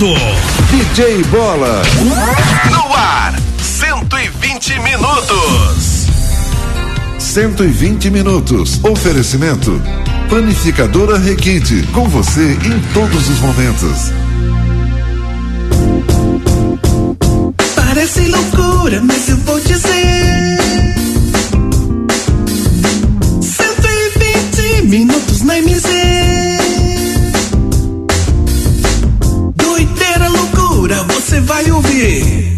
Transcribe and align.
apresentando 0.00 0.14
DJ 0.70 1.22
Bola. 1.24 1.82
No 2.70 2.94
ar, 2.94 3.34
120 3.62 4.80
minutos. 4.80 6.06
120 7.18 8.10
minutos. 8.10 8.80
Oferecimento. 8.82 9.80
Panificadora 10.30 11.18
Requinte. 11.18 11.82
Com 11.92 12.08
você 12.08 12.52
em 12.52 12.80
todos 12.94 13.28
os 13.28 13.38
momentos. 13.40 14.12
Parece 17.74 18.20
loucura, 18.28 19.02
mas 19.02 19.28
eu 19.28 19.36
vou 19.38 19.60
dizer. 19.60 20.59
Vai 32.00 32.49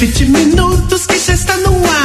120 0.00 0.24
minutos 0.30 1.04
que 1.04 1.18
já 1.18 1.34
está 1.34 1.58
no 1.58 1.76
ar. 1.84 1.99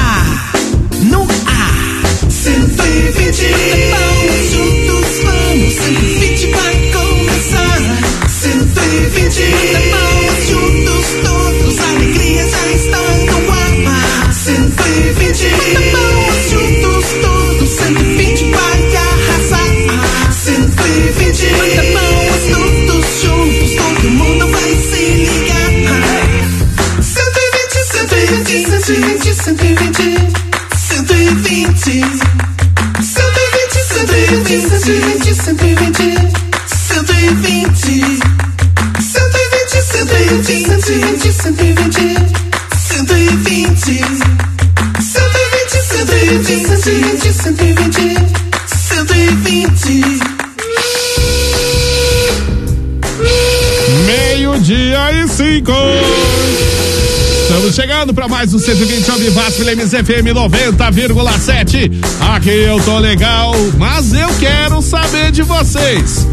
Mais 58.46 58.54
um 58.54 58.60
120 58.60 59.10
ao 59.10 59.18
pela 59.58 59.76
MZFM 59.76 60.34
90,7. 60.36 61.92
Aqui 62.36 62.50
eu 62.50 62.80
tô 62.82 63.00
legal, 63.00 63.56
mas 63.76 64.14
eu 64.14 64.30
quero 64.40 64.84
saber 64.84 65.32
de 65.32 65.42
vocês. 65.42 66.28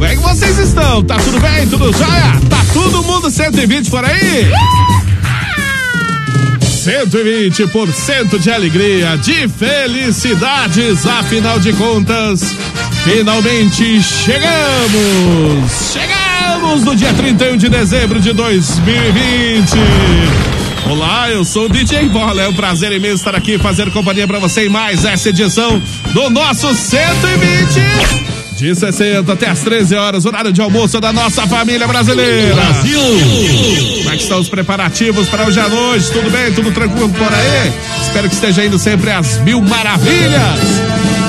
Como 0.00 0.10
é 0.10 0.16
que 0.16 0.22
vocês 0.22 0.58
estão? 0.58 1.04
Tá 1.04 1.16
tudo 1.16 1.38
bem? 1.40 1.66
Tudo 1.68 1.92
jóia? 1.92 2.40
Tá 2.48 2.64
todo 2.72 3.02
mundo 3.02 3.30
120 3.30 3.90
por 3.90 4.02
aí? 4.02 4.50
120% 6.58 8.38
de 8.38 8.50
alegria, 8.50 9.18
de 9.18 9.46
felicidades, 9.46 11.04
afinal 11.04 11.60
de 11.60 11.74
contas, 11.74 12.56
finalmente 13.04 14.00
chegamos! 14.00 15.92
Chegamos 15.92 16.82
no 16.82 16.96
dia 16.96 17.12
31 17.12 17.58
de 17.58 17.68
dezembro 17.68 18.18
de 18.20 18.32
2020. 18.32 19.70
Olá, 20.88 21.30
eu 21.30 21.44
sou 21.44 21.66
o 21.66 21.68
DJ 21.68 22.08
Bola. 22.08 22.40
É 22.40 22.48
um 22.48 22.54
prazer 22.54 22.90
imenso 22.90 23.16
estar 23.16 23.36
aqui 23.36 23.58
fazer 23.58 23.90
companhia 23.90 24.26
para 24.26 24.38
você 24.38 24.64
em 24.64 24.70
mais 24.70 25.04
essa 25.04 25.28
edição 25.28 25.78
do 26.14 26.30
nosso 26.30 26.74
120 26.74 28.39
de 28.60 28.74
60 28.74 29.32
até 29.32 29.48
as 29.48 29.60
13 29.60 29.94
horas, 29.94 30.26
horário 30.26 30.52
de 30.52 30.60
almoço 30.60 31.00
da 31.00 31.10
nossa 31.14 31.46
família 31.46 31.86
brasileira. 31.88 32.54
Brasil! 32.54 33.00
Como 33.00 34.10
é 34.10 34.16
que 34.16 34.22
estão 34.22 34.38
os 34.38 34.50
preparativos 34.50 35.28
para 35.30 35.46
hoje 35.46 35.58
à 35.58 35.66
noite? 35.66 36.12
Tudo 36.12 36.30
bem? 36.30 36.52
Tudo 36.52 36.70
tranquilo 36.70 37.08
por 37.08 37.32
aí? 37.32 37.72
Espero 38.02 38.28
que 38.28 38.34
esteja 38.34 38.62
indo 38.64 38.78
sempre 38.78 39.12
às 39.12 39.38
mil 39.38 39.62
maravilhas. 39.62 40.60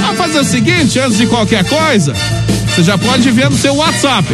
Vamos 0.02 0.18
fazer 0.18 0.40
o 0.40 0.44
seguinte, 0.44 1.00
antes 1.00 1.18
de 1.18 1.26
qualquer 1.26 1.64
coisa, 1.64 2.14
você 2.68 2.84
já 2.84 2.98
pode 2.98 3.30
enviar 3.30 3.50
no 3.50 3.58
seu 3.58 3.76
WhatsApp. 3.76 4.28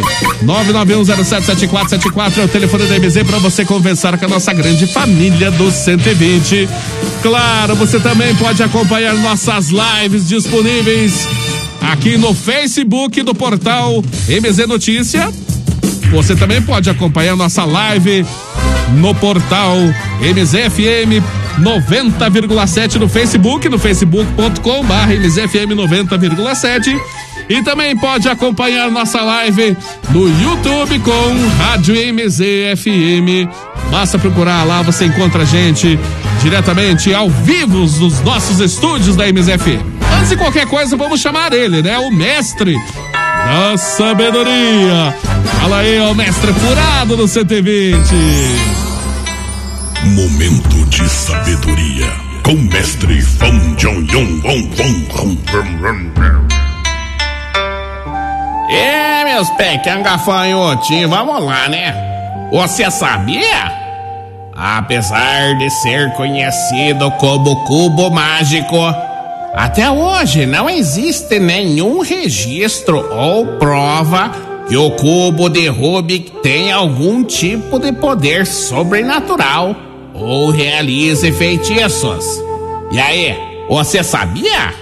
991077474 0.44 2.38
é 2.38 2.44
o 2.46 2.48
telefone 2.48 2.84
da 2.86 2.98
MZ 2.98 3.22
para 3.22 3.38
você 3.38 3.64
conversar 3.64 4.18
com 4.18 4.24
a 4.24 4.28
nossa 4.28 4.52
grande 4.52 4.88
família 4.88 5.52
do 5.52 5.70
120. 5.70 6.68
Claro, 7.22 7.76
você 7.76 8.00
também 8.00 8.34
pode 8.34 8.60
acompanhar 8.60 9.14
nossas 9.14 9.68
lives 9.68 10.26
disponíveis 10.26 11.28
aqui 11.92 12.18
no 12.18 12.34
Facebook 12.34 13.22
do 13.22 13.34
portal 13.34 14.02
MZ 14.28 14.66
Notícia. 14.66 15.32
Você 16.10 16.36
também 16.36 16.60
pode 16.60 16.88
acompanhar 16.90 17.34
nossa 17.36 17.64
live 17.64 18.24
no 18.94 19.14
portal 19.14 19.76
MZFM 20.20 21.22
90,7 21.58 22.96
no 22.96 23.08
Facebook, 23.08 23.68
no 23.68 23.78
facebook.com 23.78 24.84
barra 24.84 25.14
MZFM 25.14 25.74
90,7 25.74 26.98
e 27.48 27.62
também 27.62 27.96
pode 27.96 28.28
acompanhar 28.28 28.90
nossa 28.90 29.22
live 29.22 29.76
no 30.10 30.28
YouTube 30.42 30.98
com 31.00 31.48
Rádio 31.58 31.94
MZFM. 32.14 33.48
Basta 33.90 34.18
procurar 34.18 34.64
lá, 34.64 34.82
você 34.82 35.06
encontra 35.06 35.42
a 35.42 35.46
gente 35.46 35.98
diretamente 36.42 37.14
ao 37.14 37.30
vivo 37.30 37.78
nos 37.78 38.20
nossos 38.20 38.60
estúdios 38.60 39.16
da 39.16 39.26
MZFM. 39.26 39.97
Antes 40.18 40.30
de 40.30 40.36
qualquer 40.36 40.66
coisa, 40.66 40.96
vamos 40.96 41.20
chamar 41.20 41.52
ele, 41.52 41.80
né? 41.80 41.96
O 41.98 42.10
mestre 42.10 42.76
da 43.12 43.78
sabedoria. 43.78 45.14
Fala 45.60 45.78
aí, 45.78 45.98
ó, 46.00 46.12
mestre 46.12 46.52
furado 46.52 47.16
do 47.16 47.26
120. 47.26 47.96
Momento 50.04 50.84
de 50.86 51.08
sabedoria 51.08 52.10
com 52.44 52.54
mestre 52.54 53.20
Fong 53.20 53.76
Jong 53.76 54.10
Yong 54.12 54.40
Wong 54.42 54.70
Wong 54.78 55.08
Wong. 55.14 56.12
É, 58.70 59.24
meus 59.24 59.48
pequenos 59.50 60.02
gafanhotinhos, 60.02 61.10
vamos 61.10 61.44
lá, 61.44 61.68
né? 61.68 61.94
Você 62.50 62.90
sabia? 62.90 63.72
Apesar 64.54 65.56
de 65.58 65.70
ser 65.70 66.12
conhecido 66.14 67.10
como 67.12 67.64
cubo 67.64 68.10
mágico, 68.10 68.76
até 69.54 69.90
hoje 69.90 70.46
não 70.46 70.68
existe 70.68 71.38
nenhum 71.38 72.00
registro 72.00 72.98
ou 73.10 73.46
prova 73.58 74.30
que 74.68 74.76
o 74.76 74.90
cubo 74.92 75.48
de 75.48 75.66
Rubik 75.68 76.30
tem 76.42 76.70
algum 76.70 77.24
tipo 77.24 77.78
de 77.78 77.90
poder 77.92 78.46
sobrenatural 78.46 79.74
ou 80.14 80.50
realize 80.50 81.32
feitiços. 81.32 82.24
E 82.90 82.98
aí, 82.98 83.34
você 83.68 84.02
sabia? 84.02 84.74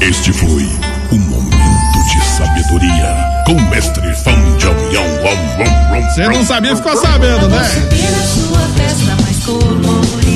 Este 0.00 0.32
foi 0.32 0.68
o 1.12 1.16
momento 1.16 2.08
de 2.12 2.24
sabedoria 2.24 3.16
com 3.46 3.52
o 3.52 3.70
mestre 3.70 4.06
Wong 4.26 4.50
Wong 5.22 5.92
Wong. 5.92 6.04
Você 6.14 6.28
não 6.28 6.44
sabia, 6.44 6.74
ficou 6.74 6.96
sabendo, 6.96 7.48
né? 7.48 7.64
Subir 7.64 8.06
a 8.06 8.22
sua 8.22 8.60
festa 8.76 9.22
mais 9.22 9.44
colorida 9.44 10.29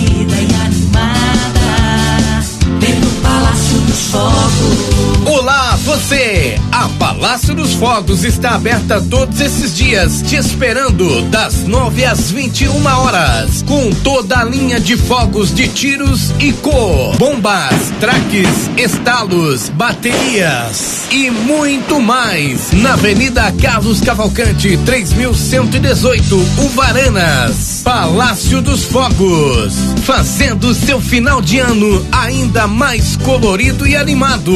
e 3.94 4.02
animada. 4.02 5.85
Ver 6.08 6.61
no 6.70 6.88
Palácio 6.99 7.55
dos 7.55 7.73
Fogos. 7.75 7.85
Fogos 7.94 8.25
está 8.25 8.56
aberta 8.56 9.00
todos 9.00 9.41
esses 9.41 9.76
dias, 9.76 10.23
te 10.23 10.37
esperando 10.37 11.23
das 11.31 11.67
9 11.67 12.05
às 12.05 12.31
21 12.31 12.85
horas, 12.85 13.62
com 13.62 13.91
toda 14.02 14.41
a 14.41 14.44
linha 14.44 14.81
de 14.81 14.96
fogos 14.96 15.55
de 15.55 15.69
tiros 15.69 16.32
e 16.41 16.52
cor, 16.55 17.17
bombas, 17.17 17.93
traques, 18.00 18.70
estalos, 18.76 19.69
baterias 19.69 21.05
e 21.11 21.31
muito 21.31 22.00
mais. 22.00 22.73
Na 22.73 22.94
Avenida 22.94 23.52
Carlos 23.61 24.00
Cavalcante, 24.00 24.76
3118, 24.85 26.37
Uvaranas, 26.64 27.82
Palácio 27.85 28.61
dos 28.61 28.85
Fogos, 28.85 29.75
fazendo 30.05 30.75
seu 30.75 31.00
final 31.00 31.41
de 31.41 31.58
ano 31.58 32.05
ainda 32.11 32.67
mais 32.67 33.17
colorido 33.19 33.83
e 33.86 33.96
animado. 33.96 34.52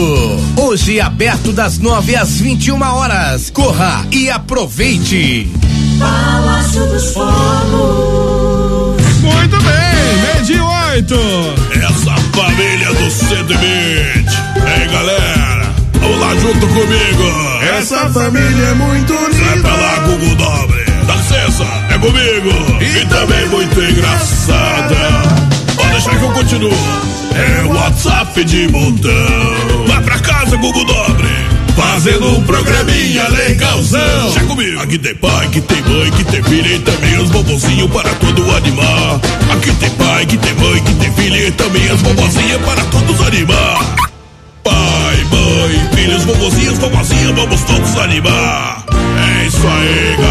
Hoje 0.56 1.00
aberto 1.00 1.52
das 1.52 1.78
9 1.78 2.16
às 2.16 2.40
21 2.40 2.80
horas. 2.82 3.50
Corra 3.50 4.06
e 4.10 4.30
aproveite. 4.30 5.50
Palácio 5.98 6.86
dos 6.86 7.12
Fogos. 7.12 8.96
Muito 9.20 9.56
bem, 9.62 10.22
meio 10.22 10.44
de 10.44 10.60
oito. 10.60 11.16
Essa 11.72 12.14
família 12.32 12.92
do 12.94 13.10
120. 13.10 13.58
Ei, 13.58 14.88
galera, 14.88 15.74
vamos 16.00 16.20
lá 16.20 16.34
junto 16.36 16.66
comigo. 16.68 17.62
Essa 17.78 18.08
família 18.10 18.64
é 18.64 18.74
muito 18.74 19.12
Sai 19.12 19.60
pra 19.60 19.74
lá. 19.74 19.98
Google 20.06 20.34
Dobre. 20.36 20.84
Dá 21.06 21.14
licença, 21.16 21.64
é 21.90 21.98
comigo. 21.98 22.50
E 22.80 23.06
também 23.06 23.46
muito 23.48 23.82
engraçada. 23.82 24.96
Pode 25.76 25.90
deixar 25.90 26.18
que 26.18 26.24
eu 26.24 26.30
continuo. 26.32 27.17
É 27.34 27.64
WhatsApp 27.64 28.44
de 28.44 28.68
montão. 28.68 29.86
Vai 29.86 30.02
pra 30.02 30.18
casa, 30.18 30.56
Google 30.56 30.84
Dobre. 30.84 31.28
Fazendo 31.76 32.38
um 32.38 32.42
programinha 32.42 33.28
legalzão. 33.28 34.30
Deixa 34.30 34.44
comigo. 34.46 34.80
Aqui 34.80 34.98
tem 34.98 35.14
pai, 35.14 35.48
que 35.48 35.60
tem 35.60 35.82
mãe, 35.82 36.10
que 36.10 36.24
tem 36.24 36.42
filha 36.42 36.74
e 36.74 36.78
também 36.80 37.18
os 37.18 37.30
bobozinhos 37.30 37.90
para 37.90 38.10
todo 38.14 38.56
animar. 38.56 39.20
Aqui 39.52 39.72
tem 39.74 39.90
pai, 39.90 40.26
que 40.26 40.36
tem 40.36 40.54
mãe, 40.54 40.82
que 40.82 40.94
tem 40.94 41.12
filha 41.14 41.48
e 41.48 41.50
também 41.52 41.88
as 41.90 42.02
bobozinhas 42.02 42.60
para 42.62 42.84
todos 42.86 43.20
animar. 43.26 43.96
Pai, 44.64 45.24
mãe, 45.30 45.88
filhos, 45.94 46.24
vovozinhos, 46.24 46.78
vovozinhas, 46.78 47.34
vamos 47.36 47.60
todos 47.62 47.96
animar. 47.98 48.84
É 49.40 49.46
isso 49.46 49.66
aí, 49.66 50.16
galera. 50.16 50.27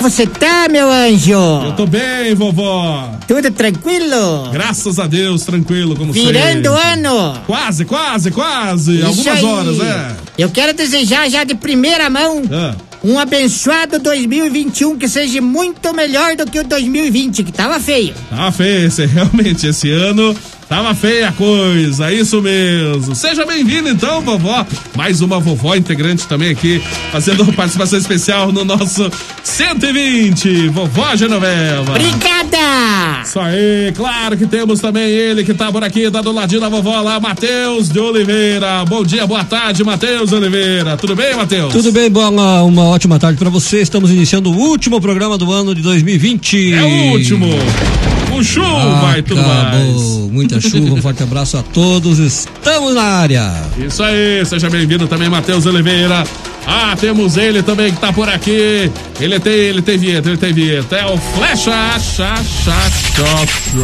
Você 0.00 0.26
tá, 0.26 0.66
meu 0.70 0.90
anjo? 0.90 1.32
Eu 1.32 1.72
tô 1.76 1.86
bem, 1.86 2.34
vovó. 2.34 3.10
Tudo 3.28 3.50
tranquilo? 3.50 4.48
Graças 4.50 4.98
a 4.98 5.06
Deus, 5.06 5.44
tranquilo, 5.44 5.94
como 5.94 6.12
Virando 6.12 6.74
sempre. 6.74 6.92
ano. 6.92 7.38
Quase, 7.46 7.84
quase, 7.84 8.30
quase. 8.30 8.96
Isso 8.96 9.06
Algumas 9.06 9.38
aí. 9.38 9.44
horas, 9.44 9.76
né? 9.78 10.16
Eu 10.38 10.48
quero 10.50 10.72
desejar 10.72 11.28
já 11.28 11.44
de 11.44 11.54
primeira 11.54 12.08
mão 12.08 12.42
Ah, 12.50 12.74
um 13.04 13.18
abençoado 13.18 13.98
2021 13.98 14.96
que 14.98 15.06
seja 15.06 15.40
muito 15.42 15.92
melhor 15.94 16.34
do 16.34 16.46
que 16.46 16.58
o 16.60 16.64
2020, 16.64 17.42
que 17.44 17.52
tava 17.52 17.78
feio. 17.78 18.14
Tava 18.30 18.50
feio, 18.52 18.86
esse, 18.86 19.04
realmente, 19.06 19.66
esse 19.66 19.90
ano 19.92 20.34
tava 20.70 20.94
feia 20.94 21.30
a 21.30 21.32
coisa, 21.32 22.12
isso 22.12 22.40
mesmo. 22.40 23.12
Seja 23.16 23.44
bem-vindo 23.44 23.88
então, 23.88 24.20
vovó. 24.20 24.64
Mais 24.96 25.20
uma 25.20 25.40
vovó 25.40 25.74
integrante 25.74 26.28
também 26.28 26.50
aqui, 26.50 26.80
fazendo 27.10 27.44
participação 27.52 27.98
especial 27.98 28.52
no 28.52 28.64
nosso 28.64 29.10
120, 29.42 30.68
vovó 30.68 31.16
Genoveva. 31.16 31.90
Obrigada! 31.90 33.20
Isso 33.24 33.40
aí, 33.40 33.92
claro 33.96 34.36
que 34.36 34.46
temos 34.46 34.78
também 34.78 35.10
ele 35.10 35.42
que 35.42 35.52
tá 35.52 35.72
por 35.72 35.82
aqui, 35.82 36.08
tá 36.08 36.20
do 36.20 36.30
ladinho 36.30 36.60
da 36.60 36.68
vovó 36.68 37.00
lá, 37.00 37.18
Matheus 37.18 37.88
de 37.88 37.98
Oliveira. 37.98 38.84
Bom 38.84 39.02
dia, 39.02 39.26
boa 39.26 39.42
tarde, 39.42 39.82
Matheus 39.82 40.30
Oliveira. 40.30 40.96
Tudo 40.96 41.16
bem, 41.16 41.34
Matheus? 41.34 41.72
Tudo 41.72 41.90
bem, 41.90 42.08
boa, 42.08 42.28
uma, 42.28 42.62
uma 42.62 42.84
ótima 42.84 43.18
tarde 43.18 43.36
para 43.36 43.50
você. 43.50 43.80
Estamos 43.80 44.12
iniciando 44.12 44.52
o 44.52 44.56
último 44.56 45.00
programa 45.00 45.36
do 45.36 45.50
ano 45.50 45.74
de 45.74 45.82
2020. 45.82 46.74
É 46.74 46.82
o 46.84 47.12
último. 47.14 47.48
Com 48.40 48.44
chuva 48.44 49.18
e 49.18 49.22
tudo 49.22 49.42
mais. 49.42 50.00
Muita 50.32 50.58
chuva, 50.58 50.94
um 50.94 51.02
forte 51.02 51.22
abraço 51.22 51.58
a 51.58 51.62
todos. 51.62 52.18
Estamos 52.18 52.94
na 52.94 53.02
área. 53.02 53.52
Isso 53.76 54.02
aí, 54.02 54.42
seja 54.46 54.70
bem-vindo 54.70 55.06
também, 55.06 55.28
Matheus 55.28 55.66
Oliveira. 55.66 56.24
Ah, 56.72 56.96
temos 56.96 57.36
ele 57.36 57.64
também 57.64 57.92
que 57.92 57.98
tá 57.98 58.12
por 58.12 58.28
aqui. 58.28 58.88
Ele 59.18 59.40
tem, 59.40 59.52
ele 59.52 59.82
tem 59.82 59.98
vinheta, 59.98 60.28
ele 60.28 60.38
tem 60.38 60.52
vinheta. 60.52 60.94
É 60.94 61.04
o 61.04 61.18
Flecha, 61.18 61.98
cha, 61.98 62.36
cha, 62.36 62.90
cho, 63.16 63.24
cho. 63.66 63.80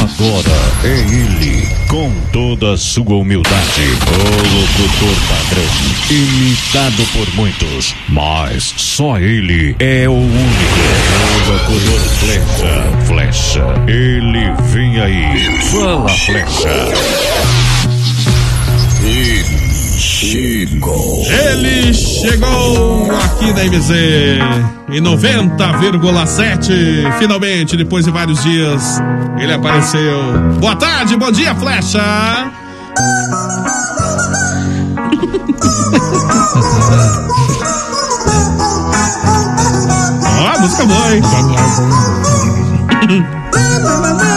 Agora 0.00 0.60
é 0.84 0.96
ele, 1.12 1.66
com 1.88 2.12
toda 2.32 2.74
a 2.74 2.76
sua 2.76 3.16
humildade, 3.16 3.82
o 3.82 4.20
locutor 4.60 5.16
padrão, 5.28 5.66
imitado 6.08 7.04
por 7.12 7.34
muitos, 7.34 7.96
mas 8.08 8.74
só 8.76 9.18
ele 9.18 9.74
é 9.80 10.08
o 10.08 10.12
único. 10.12 10.78
O 11.34 11.50
locutor 11.50 12.00
flecha, 12.20 12.92
flecha, 13.08 13.64
ele 13.88 14.52
vem 14.68 15.00
aí, 15.00 15.60
fala 15.62 16.08
flecha. 16.10 16.92
Chegou. 20.02 21.22
Ele 21.30 21.94
chegou 21.94 23.08
aqui 23.12 23.52
na 23.52 23.62
MZ 23.66 23.90
em 24.90 25.00
90,7. 25.00 27.18
Finalmente, 27.20 27.76
depois 27.76 28.04
de 28.04 28.10
vários 28.10 28.42
dias, 28.42 29.00
ele 29.38 29.52
apareceu. 29.52 30.18
Boa 30.58 30.74
tarde, 30.74 31.16
bom 31.16 31.30
dia, 31.30 31.54
Flecha. 31.54 32.02
Ó, 40.40 40.46
a 40.48 40.58
música 40.58 40.84
boa, 40.84 41.14
hein? 41.14 41.22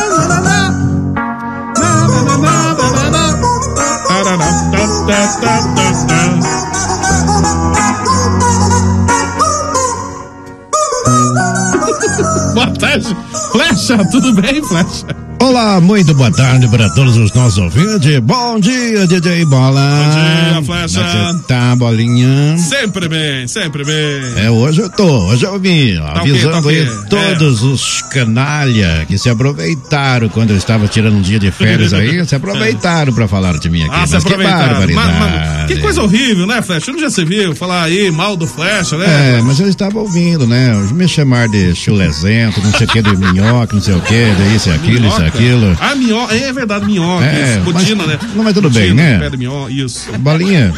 Boa 12.55 12.73
tarde, 12.79 13.15
Flecha, 13.51 14.03
tudo 14.09 14.33
bem, 14.33 14.63
Flecha? 14.63 15.24
Olá, 15.45 15.79
muito 15.79 16.11
boa 16.15 16.31
tarde 16.31 16.67
para 16.67 16.89
todos 16.89 17.17
os 17.17 17.31
nossos 17.33 17.59
ouvintes. 17.59 18.17
Bom 18.19 18.59
dia, 18.59 19.05
DJ 19.05 19.45
Bola. 19.45 19.79
Bom 19.79 20.09
dia, 20.09 20.63
Flecha. 20.63 20.99
É 21.01 21.03
que 21.03 21.37
você 21.37 21.43
tá, 21.47 21.75
Bolinha? 21.75 22.57
Sempre 22.57 23.07
bem, 23.07 23.47
sempre 23.47 23.83
bem. 23.85 24.43
É, 24.43 24.49
hoje 24.49 24.81
eu 24.81 24.89
tô, 24.89 25.05
hoje 25.27 25.45
eu 25.45 25.59
vim 25.59 25.97
Tá 25.97 26.13
ok, 26.21 26.31
avisando 26.31 26.61
tá 26.63 26.69
aí 26.69 26.89
ok. 26.89 27.09
todos 27.09 27.61
os 27.61 28.01
canalha 28.09 29.05
que 29.07 29.19
se 29.19 29.29
aproveitaram 29.29 30.29
quando 30.29 30.49
eu 30.49 30.57
estava 30.57 30.87
tirando 30.87 31.17
um 31.17 31.21
dia 31.21 31.37
de 31.37 31.51
férias 31.51 31.93
aí, 31.93 32.25
se 32.25 32.33
aproveitaram 32.33 33.13
pra 33.13 33.27
falar 33.27 33.59
de 33.59 33.69
mim 33.69 33.83
aqui. 33.83 33.91
Ah, 33.93 34.07
se 34.07 34.13
Mas 34.15 34.23
que 34.23 34.33
aproveitaram. 34.33 34.79
barbaridade. 34.79 35.19
Mas- 35.19 35.31
mas 35.31 35.65
que 35.67 35.77
coisa 35.77 36.01
horrível, 36.01 36.47
né, 36.47 36.59
Flecha? 36.63 36.91
Um 36.91 36.95
dia 36.97 37.09
você 37.09 37.23
viu 37.23 37.55
falar 37.55 37.83
aí 37.83 38.09
mal 38.09 38.35
do 38.35 38.47
Flecha, 38.47 38.97
né? 38.97 39.37
É, 39.37 39.41
mas 39.43 39.59
eu 39.59 39.67
estava 39.69 39.99
ouvindo, 39.99 40.47
né? 40.47 40.73
Me 40.91 41.07
chamar 41.07 41.47
de 41.49 41.75
chulezento, 41.75 42.59
não 42.63 42.71
sei 42.71 42.87
o 42.87 42.89
que, 42.89 43.01
de 43.03 43.15
minhoca, 43.15 43.75
não 43.75 43.81
sei 43.81 43.93
o 43.93 44.01
que, 44.01 44.25
de 44.33 44.55
isso 44.55 44.69
e 44.69 44.73
aquilo, 44.73 45.05
isso 45.07 45.17
Minhoca. 45.19 45.34
Aquilo. 45.35 45.77
Ah, 45.79 45.95
minhoca, 45.95 46.33
é 46.35 46.51
verdade, 46.53 46.85
minhoca, 46.85 47.25
É, 47.25 47.43
isso, 47.43 47.61
mas- 47.65 47.73
botina, 47.73 48.05
né? 48.07 48.19
não, 48.35 48.43
mas 48.43 48.53
tudo 48.53 48.69
bem, 48.69 48.89
Botina, 48.89 49.03
né? 49.03 49.19
pé 49.19 49.29
de 49.29 49.37
minhoca, 49.37 49.71
isso. 49.71 50.11
Bolinha, 50.19 50.73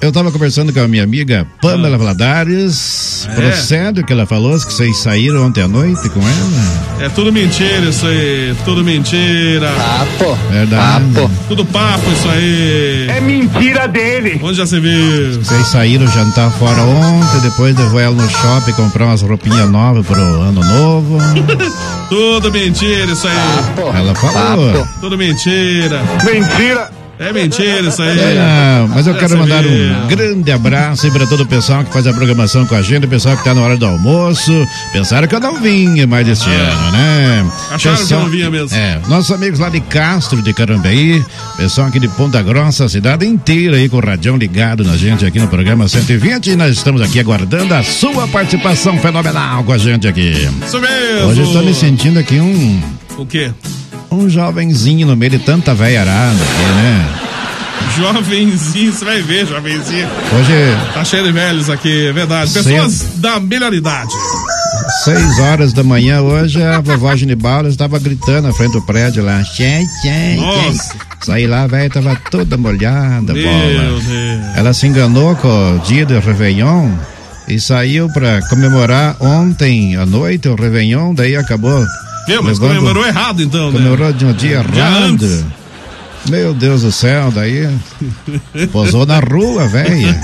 Eu 0.00 0.12
tava 0.12 0.30
conversando 0.30 0.72
com 0.72 0.80
a 0.80 0.86
minha 0.86 1.02
amiga 1.02 1.44
Pamela 1.60 1.98
Valadares. 1.98 3.26
Ah, 3.28 3.32
é? 3.32 3.34
Procede 3.34 4.00
o 4.00 4.06
que 4.06 4.12
ela 4.12 4.26
falou, 4.26 4.56
que 4.56 4.72
vocês 4.72 4.96
saíram 4.98 5.44
ontem 5.44 5.62
à 5.62 5.66
noite 5.66 6.08
com 6.10 6.20
ela. 6.20 7.04
É 7.04 7.08
tudo 7.08 7.32
mentira 7.32 7.80
isso 7.80 8.06
aí, 8.06 8.54
tudo 8.64 8.84
mentira. 8.84 9.68
Papo. 9.72 10.38
Verdade. 10.50 11.04
Tudo 11.48 11.64
papo 11.64 12.10
isso 12.12 12.28
aí. 12.28 13.08
É 13.08 13.20
mentira 13.20 13.88
dele. 13.88 14.38
Onde 14.40 14.56
já 14.56 14.66
se 14.66 14.78
viu? 14.78 15.42
Vocês 15.42 15.66
saíram 15.66 16.06
jantar 16.06 16.50
fora 16.52 16.80
ontem, 16.80 17.40
depois 17.40 17.76
levou 17.76 17.98
ela 17.98 18.14
no 18.14 18.30
shopping 18.30 18.72
comprar 18.72 19.06
umas 19.06 19.22
roupinhas 19.22 19.68
novas 19.68 20.06
pro 20.06 20.20
ano 20.20 20.64
novo. 20.64 21.18
Tudo 22.08 22.52
mentira 22.52 23.12
isso 23.12 23.26
aí. 23.26 23.36
Ela 23.96 24.14
falou. 24.14 24.86
Tudo 25.00 25.18
mentira. 25.18 26.00
Mentira. 26.24 26.97
É 27.18 27.32
mentira 27.32 27.80
isso 27.80 28.00
aí. 28.00 28.18
É, 28.18 28.86
mas 28.88 29.06
eu 29.06 29.12
Já 29.14 29.18
quero 29.18 29.38
mandar 29.38 29.64
um 29.64 30.06
grande 30.06 30.52
abraço 30.52 31.06
aí 31.06 31.12
pra 31.12 31.26
todo 31.26 31.42
o 31.42 31.46
pessoal 31.46 31.84
que 31.84 31.92
faz 31.92 32.06
a 32.06 32.12
programação 32.12 32.64
com 32.64 32.74
a 32.74 32.82
gente, 32.82 33.06
o 33.06 33.08
pessoal 33.08 33.36
que 33.36 33.42
tá 33.42 33.52
na 33.54 33.60
hora 33.60 33.76
do 33.76 33.86
almoço. 33.86 34.52
Pensaram 34.92 35.26
que 35.26 35.34
eu 35.34 35.40
não 35.40 35.60
vinha 35.60 36.06
mais 36.06 36.28
este 36.28 36.48
ano, 36.48 36.92
né? 36.92 37.50
Ah. 37.70 37.74
Acharam 37.74 38.06
que 38.06 38.14
eu 38.14 38.20
não 38.20 38.28
vinha 38.28 38.50
mesmo. 38.50 38.76
É, 38.76 39.00
nossos 39.08 39.30
amigos 39.32 39.58
lá 39.58 39.68
de 39.68 39.80
Castro, 39.80 40.40
de 40.40 40.54
Carambeí, 40.54 41.24
pessoal 41.56 41.88
aqui 41.88 41.98
de 41.98 42.08
Ponta 42.08 42.40
Grossa, 42.42 42.84
a 42.84 42.88
cidade 42.88 43.26
inteira 43.26 43.76
aí 43.76 43.88
com 43.88 43.96
o 43.96 44.00
radião 44.00 44.36
ligado 44.36 44.84
na 44.84 44.96
gente 44.96 45.26
aqui 45.26 45.40
no 45.40 45.48
programa 45.48 45.88
120 45.88 46.50
e 46.50 46.56
nós 46.56 46.76
estamos 46.76 47.00
aqui 47.02 47.18
aguardando 47.18 47.74
a 47.74 47.82
sua 47.82 48.28
participação 48.28 48.96
fenomenal 48.98 49.64
com 49.64 49.72
a 49.72 49.78
gente 49.78 50.06
aqui. 50.06 50.48
Isso 50.64 50.80
mesmo. 50.80 51.28
Hoje 51.28 51.40
eu 51.40 51.46
estou 51.46 51.62
me 51.64 51.74
sentindo 51.74 52.18
aqui 52.18 52.38
um, 52.38 52.80
O 53.16 53.26
quê? 53.26 53.50
Um 54.10 54.28
jovenzinho 54.28 55.06
no 55.06 55.16
meio 55.16 55.32
de 55.32 55.38
tanta 55.38 55.74
velha 55.74 56.00
arada 56.00 56.34
aqui, 56.42 56.72
né? 56.74 57.08
Jovenzinho, 57.96 58.92
você 58.92 59.04
vai 59.04 59.22
ver, 59.22 59.46
jovenzinho. 59.46 60.06
Hoje 60.38 60.92
Tá 60.94 61.04
cheio 61.04 61.24
de 61.24 61.32
velhos 61.32 61.70
aqui, 61.70 62.06
é 62.08 62.12
verdade. 62.12 62.52
Pessoas 62.52 63.02
da 63.16 63.40
melhor 63.40 63.72
idade. 63.72 64.12
Seis 65.04 65.38
horas 65.38 65.72
da 65.72 65.82
manhã 65.82 66.20
hoje, 66.20 66.62
a 66.62 66.80
vovó 66.80 67.14
Genibaldo 67.16 67.68
estava 67.68 67.98
gritando 67.98 68.48
na 68.48 68.52
frente 68.52 68.72
do 68.72 68.82
prédio 68.82 69.24
lá. 69.24 69.42
Tchê, 69.42 69.84
tchê, 70.02 70.36
Nossa. 70.36 70.92
tchê. 70.92 70.98
Saí 71.22 71.46
lá, 71.46 71.66
velho, 71.66 71.90
tava 71.90 72.16
toda 72.30 72.56
molhada, 72.56 73.32
Meu 73.32 73.42
bola. 73.44 74.00
Deus. 74.00 74.04
Ela 74.56 74.72
se 74.72 74.86
enganou 74.86 75.34
com 75.36 75.76
o 75.76 75.78
dia 75.80 76.06
do 76.06 76.18
Réveillon 76.20 76.90
e 77.48 77.58
saiu 77.60 78.08
pra 78.10 78.40
comemorar 78.48 79.16
ontem 79.20 79.96
à 79.96 80.06
noite 80.06 80.48
o 80.48 80.54
Réveillon, 80.54 81.14
daí 81.14 81.36
acabou. 81.36 81.84
Mas 82.42 82.58
levando- 82.58 82.76
comemorou 82.78 83.06
errado 83.06 83.42
então, 83.42 83.70
né? 83.70 83.78
Comemorou 83.78 84.12
de 84.12 84.24
um 84.24 84.32
dia 84.32 84.64
Dia 84.72 84.82
errado. 84.84 85.02
antes. 85.04 85.44
Meu 86.28 86.52
Deus 86.52 86.82
do 86.82 86.92
céu, 86.92 87.30
daí 87.30 87.68
posou 88.72 89.06
na 89.06 89.20
rua, 89.20 89.66
velho. 89.68 90.14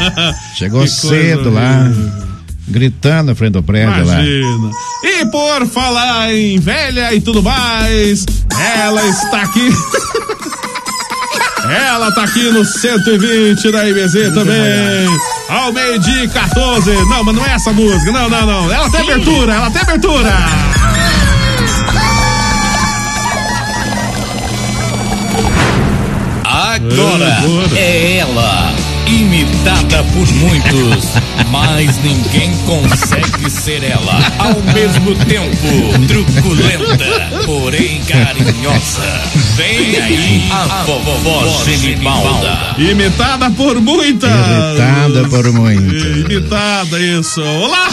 Chegou 0.56 0.86
cedo 0.86 1.50
lá, 1.50 1.90
gritando 2.68 3.28
na 3.28 3.34
frente 3.34 3.52
do 3.52 3.62
prédio 3.62 4.04
lá. 4.04 4.14
Imagina. 4.14 4.70
E 5.04 5.24
por 5.26 5.66
falar 5.66 6.34
em 6.34 6.58
velha 6.58 7.14
e 7.14 7.20
tudo 7.20 7.42
mais, 7.42 8.26
ela 8.76 9.04
está 9.06 9.42
aqui. 9.42 9.70
ela 11.70 12.12
tá 12.12 12.24
aqui 12.24 12.42
no 12.50 12.64
120 12.64 13.70
da 13.72 13.88
IBZ 13.88 14.12
também. 14.34 15.08
Ao 15.48 15.72
meio-dia 15.72 16.24
e 16.24 16.28
14. 16.28 16.90
Não, 17.08 17.24
mas 17.24 17.34
não 17.36 17.46
é 17.46 17.52
essa 17.54 17.72
música. 17.72 18.12
Não, 18.12 18.28
não, 18.28 18.46
não. 18.46 18.72
Ela 18.72 18.90
tem 18.90 19.00
abertura, 19.00 19.54
ela 19.54 19.70
tem 19.70 19.82
abertura. 19.82 20.32
Agora 26.92 27.38
é 27.76 28.18
ela, 28.18 28.74
imitada 29.06 30.04
por 30.12 30.30
muitos, 30.34 31.08
mas 31.50 31.96
ninguém 32.02 32.52
consegue 32.66 33.50
ser 33.50 33.82
ela. 33.82 34.18
Ao 34.38 34.60
mesmo 34.74 35.14
tempo, 35.24 36.06
truculenta, 36.06 37.44
porém 37.46 38.02
carinhosa. 38.04 39.22
Vem 39.56 39.96
aí 39.96 40.48
a 40.50 40.84
vovó 40.84 41.64
Genibalda. 41.64 42.74
Imitada 42.76 43.50
por 43.50 43.80
muitas. 43.80 44.30
Irritada 44.30 45.28
por 45.28 45.52
muito. 45.52 46.06
Imitada, 46.30 47.00
isso. 47.00 47.42
Olá! 47.42 47.88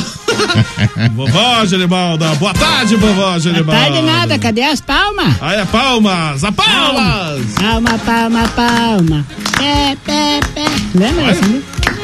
vovó 1.15 1.65
Genibalda. 1.65 2.35
Boa 2.35 2.53
tarde, 2.53 2.95
vovó 2.95 3.39
Genibalda. 3.39 3.81
Tarde 3.81 4.01
nada, 4.01 4.39
cadê 4.39 4.63
as 4.63 4.81
palmas? 4.81 5.35
Aí 5.41 5.59
é 5.59 5.65
palmas, 5.65 6.43
a 6.43 6.51
palmas! 6.51 7.41
Palma, 7.59 7.97
palma, 7.99 8.47
palma. 8.49 9.25
Pé, 9.57 9.97
pé, 10.05 10.39
pé. 10.53 10.65
Lembra? 10.95 11.35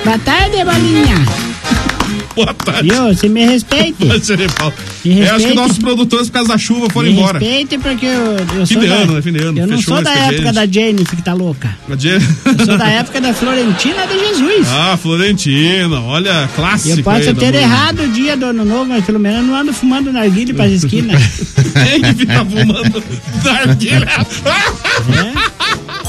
Boa 0.04 0.20
tarde, 0.20 0.64
bolinha. 0.64 1.16
Boa 2.38 2.54
tarde. 2.54 2.88
Viu? 2.90 3.04
Você 3.08 3.28
me 3.28 3.42
Genibalda. 3.48 4.76
Me 5.04 5.20
Eu 5.22 5.36
acho 5.36 5.48
que 5.48 5.54
nossos 5.56 5.80
produtores, 5.80 6.28
por 6.28 6.34
causa 6.34 6.50
da 6.50 6.58
chuva, 6.60 6.88
foram 6.92 7.10
me 7.10 7.16
embora. 7.18 7.40
respeite 7.40 7.80
porque 7.80 8.06
eu, 8.06 8.38
eu 8.60 8.68
Fim 8.68 8.74
sou 8.76 8.82
de 8.84 8.88
da, 8.90 8.96
ano, 8.96 9.14
né? 9.14 9.22
Fim 9.24 9.32
de 9.34 9.40
ano. 9.44 9.60
Eu 9.60 9.66
não 9.68 9.78
Fechou 9.78 9.96
sou 9.96 10.04
da 10.04 10.14
época 10.14 10.54
da 10.54 10.66
Jennifer 10.68 11.16
que 11.16 11.24
tá 11.24 11.34
louca. 11.34 11.76
A 11.92 11.96
Jen- 11.96 12.20
Eu 12.60 12.66
sou 12.66 12.78
da 12.78 12.88
época 12.90 13.20
da 13.22 13.34
Florentina 13.34 14.06
de 14.06 14.20
Jesus. 14.20 14.68
Ah, 14.70 14.96
Florentina, 15.02 16.00
olha, 16.02 16.48
clássico. 16.56 17.00
Eu 17.00 17.04
posso 17.04 17.30
aí 17.30 17.34
ter 17.36 17.56
errado 17.56 18.04
o 18.04 18.08
dia 18.10 18.38
do 18.38 18.46
ano 18.46 18.64
novo, 18.64 18.86
mas 18.86 19.04
pelo 19.04 19.20
menos 19.20 19.40
eu 19.40 19.46
não 19.48 19.56
ando 19.56 19.74
fumando 19.74 20.14
narguilha 20.14 20.54
pras 20.54 20.72
esquinas. 20.84 21.20
Quem 21.90 22.02
que 22.02 22.14
fica 22.20 22.46
fumando 22.46 23.04
narguilha? 23.44 24.08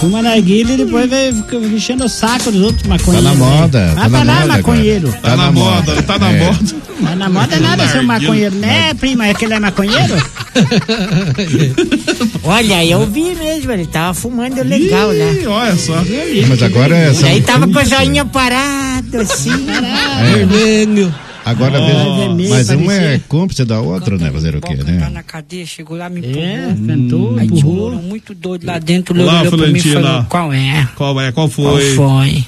Fuma 0.01 0.23
narguilha 0.23 0.75
e 0.75 0.77
depois 0.77 1.11
vai 1.11 1.31
enchendo 1.75 2.05
o 2.05 2.09
saco 2.09 2.53
dos 2.53 2.63
outros 2.63 2.83
Tá 2.83 2.89
maconheiros. 2.91 3.25
na 3.25 3.35
moda. 3.35 3.95
Vai 3.95 4.11
tá 4.11 4.19
na 4.25 4.25
lá, 4.33 4.41
moda, 4.41 4.47
maconheiro. 4.57 5.09
cara. 5.09 5.21
Tá 5.23 5.37
na 5.37 5.53
moda, 5.53 6.03
tá 6.03 6.19
na 6.19 6.33
É. 6.33 6.45
moda. 6.45 6.59
Tá 7.05 7.17
na 7.17 7.29
moda 7.29 7.61
nada 7.61 7.89
ser 7.89 7.99
um 8.01 8.05
maconheiro, 8.05 8.55
né, 8.57 8.95
prima? 8.95 9.27
É 9.27 9.35
que 9.35 9.45
ele 9.45 9.55
é 9.55 9.61
maconheiro? 9.61 10.15
Olha, 12.45 12.85
eu 12.85 13.07
vi 13.07 13.35
mesmo, 13.35 13.73
ele 13.73 13.87
tava 13.87 14.15
fumando 14.15 14.63
legal 14.63 15.09
lá. 15.09 15.33
Ih, 15.33 15.47
olha 15.47 15.77
só. 15.77 16.03
Mas 16.49 16.63
agora 16.63 16.97
é. 16.97 17.13
E 17.13 17.25
aí 17.27 17.41
tava 17.43 17.67
com 17.69 17.79
o 17.79 17.85
joinha 17.85 18.25
parado, 18.25 19.19
assim. 19.21 19.51
Vermelho. 20.33 21.15
Agora 21.49 21.81
Oh. 21.81 22.35
mesmo. 22.35 22.51
Mas 22.51 22.69
um 22.71 22.83
é 22.91 22.99
parecia. 22.99 23.23
cúmplice 23.29 23.65
da 23.65 23.81
outra, 23.81 24.17
né? 24.19 24.31
Fazer 24.31 24.55
o 24.57 24.61
quê, 24.61 24.77
Tá 24.77 24.85
né? 24.85 25.09
na 25.11 25.23
cadeia, 25.23 25.65
chegou 25.65 25.97
lá, 25.97 26.09
me 26.09 26.21
É, 26.25 26.29
empurrou. 26.29 26.87
cantou, 26.87 27.39
Aí 27.39 27.47
empurrou. 27.47 27.73
empurrou 27.93 28.03
muito 28.03 28.35
doido 28.35 28.67
lá 28.67 28.79
dentro, 28.79 29.15
ele 29.15 29.23
Olá, 29.23 29.41
olhou 29.41 29.57
pra 29.59 29.67
mim 29.69 29.79
e 29.79 29.83
falou, 29.83 30.25
qual 30.25 30.53
é? 30.53 30.89
Qual 30.95 31.21
é? 31.21 31.33
Qual 31.33 31.49
Qual 31.49 31.77
foi? 31.77 32.45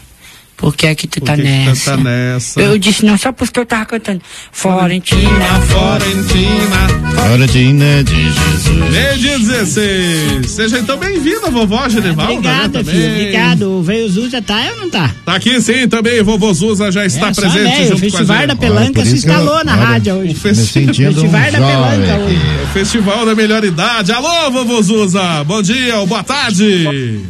Por 0.60 0.76
que 0.76 0.86
é 0.86 0.94
que 0.94 1.06
tu 1.08 1.22
tá 1.22 1.34
que 1.36 1.42
que 1.42 1.48
nessa? 1.48 1.92
tá 1.92 1.96
nessa? 1.96 2.60
Eu 2.60 2.76
disse, 2.78 3.02
não, 3.04 3.16
só 3.16 3.32
porque 3.32 3.58
eu 3.58 3.64
tava 3.64 3.86
cantando. 3.86 4.20
Florentina, 4.52 5.30
Florentina. 5.66 7.10
Florentina 7.14 8.04
de 8.04 8.24
Jesus. 8.24 8.90
Meio 8.92 9.18
dia 9.18 9.38
16. 9.38 10.50
Seja 10.50 10.78
então 10.78 10.98
bem-vinda, 10.98 11.50
vovó 11.50 11.88
Genivalda. 11.88 12.32
Obrigada, 12.34 12.82
né, 12.82 12.92
filho. 12.92 13.10
Obrigado. 13.10 13.62
O 13.78 13.82
Veio 13.82 14.08
Zuza 14.10 14.42
tá 14.42 14.60
ou 14.72 14.76
não 14.82 14.90
tá? 14.90 15.10
Tá 15.24 15.36
aqui 15.36 15.60
sim 15.62 15.88
também, 15.88 16.22
vovô 16.22 16.52
Zuza 16.52 16.92
já 16.92 17.06
está 17.06 17.28
é, 17.28 17.34
presente 17.34 17.62
velho, 17.62 17.84
junto 17.88 17.94
O 17.96 17.98
Festival 17.98 18.36
com 18.36 18.42
a 18.42 18.46
da. 18.46 18.56
Pelanca 18.56 18.92
por 18.92 19.06
se 19.06 19.14
isso 19.16 19.26
que 19.26 19.32
eu- 19.32 19.36
instalou 19.40 19.64
na 19.64 19.72
olha, 19.72 19.82
rádio 19.86 20.14
O 20.14 20.18
hoje. 20.18 20.28
Me 20.28 20.34
festival, 20.34 20.66
sentindo 20.94 21.10
um 21.24 21.30
Festival 21.30 21.52
da 21.52 21.58
Pelanca 21.58 22.14
aqui. 22.16 22.38
o 22.64 22.66
festival 22.74 23.26
da 23.26 23.34
melhor 23.34 23.64
idade. 23.64 24.12
Alô, 24.12 24.50
vovô 24.50 24.82
Zuza. 24.82 25.42
Bom 25.44 25.62
dia 25.62 25.96
ou 25.98 26.06
boa 26.06 26.22
tarde. 26.22 27.20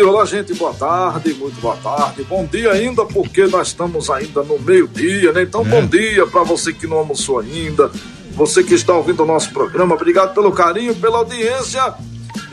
Olá, 0.00 0.24
gente, 0.24 0.54
boa 0.54 0.72
tarde, 0.74 1.34
muito 1.34 1.60
boa 1.60 1.76
tarde. 1.76 2.22
Bom 2.28 2.46
dia 2.50 2.70
ainda, 2.78 3.04
porque 3.04 3.46
nós 3.46 3.68
estamos 3.68 4.10
ainda 4.10 4.42
no 4.42 4.58
meio-dia, 4.58 5.32
né? 5.32 5.42
Então, 5.42 5.64
bom 5.64 5.86
dia 5.86 6.26
para 6.26 6.42
você 6.42 6.72
que 6.72 6.86
não 6.86 6.98
almoçou 6.98 7.40
ainda, 7.40 7.90
você 8.32 8.62
que 8.62 8.74
está 8.74 8.94
ouvindo 8.94 9.22
o 9.22 9.26
nosso 9.26 9.52
programa. 9.52 9.94
Obrigado 9.94 10.34
pelo 10.34 10.52
carinho, 10.52 10.94
pela 10.94 11.18
audiência. 11.18 11.94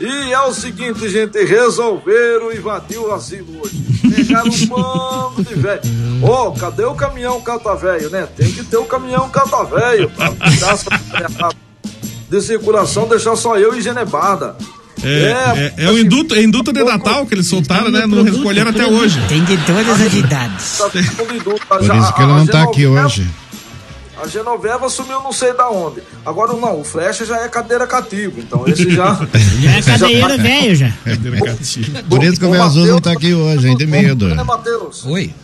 E 0.00 0.32
é 0.32 0.40
o 0.40 0.52
seguinte, 0.52 1.08
gente, 1.08 1.42
resolveram 1.44 2.52
invadir 2.52 2.98
o 2.98 3.12
asilo 3.12 3.62
hoje. 3.62 3.84
Pegaram 4.14 4.50
um 4.50 4.66
bando 4.66 5.44
de 5.44 5.54
velho. 5.54 5.80
Ô, 6.22 6.52
cadê 6.52 6.84
o 6.84 6.94
caminhão 6.94 7.40
cata 7.40 7.74
velho, 7.74 8.10
né? 8.10 8.28
Tem 8.36 8.50
que 8.50 8.64
ter 8.64 8.76
o 8.76 8.84
caminhão 8.84 9.28
cata 9.30 9.64
velho 9.64 10.10
de 12.28 12.42
circulação, 12.42 13.06
deixar 13.06 13.36
só 13.36 13.56
eu 13.56 13.76
e 13.76 13.80
Genebarda. 13.80 14.56
É, 15.06 15.72
é, 15.78 15.84
é 15.84 15.90
o 15.90 15.98
induto, 15.98 16.34
é 16.34 16.42
induto 16.42 16.72
de 16.72 16.82
Natal 16.82 17.26
que 17.26 17.34
eles 17.34 17.46
soltaram, 17.46 17.90
né? 17.90 18.06
Não 18.06 18.22
recolheram 18.22 18.70
até 18.70 18.86
hoje. 18.86 19.20
Tem 19.28 19.42
de 19.44 19.56
todas 19.58 20.00
as 20.00 20.12
idades. 20.12 20.78
Tá. 20.78 20.88
Por 20.90 21.96
isso 21.96 22.14
que 22.14 22.22
ela 22.22 22.38
não 22.38 22.46
tá 22.46 22.62
aqui 22.62 22.86
hoje. 22.86 23.26
A 24.22 24.26
Genoveva 24.26 24.88
sumiu 24.88 25.20
não 25.20 25.30
sei 25.30 25.52
da 25.52 25.68
onde. 25.68 26.02
Agora 26.24 26.54
não, 26.54 26.80
o 26.80 26.84
Flecha 26.84 27.26
já 27.26 27.42
é 27.42 27.48
cadeira 27.48 27.86
cativa, 27.86 28.40
então 28.40 28.66
esse 28.66 28.90
já. 28.90 29.14
Já 29.60 29.76
é 29.76 29.82
cadeira 29.82 30.38
velho 30.38 30.74
já. 30.74 30.92
Por 32.08 32.24
isso 32.24 32.40
que 32.40 32.46
o 32.46 32.62
azul 32.62 32.86
não 32.86 33.00
tá 33.00 33.12
aqui 33.12 33.34
hoje, 33.34 33.68
hein? 33.68 33.76
De 33.76 33.86
medo. 33.86 34.34
Matheus? 34.44 35.04
Oi. 35.04 35.34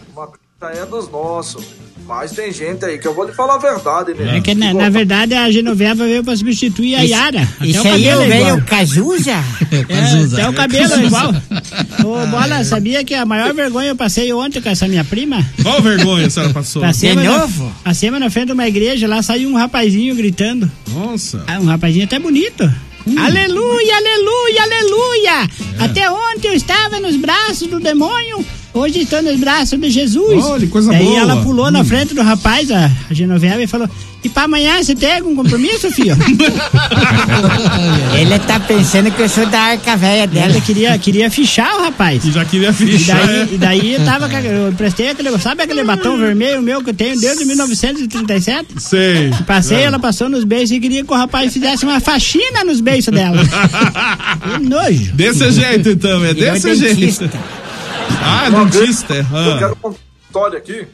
Ma- 0.63 0.71
é 0.71 0.87
dos 0.87 1.11
nossos. 1.11 1.65
Mas 2.07 2.33
tem 2.33 2.53
gente 2.53 2.85
aí 2.85 2.99
que 2.99 3.07
eu 3.07 3.15
vou 3.15 3.25
lhe 3.25 3.33
falar 3.33 3.55
a 3.55 3.59
verdade, 3.59 4.13
né? 4.15 4.37
É 4.37 4.41
que 4.41 4.55
na, 4.57 4.75
na 4.75 4.91
verdade 4.91 5.35
a 5.35 5.49
Genoveva 5.53 6.05
veio 6.05 6.25
pra 6.25 6.37
substituir 6.37 6.97
a 6.97 7.05
Isso- 7.05 7.13
Yara. 7.15 7.43
Até 7.43 7.67
isso 7.67 7.83
o 7.89 7.93
aí 7.93 8.05
é 8.09 8.17
o 8.17 8.23
igual. 8.25 8.29
velho 8.55 8.65
Cazuza? 8.65 9.33
É, 9.89 10.35
até 10.35 10.49
o 10.49 10.53
cabelo 10.53 10.95
é 10.95 11.05
igual. 11.05 11.31
Ô, 12.05 12.27
Bola, 12.27 12.65
sabia 12.65 13.05
que 13.05 13.15
a 13.15 13.25
maior 13.25 13.55
vergonha 13.55 13.89
eu 13.91 13.97
passei 13.97 14.33
ontem 14.33 14.61
com 14.61 14.69
essa 14.69 14.87
minha 14.89 15.05
prima? 15.05 15.45
Qual 15.63 15.81
vergonha 15.81 16.27
a 16.27 16.31
senhora 16.31 16.53
passou? 16.53 16.83
Passei 16.83 17.11
De 17.11 17.17
na- 17.23 17.39
novo? 17.39 17.73
Passei 17.85 18.11
na 18.11 18.29
frente 18.31 18.47
de 18.47 18.53
uma 18.53 18.67
igreja, 18.67 19.07
lá 19.07 19.23
saiu 19.23 19.49
um 19.49 19.55
rapazinho 19.57 20.15
gritando. 20.17 20.71
Nossa. 20.89 21.45
Ah, 21.47 21.61
um 21.61 21.67
rapazinho 21.67 22.05
até 22.05 22.19
bonito. 22.19 22.65
Hum. 23.07 23.15
Aleluia, 23.19 23.97
aleluia, 23.97 24.63
aleluia! 24.63 25.51
É. 25.81 25.85
Até 25.85 26.11
ontem 26.11 26.49
eu 26.49 26.55
estava 26.55 27.01
nos 27.01 27.17
braços 27.17 27.67
do 27.69 27.81
demônio, 27.81 28.45
hoje 28.75 29.01
estou 29.01 29.23
nos 29.23 29.39
braços 29.39 29.79
de 29.81 29.91
Jesus. 29.91 30.45
Olha, 30.45 30.67
coisa 30.69 30.91
Daí 30.91 31.05
boa. 31.05 31.19
ela 31.21 31.43
pulou 31.43 31.71
na 31.71 31.81
Hum. 31.81 31.85
frente 31.85 32.15
do 32.15 32.23
rapaz, 32.23 32.71
a, 32.71 32.91
Genoveva, 33.11 33.63
e 33.63 33.67
falou: 33.67 33.89
E 34.25 34.29
pra 34.29 34.45
amanhã 34.45 34.83
você 34.83 34.95
tem 34.95 35.17
algum 35.17 35.35
compromisso, 35.35 35.91
filho? 35.91 36.17
Ele 38.19 38.39
tá 38.41 38.61
pensando 38.61 39.11
que 39.11 39.21
eu 39.23 39.29
sou 39.29 39.47
da 39.47 39.59
arca 39.61 39.97
velha 39.97 40.27
dela. 40.27 40.53
Ela 40.53 40.61
queria, 40.61 40.97
queria 40.99 41.31
fichar 41.31 41.75
o 41.77 41.83
rapaz. 41.85 42.25
E 42.25 42.31
já 42.33 42.45
queria 42.45 42.71
E 42.71 42.73
fichar. 42.73 43.27
daí, 43.27 43.37
é. 43.41 43.49
e 43.53 43.59
daí 43.59 43.95
eu 43.95 44.05
tava, 44.05 44.29
eu 44.41 44.69
emprestei 44.71 45.11
aquele, 45.11 45.37
sabe 45.39 45.63
aquele 45.63 45.83
batom 45.85 46.17
vermelho 46.17 46.63
meu 46.63 46.83
que 46.83 46.91
eu 46.91 46.95
tenho 46.95 47.19
desde 47.19 47.45
1937? 47.45 48.67
Sei. 48.79 49.31
Passei, 49.47 49.79
É. 49.79 49.83
ela 49.85 49.99
passou 49.99 50.29
nos 50.29 50.45
beijos 50.45 50.71
e 50.71 50.81
queria 50.81 51.05
que 51.05 51.13
o 51.13 51.17
rapaz 51.17 51.53
fizesse 51.53 51.85
uma 51.85 51.99
faxina 52.01 52.63
nos 52.65 52.81
beijos 52.81 53.13
dela. 53.13 53.43
que 54.59 54.63
nojo. 54.65 55.13
Desse 55.15 55.51
jeito, 55.51 55.89
então, 55.91 56.25
é 56.25 56.35
desse 56.35 56.75
jeito. 56.75 56.97
dentista. 56.97 57.31
Ah, 58.23 58.49
Uma 58.49 58.65
dentista. 58.67 59.15
vez, 59.15 59.27
ah. 59.33 59.49
Eu 59.49 59.59
quero 59.59 59.77
contar 59.77 59.89
uma 59.99 60.25
história 60.27 60.59
aqui. 60.59 60.87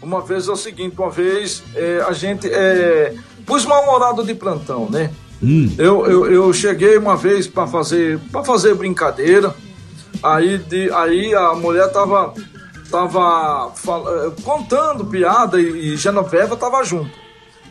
Uma 0.00 0.20
vez 0.20 0.48
é 0.48 0.52
o 0.52 0.56
seguinte, 0.56 0.96
uma 0.98 1.10
vez 1.10 1.62
é, 1.74 2.04
a 2.06 2.12
gente 2.12 2.48
é, 2.52 3.14
pus 3.46 3.64
mal-humorado 3.64 4.24
de 4.24 4.34
plantão, 4.34 4.88
né? 4.90 5.10
Hum. 5.42 5.72
Eu, 5.78 6.06
eu, 6.06 6.30
eu 6.32 6.52
cheguei 6.52 6.96
uma 6.96 7.16
vez 7.16 7.46
para 7.46 7.66
fazer 7.66 8.18
para 8.30 8.44
fazer 8.44 8.74
brincadeira. 8.74 9.54
Aí, 10.22 10.58
de, 10.58 10.90
aí 10.92 11.34
a 11.34 11.52
mulher 11.54 11.88
tava 11.90 12.32
tava 12.90 13.70
fal- 13.74 14.04
eh, 14.08 14.30
contando 14.44 15.06
piada 15.06 15.60
e, 15.60 15.94
e 15.94 15.96
Genoveva 15.96 16.56
tava 16.56 16.84
junto. 16.84 17.10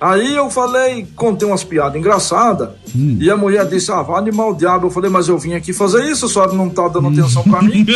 Aí 0.02 0.36
eu 0.36 0.50
falei, 0.50 1.06
contei 1.16 1.48
umas 1.48 1.64
piadas 1.64 1.96
engraçadas, 1.96 2.70
e 2.96 3.30
a 3.30 3.38
mulher 3.38 3.68
disse, 3.68 3.92
ah, 3.92 4.04
animar 4.16 4.48
o 4.48 4.56
diabo. 4.56 4.88
Eu 4.88 4.92
falei, 4.92 5.12
mas 5.12 5.28
eu 5.28 5.38
vim 5.38 5.54
aqui 5.54 5.72
fazer 5.74 6.04
isso, 6.06 6.26
a 6.26 6.30
senhora 6.30 6.54
não 6.54 6.70
tá 6.70 6.88
dando 6.88 7.10
atenção 7.10 7.44
pra 7.44 7.62
mim. 7.62 7.86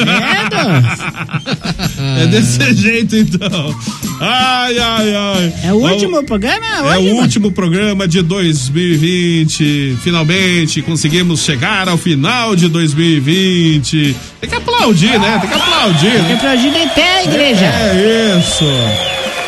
É 2.18 2.28
desse 2.28 2.74
jeito, 2.74 3.16
então. 3.16 3.76
Ai, 4.20 4.78
ai, 4.78 5.16
ai. 5.16 5.54
É 5.64 5.74
o 5.74 5.78
último 5.78 6.24
programa? 6.26 6.66
É 6.66 6.82
hoje, 6.82 7.00
o 7.00 7.10
mano? 7.10 7.22
último 7.22 7.52
programa 7.52 8.08
de 8.08 8.22
2020. 8.22 9.98
Finalmente 10.02 10.82
conseguimos 10.82 11.42
chegar 11.42 11.88
ao 11.88 11.98
final 11.98 12.56
de 12.56 12.68
2020. 12.68 14.16
Tem 14.42 14.50
que 14.50 14.56
aplaudir, 14.56 15.20
né? 15.20 15.40
Tem 15.40 15.50
que 15.50 15.56
aplaudir. 15.56 16.12
Tem 16.12 16.22
que 16.24 16.28
né? 16.28 16.34
aplaudir 16.36 16.72
de 16.72 16.90
pé, 16.94 17.24
igreja. 17.26 17.66
É 17.66 18.40
isso. 18.40 18.66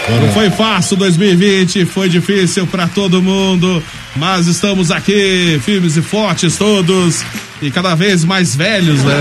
Não 0.10 0.32
foi 0.32 0.50
fácil 0.50 0.96
2020, 0.98 1.86
foi 1.86 2.08
difícil 2.08 2.66
pra 2.66 2.88
todo 2.88 3.22
mundo, 3.22 3.84
mas 4.16 4.48
estamos 4.48 4.90
aqui, 4.90 5.60
firmes 5.64 5.98
e 5.98 6.02
fortes 6.02 6.56
todos, 6.58 7.24
e 7.62 7.70
cada 7.70 7.94
vez 7.94 8.24
mais 8.24 8.56
velhos, 8.56 9.04
né? 9.04 9.16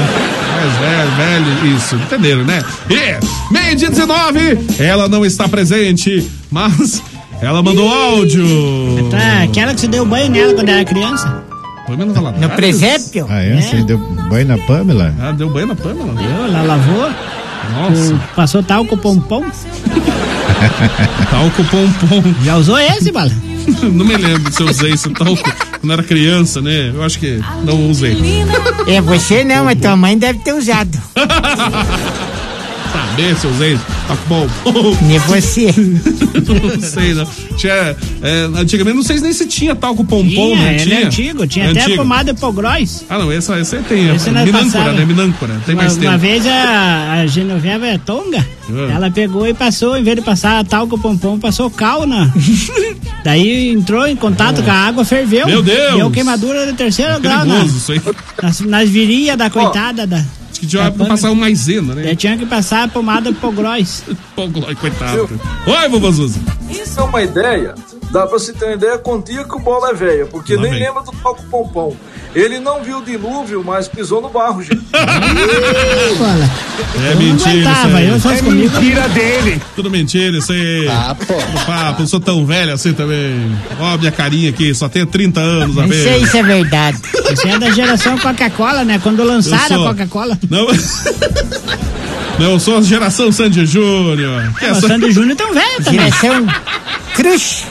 Mais 0.55 0.73
velhos, 0.79 1.15
velhos, 1.15 1.83
isso, 1.83 1.97
entenderam, 1.97 2.45
né? 2.45 2.63
E, 2.89 3.53
meio 3.53 3.75
de 3.77 3.89
19, 3.89 4.59
ela 4.79 5.09
não 5.09 5.25
está 5.25 5.49
presente, 5.49 6.31
mas 6.51 7.03
ela 7.41 7.63
mandou 7.63 7.93
áudio. 7.93 8.47
Tá, 9.11 9.43
aquela 9.43 9.75
que 9.75 9.81
você 9.81 9.89
deu 9.89 10.07
banho 10.07 10.31
nela 10.31 10.55
quando 10.55 10.69
era 10.69 10.85
criança. 10.85 11.43
Foi 11.87 11.97
menos 11.97 12.15
falar. 12.15 12.33
No 12.33 12.49
presépio? 12.51 13.27
Ah, 13.29 13.43
é? 13.43 13.61
Você 13.61 13.83
deu 13.83 13.99
banho 13.99 14.47
na 14.47 14.59
Pamela? 14.59 15.15
Ah, 15.21 15.33
deu 15.33 15.51
banho 15.51 15.67
na 15.67 15.75
Pamela? 15.75 16.15
Deu, 16.15 16.45
ela 16.47 16.63
lavou. 16.63 17.11
Nossa. 17.75 18.21
Passou 18.35 18.63
talco 18.63 18.97
pompom. 18.97 19.45
Talco 21.31 21.65
pompom. 21.65 22.23
Já 22.45 22.57
usou 22.57 22.79
esse, 22.79 23.13
Bala? 23.13 23.33
Não 23.83 24.05
me 24.05 24.17
lembro 24.17 24.53
se 24.53 24.63
eu 24.63 24.69
usei 24.69 24.93
esse 24.93 25.11
talco 25.11 25.43
quando 25.81 25.93
era 25.93 26.03
criança, 26.03 26.61
né? 26.61 26.93
Eu 26.95 27.03
acho 27.03 27.19
que 27.19 27.41
não 27.65 27.91
usei. 27.91 28.17
É, 28.87 29.01
você 29.01 29.43
não, 29.43 29.65
mas 29.65 29.81
tua 29.81 29.97
mãe 29.97 30.17
deve 30.17 30.39
ter 30.39 30.53
usado. 30.53 30.97
Saber 32.93 33.37
se 33.37 33.45
eu 33.45 33.51
usei 33.51 33.79
talco 34.07 34.23
bom. 34.29 34.47
Nem 35.07 35.19
você. 35.21 35.67
não 35.77 36.81
sei, 36.81 37.15
não. 37.15 37.27
Tinha, 37.57 37.97
é, 38.23 38.41
antigamente, 38.57 38.97
não 38.97 39.03
sei 39.03 39.21
nem 39.21 39.33
se 39.33 39.47
tinha 39.47 39.75
talco 39.75 40.05
pompom, 40.05 40.29
Tinha, 40.29 40.57
né? 40.57 40.75
ele 40.75 40.83
Tinha. 40.85 41.01
é 41.01 41.05
antigo. 41.05 41.47
Tinha 41.47 41.65
É 41.67 41.71
até 41.71 41.81
antigo. 41.83 41.97
pomada 41.99 42.31
hipogróis. 42.31 43.05
Ah, 43.09 43.19
não, 43.19 43.33
esse, 43.33 43.53
esse 43.61 43.77
aí 43.77 43.83
tem. 43.83 44.15
Esse 44.15 44.29
é, 44.29 44.33
nós 44.33 44.45
minâncora, 44.45 44.93
né? 44.93 45.05
Minâncora. 45.05 45.61
Tem 45.67 45.75
Uma, 45.75 45.83
mais 45.83 45.95
tempo. 45.95 46.09
uma 46.09 46.19
vez 46.19 46.47
a, 46.47 47.13
a 47.23 47.27
Genoveva 47.27 47.99
Tonga, 48.05 48.47
Ah. 48.69 48.93
ela 48.95 49.11
pegou 49.11 49.47
e 49.47 49.55
passou, 49.55 49.97
em 49.97 50.03
vez 50.03 50.17
de 50.17 50.23
passar 50.23 50.65
talco 50.65 50.99
pompom, 50.99 51.39
passou 51.39 51.71
cal 51.71 52.07
na. 52.07 52.31
Daí 53.25 53.71
entrou 53.71 54.07
em 54.07 54.15
contato 54.15 54.63
com 54.63 54.71
a 54.71 54.75
água, 54.75 55.05
ferveu. 55.05 55.47
Meu 55.47 55.63
Deus! 55.63 55.97
Deu 55.97 56.11
queimadura 56.11 56.67
de 56.67 56.75
terceiro 56.75 57.13
É 57.15 57.21
grau 57.21 57.45
na, 57.45 57.55
perigoso 57.57 57.77
isso 57.79 57.93
aí. 57.93 58.01
nas, 58.43 58.61
nas 58.61 58.89
virias 58.89 59.37
da 59.37 59.51
coitada 59.51 60.07
da. 60.07 60.25
Acho 60.57 60.61
que 60.63 60.67
tinha 60.67 60.91
que 60.91 61.05
passar 61.05 61.31
uma 61.31 61.43
maisena, 61.43 61.95
né? 61.95 62.03
Daí 62.05 62.17
tinha 62.17 62.39
que 62.39 62.47
passar 62.47 62.85
a 62.85 62.89
pomada 62.89 63.29
hipogróis. 63.29 64.03
Pô, 64.35 64.49
Glória, 64.49 64.75
coitado. 64.75 65.39
Oi, 65.67 65.89
vovô 65.91 66.11
Zuza. 66.11 66.41
Isso 66.71 66.99
é 66.99 67.03
uma 67.03 67.23
ideia, 67.23 67.75
dá 68.11 68.27
pra 68.27 68.39
se 68.39 68.53
ter 68.53 68.65
uma 68.67 68.75
ideia 68.75 68.99
contigo 68.99 69.45
que 69.49 69.57
o 69.57 69.59
bola 69.61 69.91
é 69.91 69.95
velha, 69.95 70.27
porque 70.27 70.57
Lá 70.57 70.63
nem 70.63 70.73
lembra 70.73 71.03
do 71.03 71.13
palco 71.13 71.43
pompom. 71.51 71.97
Ele 72.35 72.59
não 72.59 72.83
viu 72.83 72.99
o 72.99 73.03
dilúvio, 73.03 73.65
mas 73.65 73.89
pisou 73.89 74.21
no 74.21 74.29
barro, 74.29 74.63
gente. 74.63 74.81
É 76.99 77.13
Eu 77.13 77.17
mentira. 77.19 77.73
aí. 77.95 78.09
eu 78.09 78.21
só 78.21 78.31
É 78.33 78.39
comigo. 78.39 78.73
mentira 78.75 79.09
dele. 79.09 79.61
Tudo 79.75 79.91
mentira, 79.91 80.37
isso 80.39 80.53
aí. 80.53 80.87
Ah, 80.89 81.15
pô. 81.15 81.35
Tudo 81.35 81.67
papo, 81.67 82.01
não 82.01 82.07
sou 82.07 82.21
tão 82.21 82.45
velho 82.47 82.73
assim 82.73 82.93
também. 82.93 83.57
Ó, 83.79 83.95
a 83.95 83.99
minha 83.99 84.13
carinha 84.13 84.51
aqui, 84.51 84.75
só 84.75 84.89
tenho 84.89 85.07
30 85.07 85.41
anos 85.41 85.79
a 85.79 85.83
Não 85.83 85.89
sei 85.89 86.27
se 86.27 86.39
é 86.39 86.43
verdade. 86.43 86.99
Você 87.31 87.49
é 87.49 87.59
da 87.59 87.71
geração 87.71 88.19
Coca-Cola, 88.19 88.85
né? 88.85 88.99
Quando 89.03 89.23
lançaram 89.23 89.63
Eu 89.63 89.69
sou. 89.79 89.87
a 89.87 89.91
Coca-Cola. 89.91 90.39
Não. 90.51 90.67
Não, 92.39 92.51
eu 92.53 92.61
sou 92.61 92.77
a 92.77 92.83
geração 92.83 93.33
Sandy 93.33 93.65
Júnior. 93.65 94.53
É, 94.61 94.75
Sandy 94.75 95.11
Júnior 95.11 95.37
tão 95.37 95.55
velho 95.55 95.83
também. 95.85 96.01
Geração 96.13 96.47
Crush. 97.15 97.65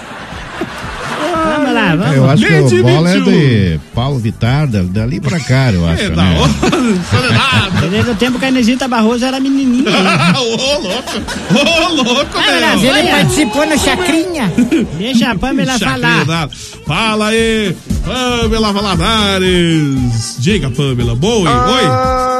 Lá, 1.76 1.96
vamos. 1.96 2.16
Eu 2.16 2.30
acho 2.30 2.44
que 2.46 2.50
Meio 2.52 2.68
de 2.68 2.80
o 2.80 2.84
bola 2.84 3.10
é 3.10 3.14
21. 3.20 3.32
de 3.32 3.80
Paulo 3.94 4.20
Vittar, 4.20 4.68
da- 4.68 4.82
dali 4.84 5.20
pra 5.20 5.40
cá, 5.40 5.72
eu 5.74 5.86
acho. 5.90 6.04
É, 6.04 6.10
né? 6.10 6.16
da 6.16 6.24
hora. 6.42 7.32
Nada. 7.32 7.88
Desde 7.88 8.12
o 8.12 8.16
tempo 8.16 8.40
que 8.40 8.46
a 8.46 8.50
Inesita 8.50 8.88
Barroso 8.88 9.26
era 9.26 9.40
menininha. 9.40 9.86
Ah, 9.92 10.34
Ô, 10.40 10.46
louco. 10.46 11.12
Ô, 11.54 11.94
louco, 12.04 12.38
Ah. 12.38 12.76
Ele 12.78 13.10
participou 13.10 13.66
no 13.66 13.78
Chacrinha. 13.78 14.52
Deixa 14.98 15.32
a 15.32 15.36
Pamela 15.36 15.78
falar. 15.78 16.50
Fala 16.86 17.28
aí, 17.28 17.76
Pamela 18.06 18.72
Valadares. 18.74 20.36
Diga, 20.40 20.70
Pamela. 20.72 21.16
Boa, 21.16 21.50
oi. 21.50 21.86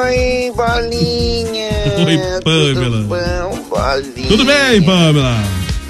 Oi, 0.06 0.52
bolinha. 0.56 1.70
Oi, 2.06 2.42
Pamela. 2.44 2.98
Tudo 2.98 3.08
bom, 3.08 3.64
bolinha? 3.70 4.28
Tudo 4.28 4.46
bem, 4.46 4.82
Pamela? 4.82 5.38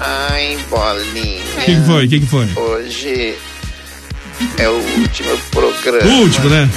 Ai, 0.00 0.58
bolinha. 0.68 1.42
O 1.56 1.64
que, 1.64 1.74
que 1.74 1.86
foi? 1.86 2.04
O 2.04 2.08
que, 2.08 2.20
que 2.20 2.26
foi? 2.26 2.46
Hoje 2.56 3.34
é 4.58 4.68
o 4.68 4.74
último 5.00 5.38
programa 5.50 6.06
O 6.10 6.20
último, 6.22 6.50
né? 6.50 6.68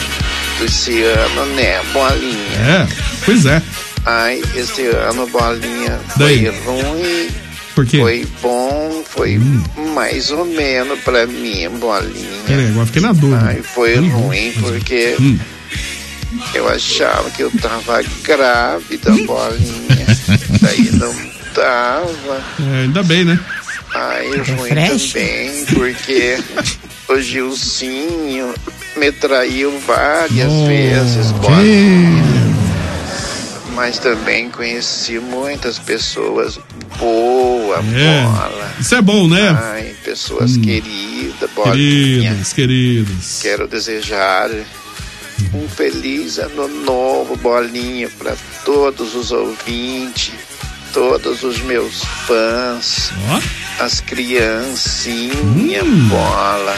desse 0.59 1.03
ano, 1.03 1.45
né, 1.55 1.81
bolinha? 1.93 2.57
É, 2.59 2.87
pois 3.25 3.45
é. 3.45 3.61
Ai, 4.05 4.41
esse 4.55 4.87
ano, 4.87 5.27
bolinha, 5.27 5.99
Daí? 6.17 6.45
foi 6.45 6.59
ruim, 6.65 7.27
Por 7.75 7.85
quê? 7.85 7.97
Hum. 7.97 8.01
foi 8.01 8.27
bom, 8.41 9.03
foi 9.05 9.39
mais 9.93 10.31
ou 10.31 10.45
menos 10.45 10.99
pra 11.01 11.25
mim, 11.27 11.69
bolinha. 11.79 12.41
Peraí, 12.47 12.67
agora 12.67 12.85
fiquei 12.85 13.01
na 13.01 13.11
dúvida. 13.11 13.41
Ai, 13.45 13.61
foi 13.61 13.95
ruim 13.95 14.53
porque 14.61 15.15
Hum. 15.19 15.37
eu 16.53 16.67
achava 16.69 17.29
que 17.31 17.43
eu 17.43 17.51
tava 17.61 18.01
grávida, 18.23 19.11
bolinha. 19.25 20.07
Daí 20.61 20.89
não 20.93 21.13
tava. 21.53 22.43
É, 22.59 22.81
ainda 22.83 23.03
bem, 23.03 23.25
né? 23.25 23.39
Ai, 23.93 24.27
ruim 24.27 24.69
também, 24.69 25.65
porque 25.73 26.37
o 27.07 27.19
Gilzinho 27.19 28.53
me 28.95 29.11
traiu 29.11 29.79
várias 29.79 30.51
vezes, 30.67 31.31
bolinha. 31.31 32.23
Mas 33.73 33.97
também 33.97 34.49
conheci 34.49 35.19
muitas 35.19 35.79
pessoas 35.79 36.59
boas, 36.97 37.79
É. 37.95 38.23
bola. 38.23 38.71
Isso 38.79 38.93
é 38.95 39.01
bom, 39.01 39.27
né? 39.27 39.57
Ai, 39.59 39.95
pessoas 40.03 40.57
queridas, 40.57 41.49
bolinha. 41.55 42.29
Queridos, 42.31 42.53
queridos. 42.53 43.39
Quero 43.41 43.67
desejar 43.67 44.49
um 45.53 45.67
feliz 45.69 46.37
ano 46.39 46.67
novo, 46.67 47.37
bolinha, 47.37 48.09
para 48.19 48.35
todos 48.65 49.15
os 49.15 49.31
ouvintes. 49.31 50.33
Todos 50.93 51.43
os 51.43 51.59
meus 51.61 52.03
fãs, 52.27 53.11
as 53.79 53.99
criancinhas, 54.01 55.83
Hum. 55.85 56.07
bola. 56.09 56.75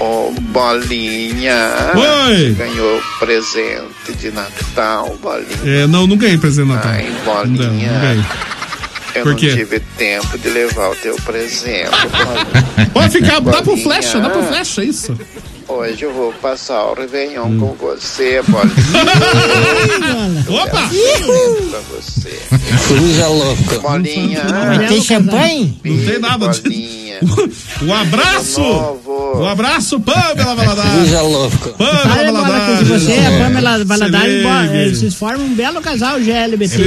Ô, 0.00 0.32
bolinha. 0.40 1.68
Oi. 1.94 2.54
Ganhou 2.54 3.00
presente 3.18 4.12
de 4.18 4.30
Natal, 4.32 5.16
bolinha. 5.22 5.82
É, 5.82 5.86
não, 5.86 6.06
não 6.06 6.16
ganhei 6.16 6.38
presente 6.38 6.66
de 6.68 6.74
Natal. 6.74 6.90
Ai, 6.92 7.10
Não, 7.10 7.24
bolinha. 7.24 7.92
não 7.92 8.00
ganhei. 8.00 8.24
Eu 9.14 9.22
Por 9.24 9.32
não 9.32 9.36
tive 9.36 9.78
tempo 9.98 10.38
de 10.38 10.48
levar 10.48 10.90
o 10.90 10.96
teu 10.96 11.14
presente, 11.16 11.90
bolinha. 12.08 12.90
Pode 12.92 13.10
ficar, 13.12 13.40
dá 13.40 13.52
pro 13.52 13.62
Bolinha. 13.64 13.84
flecha, 13.84 14.20
dá 14.20 14.30
pro 14.30 14.42
flecha, 14.44 14.82
isso. 14.82 15.16
Hoje 15.74 16.02
eu 16.04 16.12
vou 16.12 16.32
passar 16.34 16.84
o 16.84 16.94
Réveillon 16.94 17.46
Hum. 17.46 17.58
com 17.58 17.72
você, 17.74 18.42
bolinha. 18.46 18.72
Opa! 20.62 20.90
pra 21.70 21.80
você. 21.96 22.38
Coruja 22.88 23.26
louca. 23.28 23.78
Bolinha. 23.78 24.42
Vai 24.44 24.86
ter 24.86 25.00
champanhe? 25.02 25.78
Não 25.82 26.04
tem 26.04 26.18
nada 26.18 26.48
Bolinha. 26.48 27.02
Um 27.82 27.92
abraço! 27.92 28.60
Um 28.60 29.46
abraço, 29.46 29.98
Pamela 30.00 30.54
Valadares! 30.54 30.92
Coruja 30.92 31.22
louca. 31.22 31.70
Pamela 31.70 32.40
Valadares! 32.42 32.78
se 32.78 32.84
você 32.92 33.12
a 33.12 33.44
Pamela 33.44 33.84
Valadares, 33.84 34.70
ligue. 34.72 34.96
vocês 34.96 35.14
formam 35.14 35.46
um 35.46 35.54
belo 35.54 35.80
casal 35.80 36.18
GLBT. 36.20 36.78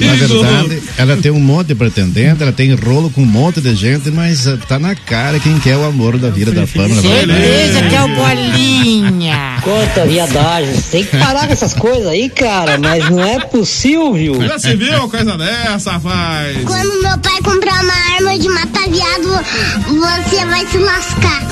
Na 0.00 0.14
verdade, 0.14 0.82
ela 0.98 1.16
tem 1.16 1.30
um 1.32 1.38
monte 1.40 1.68
de 1.68 1.74
pretendente, 1.74 2.42
ela 2.42 2.52
tem 2.52 2.74
rolo 2.74 3.10
com 3.10 3.22
um 3.22 3.26
monte 3.26 3.60
de 3.60 3.74
gente, 3.74 4.10
mas 4.10 4.46
ah, 4.48 4.56
tá 4.68 4.78
na 4.78 4.94
cara 4.94 5.38
quem 5.40 5.58
quer 5.60 5.76
o 5.76 5.84
amor 5.84 6.16
da 6.18 6.30
vida 6.30 6.50
da 6.52 6.66
Pamela. 6.66 7.00
Certeza 7.02 7.89
que 7.90 7.96
é 7.96 8.02
o 8.02 8.08
Bolinha. 8.14 9.56
Conta 9.62 10.06
viadagem. 10.06 10.74
Tem 10.90 11.04
que 11.04 11.16
parar 11.16 11.46
com 11.46 11.52
essas 11.52 11.74
coisas 11.74 12.06
aí, 12.06 12.30
cara. 12.30 12.78
Mas 12.78 13.10
não 13.10 13.20
é 13.20 13.40
possível. 13.40 14.40
Já 14.46 14.58
se 14.58 14.76
viu 14.76 14.96
uma 14.96 15.08
coisa 15.08 15.36
dessa, 15.36 15.92
rapaz? 15.92 16.56
Quando 16.64 17.02
meu 17.02 17.18
pai 17.18 17.42
comprar 17.42 17.82
uma 17.82 17.92
arma 18.14 18.38
de 18.38 18.48
matar 18.48 18.88
viado, 18.88 19.44
você 19.88 20.44
vai 20.46 20.66
se 20.66 20.78
lascar. 20.78 21.42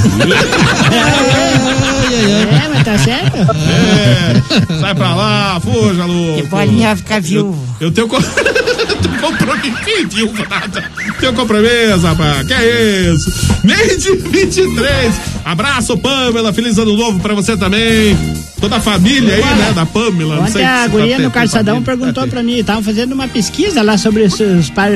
É, 2.11 2.69
mas 2.69 2.85
tá 2.85 2.99
certo? 2.99 3.37
É, 3.37 4.81
sai 4.81 4.95
pra 4.95 5.15
lá, 5.15 5.61
fuja, 5.61 6.05
louco. 6.05 6.43
Que 6.43 6.49
Bolinha 6.49 6.89
vai 6.89 6.97
ficar 6.97 7.21
viúvo. 7.21 7.77
Eu 7.81 7.89
eu 7.89 7.93
tenho 7.93 8.09
compromisso, 8.09 9.85
que 9.85 10.05
viúva 10.07 10.47
nada. 10.49 10.91
Tenho 11.19 11.33
compromisso, 11.33 12.07
rapaz, 12.07 12.47
que 12.47 12.53
é 12.53 13.13
isso? 13.13 13.33
Meio 13.65 13.99
de 13.99 14.17
23. 14.17 15.15
Abraço, 15.45 15.97
Pamela, 16.33 16.53
feliz 16.53 16.79
ano 16.79 16.97
novo 16.97 17.19
pra 17.21 17.35
você 17.35 17.57
também. 17.57 18.17
Toda 18.61 18.77
a 18.77 18.81
família 18.81 19.35
aí, 19.35 19.41
né, 19.57 19.73
da 19.75 19.87
Pamela. 19.87 20.37
não 20.37 20.47
sei 20.49 20.63
Ontem 20.63 20.67
a 20.67 20.83
se 20.85 20.89
guria 20.91 21.17
tá 21.17 21.23
no 21.23 21.31
calçadão 21.31 21.75
família. 21.77 21.97
perguntou 21.97 22.29
pra 22.29 22.43
mim, 22.43 22.55
estavam 22.59 22.83
fazendo 22.83 23.13
uma 23.13 23.29
pesquisa 23.29 23.83
lá 23.83 23.97
sobre 23.97 24.23
os, 24.25 24.37
pa- 24.71 24.87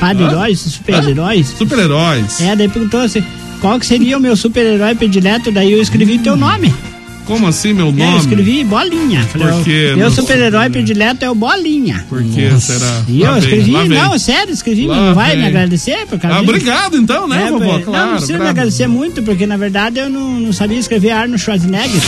par-heróis, 0.00 0.60
super-heróis. 0.60 1.48
Super-heróis. 1.48 2.40
É, 2.40 2.54
daí 2.56 2.68
perguntou 2.68 3.00
assim, 3.00 3.22
qual 3.60 3.78
que 3.78 3.86
seria 3.86 4.16
o 4.16 4.20
meu 4.20 4.36
super-herói 4.36 4.94
predileto? 4.94 5.50
Daí 5.50 5.72
eu 5.72 5.80
escrevi 5.82 6.18
teu 6.18 6.36
nome. 6.36 6.72
Como 7.24 7.46
assim, 7.46 7.72
meu 7.72 7.86
É, 7.86 7.88
eu 7.88 7.92
nome? 7.94 8.18
escrevi 8.18 8.64
Bolinha. 8.64 9.22
Falei, 9.22 9.48
Por 9.48 9.64
quê? 9.64 9.92
Meu 9.96 10.08
Não- 10.10 10.14
super-herói 10.14 10.68
predileto 10.68 11.24
é 11.24 11.30
o 11.30 11.34
Bolinha. 11.34 12.04
Por 12.08 12.22
que 12.22 12.60
será? 12.60 13.02
E 13.08 13.22
eu 13.22 13.36
escrevi, 13.38 13.70
lá 13.72 13.80
vem. 13.80 13.88
não, 13.88 14.18
sério, 14.18 14.52
escrevi, 14.52 14.86
Lá 14.86 14.96
não 14.96 15.14
vai 15.14 15.30
vem. 15.30 15.38
me 15.40 15.46
agradecer 15.46 16.06
por 16.06 16.18
causa 16.18 16.36
Ah, 16.36 16.40
disso? 16.40 16.50
obrigado 16.52 16.96
então, 16.98 17.26
né, 17.26 17.46
É, 17.46 17.50
vovó? 17.50 17.64
porque- 17.70 17.84
Claro, 17.84 17.98
não, 17.98 18.06
não 18.10 18.16
precisa 18.16 18.32
me 18.34 18.38
claro. 18.40 18.50
agradecer 18.50 18.86
muito, 18.86 19.22
porque 19.22 19.46
na 19.46 19.56
verdade 19.56 19.98
eu 19.98 20.10
não, 20.10 20.38
não 20.38 20.52
sabia 20.52 20.78
escrever 20.78 21.10
Arnold 21.12 21.40
Schwarzenegger. 21.42 21.96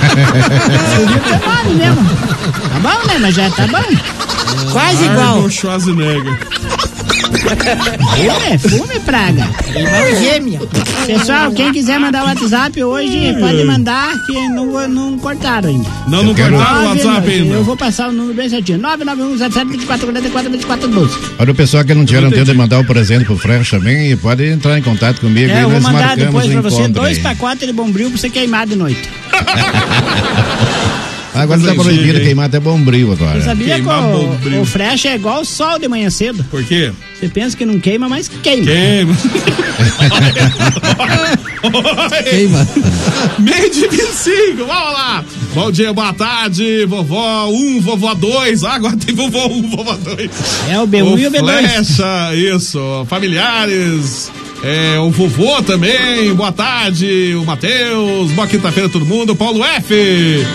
Escrevi 0.00 1.20
o 1.20 1.48
nome 1.48 1.74
mesmo. 1.76 2.08
Tá 2.72 2.78
bom, 2.80 3.06
né? 3.08 3.18
Mas 3.20 3.34
já 3.34 3.50
tá 3.50 3.66
bom. 3.66 4.70
Quase 4.72 5.04
igual. 5.04 5.34
Arnold 5.34 5.54
Schwarzenegger. 5.54 6.38
Fume, 7.56 8.58
fume, 8.58 9.00
praga. 9.00 9.48
Irmão 9.74 10.20
gêmeo. 10.20 10.68
Pessoal, 11.06 11.50
quem 11.52 11.72
quiser 11.72 11.98
mandar 11.98 12.22
o 12.22 12.26
WhatsApp 12.26 12.82
hoje, 12.82 13.34
pode 13.40 13.64
mandar, 13.64 14.14
que 14.26 14.48
não, 14.48 14.88
não 14.88 15.18
cortaram 15.18 15.68
ainda. 15.68 15.88
Não, 16.06 16.22
não 16.22 16.34
cortaram 16.34 16.84
o 16.84 16.86
WhatsApp 16.88 17.14
nove, 17.14 17.32
ainda. 17.32 17.54
Eu 17.54 17.64
vou 17.64 17.76
passar 17.76 18.08
o 18.08 18.12
número 18.12 18.34
bem 18.34 18.48
certinho. 18.48 18.78
991 18.78 19.36
2444 19.36 20.50
2412. 20.50 21.18
Olha, 21.38 21.50
o 21.50 21.54
pessoal 21.54 21.84
que 21.84 21.94
não 21.94 22.04
tiveram 22.04 22.30
tempo 22.30 22.44
de 22.44 22.54
mandar 22.54 22.80
o 22.80 22.84
presente 22.84 23.24
pro 23.24 23.36
Fresh 23.36 23.70
também, 23.70 24.16
pode 24.16 24.46
entrar 24.46 24.78
em 24.78 24.82
contato 24.82 25.20
comigo 25.20 25.50
É, 25.50 25.60
e 25.60 25.62
eu 25.62 25.70
vou 25.70 25.80
mandar 25.80 26.16
depois 26.16 26.46
pra 26.46 26.60
você 26.60 26.88
dois 26.88 27.18
pacotes 27.18 27.66
de 27.66 27.72
bombril 27.72 28.10
pra 28.10 28.18
você 28.18 28.30
queimar 28.30 28.66
de 28.66 28.76
noite. 28.76 29.08
Agora 31.42 31.60
tá 31.60 31.74
proibido 31.74 32.18
hein? 32.18 32.24
queimar 32.24 32.46
até 32.46 32.60
bombril 32.60 33.12
agora. 33.12 33.40
Você 33.40 33.46
sabia 33.46 33.80
que 33.80 33.88
o, 33.88 34.02
bombril. 34.02 34.60
o 34.60 34.64
fresh 34.64 35.06
é 35.06 35.14
igual 35.14 35.40
o 35.40 35.44
sol 35.44 35.78
de 35.78 35.88
manhã 35.88 36.10
cedo? 36.10 36.44
Por 36.50 36.64
quê? 36.64 36.92
Você 37.18 37.28
pensa 37.28 37.56
que 37.56 37.66
não 37.66 37.78
queima, 37.78 38.08
mas 38.08 38.28
queima. 38.28 38.66
Queima. 38.66 39.16
Queima. 42.30 42.66
Meio 43.38 43.70
de 43.70 43.88
25, 43.88 44.64
vamos 44.64 44.92
lá. 44.92 45.24
Bom 45.54 45.70
dia, 45.70 45.92
boa 45.92 46.14
tarde, 46.14 46.86
vovó 46.86 47.48
1, 47.48 47.80
vovó 47.80 48.14
2. 48.14 48.64
Ah, 48.64 48.74
agora 48.74 48.96
tem 48.96 49.14
vovó 49.14 49.46
1, 49.46 49.70
vovó 49.70 49.96
2. 49.96 50.30
É 50.70 50.80
o 50.80 50.86
B1 50.86 51.18
e 51.18 51.26
o 51.26 51.30
B2. 51.30 51.40
Flecha, 51.40 52.34
isso. 52.34 53.04
Familiares. 53.06 54.30
É, 54.62 54.98
o 54.98 55.10
vovô 55.10 55.62
também, 55.62 56.34
boa 56.34 56.52
tarde, 56.52 57.34
o 57.34 57.46
Matheus, 57.46 58.30
boa 58.32 58.46
quinta-feira 58.46 58.90
todo 58.90 59.06
mundo, 59.06 59.34
Paulo 59.34 59.64
F, 59.64 60.46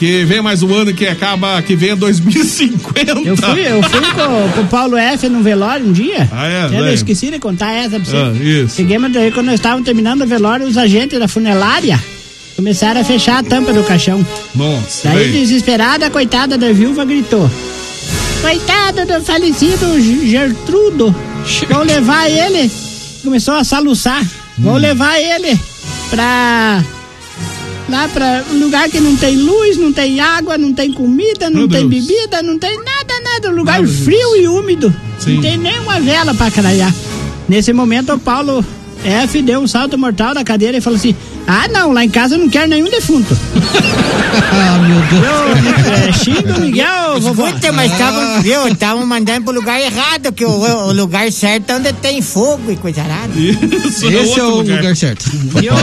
que 0.00 0.24
vem 0.24 0.40
mais 0.40 0.62
um 0.62 0.74
ano 0.74 0.94
que 0.94 1.06
acaba, 1.06 1.60
que 1.60 1.76
vem 1.76 1.94
2050. 1.94 3.12
Eu 3.20 3.36
fui, 3.36 3.60
eu 3.68 3.82
fui 3.82 4.00
com, 4.00 4.52
com 4.54 4.60
o 4.62 4.66
Paulo 4.66 4.96
F 4.96 5.28
no 5.28 5.42
velório 5.42 5.86
um 5.86 5.92
dia. 5.92 6.26
Ah, 6.32 6.48
é? 6.48 6.70
Eu 6.72 6.90
esqueci 6.90 7.30
de 7.30 7.38
contar 7.38 7.70
essa 7.74 8.00
pra 8.00 8.04
você. 8.10 8.16
Ah, 8.16 8.32
isso. 8.42 8.76
Cheguei, 8.76 8.96
mas 8.96 9.12
daí 9.12 9.30
quando 9.30 9.46
nós 9.48 9.56
estávamos 9.56 9.84
terminando 9.84 10.22
o 10.22 10.26
velório, 10.26 10.66
os 10.66 10.78
agentes 10.78 11.18
da 11.18 11.28
funerária 11.28 12.02
começaram 12.56 13.02
a 13.02 13.04
fechar 13.04 13.40
a 13.40 13.42
tampa 13.42 13.74
do 13.74 13.84
caixão. 13.84 14.26
Nossa, 14.54 15.10
Daí, 15.10 15.32
desesperada, 15.32 16.06
a 16.06 16.10
coitada 16.10 16.56
da 16.56 16.72
viúva 16.72 17.04
gritou: 17.04 17.50
Coitado 18.40 19.04
do 19.04 19.22
falecido 19.22 20.00
Gertrudo, 20.26 21.14
vão 21.68 21.82
levar 21.82 22.26
ele. 22.30 22.70
Começou 23.22 23.52
a 23.52 23.64
saluçar. 23.64 24.26
Vão 24.56 24.76
Hum. 24.76 24.78
levar 24.78 25.18
ele 25.20 25.60
pra. 26.08 26.82
Lá 27.90 28.06
pra 28.08 28.44
um 28.52 28.58
lugar 28.60 28.88
que 28.88 29.00
não 29.00 29.16
tem 29.16 29.36
luz, 29.36 29.76
não 29.76 29.92
tem 29.92 30.20
água, 30.20 30.56
não 30.56 30.72
tem 30.72 30.92
comida, 30.92 31.50
não 31.50 31.60
Meu 31.60 31.68
tem 31.68 31.88
Deus. 31.88 32.06
bebida, 32.06 32.40
não 32.42 32.56
tem 32.56 32.76
nada, 32.76 33.14
nada. 33.22 33.50
Um 33.50 33.56
lugar 33.56 33.80
Nada 33.82 33.92
frio 33.92 34.36
e 34.36 34.46
úmido. 34.46 34.94
Sim. 35.18 35.34
Não 35.34 35.42
tem 35.42 35.56
nenhuma 35.58 35.98
vela 35.98 36.32
pra 36.32 36.50
caralhar. 36.52 36.94
Nesse 37.48 37.72
momento, 37.72 38.12
o 38.12 38.18
Paulo 38.18 38.64
F 39.04 39.42
deu 39.42 39.60
um 39.60 39.66
salto 39.66 39.96
mortal 39.96 40.34
da 40.34 40.44
cadeira 40.44 40.78
e 40.78 40.80
falou 40.80 40.96
assim: 40.98 41.14
Ah, 41.46 41.68
não, 41.68 41.92
lá 41.92 42.04
em 42.04 42.08
casa 42.08 42.34
eu 42.34 42.38
não 42.38 42.48
quero 42.48 42.68
nenhum 42.68 42.90
defunto. 42.90 43.36
Ah, 44.32 44.78
meu 44.78 45.00
Deus. 45.00 45.24
Eu, 45.26 46.08
é, 46.08 46.12
xinga 46.12 46.56
o 46.56 46.60
Miguel, 46.60 47.20
vovó. 47.20 47.46
Escuta, 47.48 47.72
mas 47.72 47.90
estavam, 47.90 48.42
viu, 48.42 48.68
estavam 48.68 49.06
mandando 49.06 49.44
pro 49.44 49.54
lugar 49.54 49.80
errado, 49.80 50.32
que 50.32 50.44
o, 50.44 50.50
o 50.50 50.92
lugar 50.92 51.30
certo 51.32 51.70
é 51.70 51.76
onde 51.76 51.92
tem 51.94 52.22
fogo 52.22 52.70
e 52.70 52.76
coisa 52.76 53.02
rara. 53.02 53.30
Isso 53.34 54.06
Esse 54.08 54.38
é 54.38 54.42
o 54.44 54.54
outro 54.54 54.74
lugar, 54.74 54.96
certo. 54.96 55.28
E 55.60 55.66
eu 55.66 55.74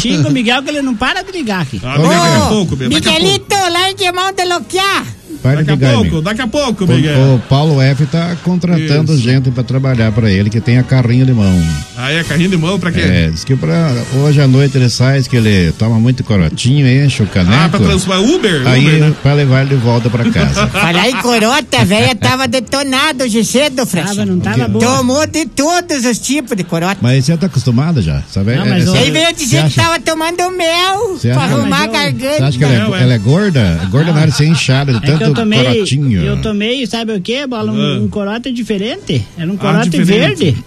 xingo 0.00 0.28
o 0.28 0.32
Miguel 0.32 0.62
que 0.62 0.70
ele 0.70 0.82
não 0.82 0.94
para 0.94 1.22
de 1.22 1.32
ligar 1.32 1.62
aqui. 1.62 1.80
Ah, 1.84 1.98
Bia, 1.98 2.08
daqui 2.08 2.36
a 2.36 2.46
pouco. 2.48 2.76
Miguelito, 2.76 3.56
largue 3.72 4.06
a 4.06 4.12
mão 4.12 4.32
de 4.32 4.44
loquear. 4.44 5.04
Para 5.46 5.62
Daqui 5.62 5.84
a 5.84 5.92
pouco, 5.92 6.22
daqui 6.22 6.40
a 6.42 6.46
pouco, 6.46 6.84
O, 6.84 6.88
Miguel. 6.88 7.34
o 7.34 7.38
Paulo 7.48 7.80
F 7.80 8.04
tá 8.06 8.36
contratando 8.42 9.12
Isso. 9.14 9.22
gente 9.22 9.50
pra 9.50 9.62
trabalhar 9.62 10.10
pra 10.12 10.30
ele 10.30 10.50
que 10.50 10.60
tenha 10.60 10.82
carrinho 10.82 11.24
de 11.26 11.32
mão. 11.32 11.62
Aí 11.96 12.16
é 12.16 12.24
carrinho 12.24 12.50
de 12.50 12.56
mão 12.56 12.78
pra 12.78 12.90
quê? 12.90 13.00
É, 13.00 13.28
diz 13.30 13.44
que 13.44 13.54
pra, 13.56 13.92
hoje 14.22 14.40
à 14.40 14.46
noite 14.48 14.76
ele 14.76 14.88
sai, 14.88 15.18
diz 15.18 15.28
que 15.28 15.36
ele 15.36 15.72
toma 15.78 15.98
muito 15.98 16.24
corotinho, 16.24 16.86
enche 16.88 17.22
o 17.22 17.26
caneco. 17.26 17.56
Ah, 17.56 17.68
pra 17.68 17.78
transformar 17.80 18.20
Uber? 18.20 18.62
Aí 18.66 18.86
Uber, 18.86 19.00
né? 19.00 19.14
pra 19.22 19.34
levar 19.34 19.60
ele 19.62 19.70
de 19.70 19.76
volta 19.76 20.10
pra 20.10 20.24
casa. 20.30 20.66
Falar 20.68 21.08
em 21.08 21.16
corota, 21.16 21.80
a 21.80 21.84
velha 21.84 22.14
tava 22.14 22.46
detonada 22.48 23.24
hoje 23.24 23.44
cedo, 23.44 23.86
Fresh. 23.86 24.06
Tava, 24.10 24.26
não 24.26 24.40
tava 24.40 24.68
boa. 24.68 24.84
Tomou 24.84 25.26
de 25.26 25.46
todos 25.46 26.04
os 26.04 26.18
tipos 26.18 26.56
de 26.56 26.64
corota. 26.64 26.96
Mas 27.00 27.24
você 27.24 27.36
tá 27.36 27.46
acostumado 27.46 28.02
já, 28.02 28.22
sabe? 28.30 28.56
Não, 28.56 28.66
mas 28.66 28.84
É, 28.84 28.88
o- 28.88 28.92
você- 28.92 28.98
Aí 28.98 29.10
veio 29.10 29.32
dizer 29.34 29.58
que 29.62 29.66
acha- 29.66 29.82
tava 29.82 30.00
tomando 30.00 30.50
mel 30.56 31.14
acha- 31.16 31.32
arrumar 31.40 31.84
a 31.84 31.86
Mas 31.86 31.86
eu- 31.86 31.86
Você 31.86 32.12
garganta. 32.12 32.44
acha 32.46 32.58
que 32.58 32.64
ela 32.64 32.74
é, 32.74 32.78
Não, 32.78 32.96
é. 32.96 33.02
ela 33.02 33.14
é 33.14 33.18
gorda? 33.18 33.80
Gorda 33.90 34.12
na 34.12 34.20
hora 34.20 34.30
de 34.30 34.36
ser 34.36 34.46
inchada 34.46 34.92
de 34.92 34.98
É 34.98 35.00
tanto 35.16 35.32
tomei, 35.36 35.62
corotinho. 35.74 36.20
eu 36.22 36.40
tomei, 36.42 36.86
sabe 36.86 37.12
o 37.12 37.20
que, 37.20 37.46
Bola? 37.46 37.70
Um, 37.72 37.80
Ah. 37.80 37.98
um 38.00 38.08
corote 38.08 38.50
diferente. 38.52 39.24
Era 39.38 39.50
um 39.50 39.54
Ah, 39.54 39.58
corote 39.58 39.90
diferente. 39.90 40.44
verde. 40.44 40.64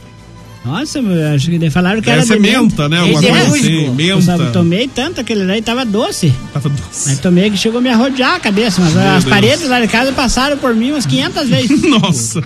Nossa, 0.65 0.99
eu 0.99 1.33
acho 1.35 1.49
que 1.49 1.69
falaram 1.69 2.01
que 2.01 2.05
Deve 2.07 2.17
era 2.17 2.25
ser 2.27 2.33
de 2.35 2.39
menta, 2.41 2.89
né? 2.89 2.99
Alguma 2.99 3.19
é 3.23 3.29
coisa 3.29 3.47
musgo. 3.47 3.55
assim, 3.55 3.89
menta. 3.91 4.31
Eu 4.43 4.51
tomei 4.51 4.87
tanto 4.87 5.21
aquele 5.21 5.45
lá 5.45 5.57
e 5.57 5.61
tava 5.61 5.85
doce. 5.85 6.33
Tava 6.53 6.67
doce. 6.67 7.09
Aí 7.09 7.15
tomei 7.17 7.49
que 7.49 7.57
chegou 7.57 7.79
a 7.79 7.81
me 7.81 7.89
arrodear 7.89 8.35
a 8.35 8.39
cabeça, 8.39 8.81
mas 8.81 8.93
Meu 8.93 9.01
as 9.03 9.23
Deus. 9.23 9.33
paredes 9.33 9.69
lá 9.69 9.79
de 9.79 9.87
casa 9.87 10.11
passaram 10.11 10.57
por 10.57 10.75
mim 10.75 10.91
umas 10.91 11.05
500 11.05 11.49
vezes. 11.49 11.81
Nossa, 11.89 12.43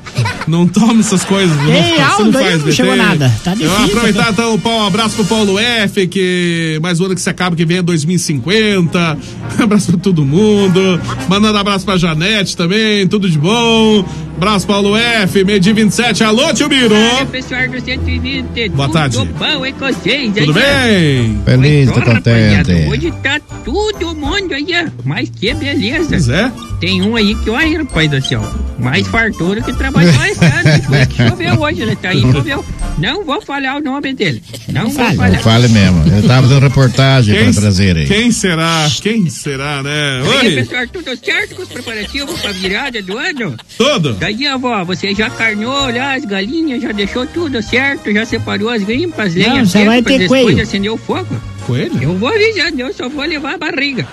não 0.48 0.68
tome 0.68 1.00
essas 1.00 1.24
coisas. 1.26 1.56
viu? 1.58 1.74
Ei, 1.74 2.00
Aldo, 2.00 2.38
aí 2.38 2.58
não 2.58 2.72
chegou 2.72 2.96
nada. 2.96 3.34
Tá 3.44 3.52
Eu 3.52 3.58
difícil, 3.58 3.78
vou 3.78 3.86
aproveitar 3.88 4.26
né? 4.26 4.30
então, 4.32 4.60
Paulo, 4.60 4.84
um 4.84 4.88
abraço 4.88 5.16
pro 5.16 5.26
Paulo 5.26 5.58
F, 5.60 6.08
que 6.08 6.80
mais 6.84 7.00
um 7.00 7.06
ano 7.06 7.16
que 7.16 7.22
se 7.22 7.30
acaba, 7.30 7.56
que 7.56 7.66
vem 7.66 7.78
é 7.78 7.82
2050. 7.82 9.18
Abraço 9.60 9.92
pra 9.92 10.00
todo 10.00 10.24
mundo. 10.26 11.00
Mandando 11.28 11.58
abraço 11.58 11.86
pra 11.86 11.98
Janete 11.98 12.56
também, 12.56 13.08
tudo 13.08 13.30
de 13.30 13.38
bom. 13.38 14.06
Abraço, 14.38 14.66
Paulo 14.66 14.96
F, 14.98 15.44
meio 15.44 15.60
dia 15.60 15.74
27. 15.74 16.24
Alô, 16.24 16.52
tio 16.54 16.68
Biro. 16.68 16.94
Olha, 16.96 17.26
pessoal 17.28 17.68
do 17.70 17.80
120. 18.06 18.70
Boa 18.70 18.88
tudo 18.88 18.94
tarde. 18.94 19.18
bom 19.38 19.66
hein, 19.66 19.76
vocês? 19.80 20.34
Tudo 20.34 20.60
aí, 20.60 21.28
bem? 21.28 21.42
Feliz, 21.46 21.92
tô 21.92 22.02
contente. 22.02 22.72
Hoje 22.90 23.12
tá 23.24 23.40
todo 23.64 24.16
mundo 24.16 24.54
aí, 24.54 24.68
ó. 24.86 24.90
mas 25.04 25.30
que 25.30 25.54
beleza. 25.54 26.10
Pois 26.10 26.30
é. 26.30 26.52
Tem 26.80 27.02
um 27.02 27.16
aí 27.16 27.34
que, 27.36 27.50
olha, 27.50 27.78
rapaz 27.80 28.12
do 28.12 28.22
céu, 28.22 28.42
mais 28.78 29.08
fartura 29.08 29.62
que 29.62 29.72
trabalhou 29.74 30.12
esse 30.26 30.44
ano. 30.44 30.84
Foi 30.84 31.06
que 31.06 31.30
choveu 31.30 31.60
hoje, 31.62 31.82
ele 31.82 31.96
tá 31.96 32.10
aí, 32.10 32.22
choveu. 32.22 32.66
Não 32.98 33.24
vou 33.24 33.42
falar 33.42 33.78
o 33.78 33.80
nome 33.80 34.14
dele. 34.14 34.44
Não 34.68 34.90
vou 34.90 35.04
Não 35.04 35.16
falar. 35.16 35.40
fale 35.40 35.68
mesmo. 35.70 36.04
Eu 36.14 36.24
tava 36.28 36.48
fazendo 36.48 36.64
reportagem 36.64 37.44
para 37.44 37.54
trazer 37.54 37.98
aí. 37.98 38.06
Quem 38.06 38.32
será? 38.32 38.88
Quem 39.02 39.30
será, 39.30 39.82
né? 39.82 40.22
Aí, 40.42 40.48
Oi. 40.50 40.56
pessoal, 40.56 40.88
tudo 40.90 41.18
certo 41.26 41.56
com 41.56 41.62
os 41.64 41.70
preparativos 41.70 42.40
pra 42.42 42.52
virada 42.52 43.02
do 43.02 43.18
ano? 43.18 43.56
Tudo. 43.78 44.14
Daí, 44.14 44.46
avó, 44.46 44.84
você 44.84 45.16
já 45.16 45.30
carnou 45.30 45.90
lá 45.90 46.16
as 46.16 46.26
galinhas, 46.26 46.82
já 46.84 46.92
deixou 46.92 47.26
tudo 47.26 47.62
certo, 47.64 47.93
já 48.14 48.26
separou 48.26 48.70
as 48.70 48.84
grimpas, 48.84 49.28
as 49.28 49.36
Não, 49.48 49.66
só 49.66 49.84
vai 49.86 50.02
ter 50.02 50.20
depois 50.20 50.44
coelho. 50.44 50.62
acender 50.64 50.92
o 50.92 50.98
fogo? 50.98 51.28
Coelho? 51.66 52.02
Eu 52.02 52.18
vou 52.18 52.30
avisando, 52.30 52.82
eu 52.82 52.94
só 52.94 53.08
vou 53.10 53.24
levar 53.26 53.56
a 53.56 53.58
barriga. 53.58 54.08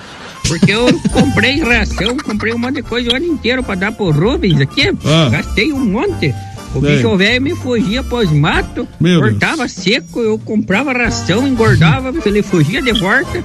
Porque 0.46 0.72
eu 0.72 0.86
comprei 1.12 1.60
ração, 1.60 2.16
comprei 2.16 2.52
um 2.52 2.58
monte 2.58 2.76
de 2.76 2.82
coisa 2.82 3.10
o 3.10 3.16
ano 3.16 3.26
inteiro 3.26 3.62
pra 3.62 3.74
dar 3.74 3.92
pro 3.92 4.10
Rubens 4.10 4.60
aqui. 4.60 4.88
Ah. 5.04 5.28
Gastei 5.30 5.72
um 5.72 5.84
monte. 5.84 6.34
O 6.74 6.80
bicho 6.80 7.16
velho 7.16 7.42
me 7.42 7.52
fugia 7.56 8.00
pros 8.04 8.30
matos, 8.30 8.86
Meu 9.00 9.20
Deus. 9.20 9.30
cortava 9.32 9.66
seco, 9.66 10.20
eu 10.20 10.38
comprava 10.38 10.92
ração, 10.92 11.44
engordava, 11.44 12.12
ele 12.24 12.42
fugia 12.42 12.80
de 12.80 12.92
volta. 12.92 13.42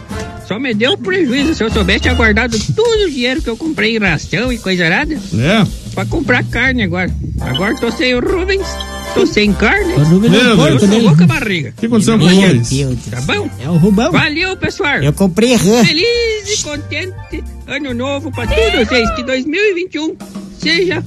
Só 0.48 0.60
me 0.60 0.76
deu 0.76 0.95
prejuízo 0.95 1.56
se 1.56 1.63
eu 1.63 1.71
soubesse 1.71 2.02
tinha 2.02 2.13
guardado 2.13 2.56
todo 2.76 3.06
o 3.06 3.10
dinheiro 3.10 3.41
que 3.41 3.50
eu 3.50 3.58
comprei 3.58 3.95
em 3.95 4.00
ração 4.00 4.54
e 4.54 4.60
coisa 4.60 4.86
arada 4.86 5.15
É. 5.15 5.65
pra 5.95 6.06
comprar 6.06 6.43
carne 6.43 6.84
agora. 6.84 7.10
Agora 7.41 7.76
tô 7.78 7.91
sem 7.91 8.13
o 8.13 8.19
Rubens, 8.19 8.62
tô 9.15 9.25
sem 9.25 9.51
carne. 9.54 9.93
É 9.93 9.97
um 9.97 10.23
eu 10.25 10.56
porco 10.58 10.80
só 10.80 10.86
dele. 10.88 11.08
vou 11.08 11.17
com 11.17 11.23
a 11.23 11.28
barriga. 11.28 11.69
O 11.69 11.80
que 11.80 11.86
aconteceu 11.88 12.19
com 12.19 12.25
Meu? 12.25 12.54
Deus, 12.62 12.97
Tá 13.10 13.21
bom? 13.21 13.49
É 13.63 13.69
o 13.69 13.78
Rubão. 13.78 14.12
Valeu, 14.12 14.56
pessoal. 14.58 14.97
Eu 15.01 15.13
comprei 15.13 15.56
rã. 15.56 15.84
Feliz 15.84 16.60
e 16.60 16.63
contente 16.63 17.43
ano 17.65 17.93
novo 17.93 18.32
pra 18.32 18.45
todos 18.45 18.88
vocês. 18.88 19.10
Que 19.15 19.23
2021 19.23 20.15
seja 20.60 21.01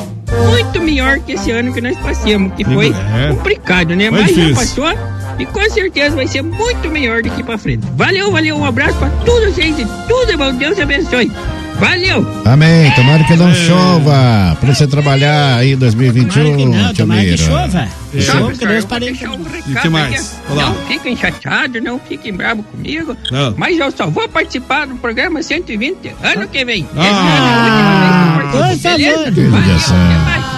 muito 0.51 0.81
melhor 0.81 1.19
que 1.21 1.33
esse 1.33 1.51
ano 1.51 1.73
que 1.73 1.81
nós 1.81 1.97
passamos, 1.99 2.55
que 2.55 2.65
foi 2.65 2.89
É. 2.89 3.29
complicado, 3.35 3.95
né? 3.95 4.09
Foi 4.11 4.21
Mas 4.23 4.35
já 4.35 4.43
difícil. 4.43 4.55
passou 4.55 4.99
e 5.39 5.47
com 5.47 5.71
certeza 5.71 6.17
vai 6.17 6.27
ser 6.27 6.43
muito 6.43 6.91
melhor 6.91 7.23
daqui 7.23 7.43
pra 7.43 7.57
frente. 7.59 7.87
Valeu, 7.97 8.31
valeu, 8.33 8.57
um 8.57 8.65
abraço 8.65 8.97
pra 8.99 9.09
todos 9.25 9.55
vocês 9.55 9.79
e 9.79 9.87
tudo 10.09 10.33
é 10.33 10.37
bom. 10.37 10.53
Deus 10.55 10.79
abençoe. 10.79 11.31
Valeu! 11.79 12.27
Amém. 12.45 12.91
Tomara 12.93 13.23
que 13.25 13.33
É. 13.35 13.37
não 13.37 13.55
chova. 13.55 14.57
Pra 14.61 14.75
você 14.75 14.87
trabalhar 14.87 15.57
aí 15.59 15.73
em 15.73 15.77
2021, 15.77 16.43
Tomara 16.43 16.57
que 16.57 16.65
não, 16.67 16.95
tomara 16.95 17.25
que 17.25 17.37
chova. 17.39 17.89
É. 18.15 18.21
Chova, 18.21 18.53
que 18.53 18.59
Deus 18.59 18.71
eu 18.75 18.81
vou 18.81 18.89
parei. 18.89 19.09
deixar 19.13 19.31
um 19.31 19.43
recado 19.45 19.71
E 19.71 19.75
que 19.77 19.89
mais? 19.89 20.37
Olá. 20.51 20.63
Não 20.67 20.75
fiquem 20.87 21.17
chateados, 21.17 21.83
não 21.83 22.01
fiquem 22.01 22.33
bravos 22.35 22.65
comigo. 22.67 23.17
Não. 23.31 23.55
Mas 23.57 23.79
eu 23.79 23.91
só 23.93 24.09
vou 24.09 24.29
participar 24.29 24.87
do 24.87 24.97
programa 24.97 25.43
120 25.43 26.15
ano 26.23 26.49
que 26.49 26.65
vem. 26.65 26.87
Ah. 26.97 28.41
Essa 28.73 28.89
é 28.89 28.93
a 28.93 28.97
última 28.97 28.97
vez 28.97 29.35
que 29.35 29.41
eu 29.41 29.51
Por 29.51 29.61
beleza? 29.61 29.79
favor. 29.79 30.09
Que 30.09 30.31
Valeu. 30.31 30.58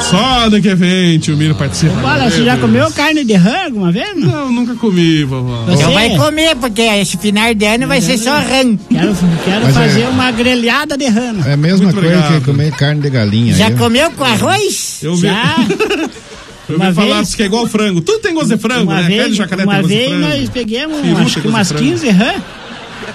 Só 0.00 0.16
ano 0.46 0.60
que 0.62 0.74
vem, 0.74 1.18
tio 1.18 1.36
Miro 1.36 1.54
participa. 1.54 1.92
Bola, 1.96 2.30
você 2.30 2.42
já 2.44 2.56
comeu 2.56 2.90
carne 2.92 3.24
de 3.24 3.34
rã 3.34 3.64
alguma 3.66 3.92
vez? 3.92 4.16
Não. 4.16 4.28
Não, 4.46 4.52
nunca 4.52 4.74
comi, 4.76 5.24
vovó. 5.24 5.64
Você- 5.66 5.82
Não 5.82 5.92
vai 5.92 6.16
comer, 6.16 6.56
porque 6.56 6.80
esse 6.82 7.18
final 7.18 7.52
de 7.54 7.66
ano 7.66 7.86
vai 7.86 8.00
ser 8.00 8.16
só 8.16 8.30
rã. 8.38 8.76
Quero, 8.90 9.14
quero 9.44 9.64
Mas 9.64 9.76
é- 9.76 9.80
fazer 9.80 10.08
uma 10.08 10.30
grelhada 10.30 10.96
de 10.96 11.06
rã. 11.06 11.34
É 11.44 11.52
a 11.52 11.56
mesma 11.56 11.84
Muito 11.86 12.00
coisa 12.00 12.16
obrigado. 12.18 12.40
que 12.40 12.46
comer 12.46 12.72
carne 12.72 13.00
de 13.02 13.10
galinha. 13.10 13.54
Já 13.54 13.68
viu? 13.68 13.78
comeu 13.78 14.10
com 14.12 14.24
arroz? 14.24 15.00
Eu 15.02 15.14
vi, 15.16 15.22
Já. 15.22 15.56
eu 16.70 16.76
Uma 16.76 16.88
vi 16.90 16.94
falar 16.94 17.16
vez- 17.16 17.34
que 17.34 17.42
é 17.42 17.46
igual 17.46 17.66
frango. 17.66 18.00
Tudo 18.00 18.20
tem 18.20 18.32
gosto 18.32 18.48
de 18.48 18.58
frango, 18.58 18.84
Uma 18.84 18.94
né? 18.94 19.00
Carne 19.02 19.14
de 19.16 19.22
vez, 19.24 19.36
jacaré 19.36 19.64
uma 19.64 19.72
tem 19.74 19.82
gosto 19.82 19.92
de 19.92 19.98
vez 19.98 20.08
frango. 20.10 20.28
nós 20.38 20.48
pegamos 20.50 21.00
Peru 21.02 21.16
acho 21.18 21.24
tem 21.34 21.42
que 21.42 21.48
gosto 21.48 21.48
umas 21.48 21.68
de 21.68 21.74
frango. 21.74 21.90
15 21.90 22.10
rã 22.10 22.32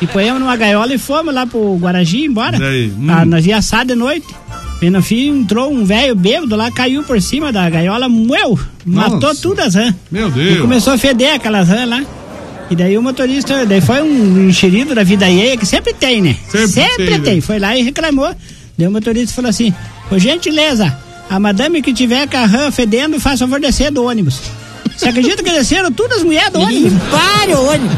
e 0.01 0.07
põemos 0.07 0.39
numa 0.39 0.55
gaiola 0.55 0.93
e 0.93 0.97
fomos 0.99 1.33
lá 1.33 1.47
pro 1.47 1.75
Guaragi 1.77 2.25
embora. 2.25 2.59
Daí, 2.59 2.87
hum. 2.95 3.07
Ah, 3.09 3.25
nós 3.25 3.45
ia 3.47 3.57
assar 3.57 3.83
de 3.85 3.95
noite. 3.95 4.27
E 4.83 4.89
no 4.89 5.01
fim 5.01 5.29
entrou 5.29 5.71
um 5.71 5.85
velho 5.85 6.13
bêbado 6.13 6.55
lá, 6.57 6.69
caiu 6.69 7.03
por 7.03 7.21
cima 7.21 7.51
da 7.53 7.69
gaiola, 7.69 8.09
moeu, 8.09 8.59
matou 8.85 9.19
Nossa. 9.21 9.41
todas 9.41 9.67
as 9.67 9.75
rãs. 9.75 9.95
Meu 10.11 10.27
E 10.27 10.31
Deus. 10.31 10.59
começou 10.61 10.91
a 10.93 10.97
feder 10.97 11.33
aquelas 11.35 11.69
rãs 11.69 11.87
lá. 11.87 12.03
E 12.69 12.75
daí 12.75 12.97
o 12.97 13.01
motorista, 13.01 13.65
daí 13.65 13.79
foi 13.79 14.01
um 14.01 14.49
enxerido 14.49 14.93
da 14.93 15.03
vida 15.03 15.25
alheia, 15.25 15.55
que 15.55 15.65
sempre 15.65 15.93
tem, 15.93 16.21
né? 16.21 16.35
Sempre 16.49 17.05
tem, 17.07 17.21
tem. 17.21 17.35
né? 17.35 17.41
Foi 17.41 17.59
lá 17.59 17.77
e 17.77 17.81
reclamou. 17.81 18.35
Daí 18.77 18.87
o 18.87 18.91
motorista 18.91 19.33
falou 19.33 19.49
assim, 19.49 19.73
por 20.09 20.19
gentileza, 20.19 20.93
a 21.29 21.39
madame 21.39 21.81
que 21.81 21.93
tiver 21.93 22.27
com 22.27 22.37
a 22.37 22.45
rã 22.45 22.69
fedendo, 22.71 23.19
faz 23.19 23.39
favor 23.39 23.59
de 23.61 23.67
descer 23.67 23.89
do 23.91 24.03
ônibus. 24.03 24.39
Você 24.97 25.07
acredita 25.09 25.41
que 25.41 25.51
desceram 25.51 25.91
todas 25.91 26.17
as 26.17 26.23
mulheres 26.23 26.51
do 26.51 26.59
ônibus? 26.61 26.91
Limparam 26.91 27.53
o 27.63 27.69
ônibus. 27.69 27.97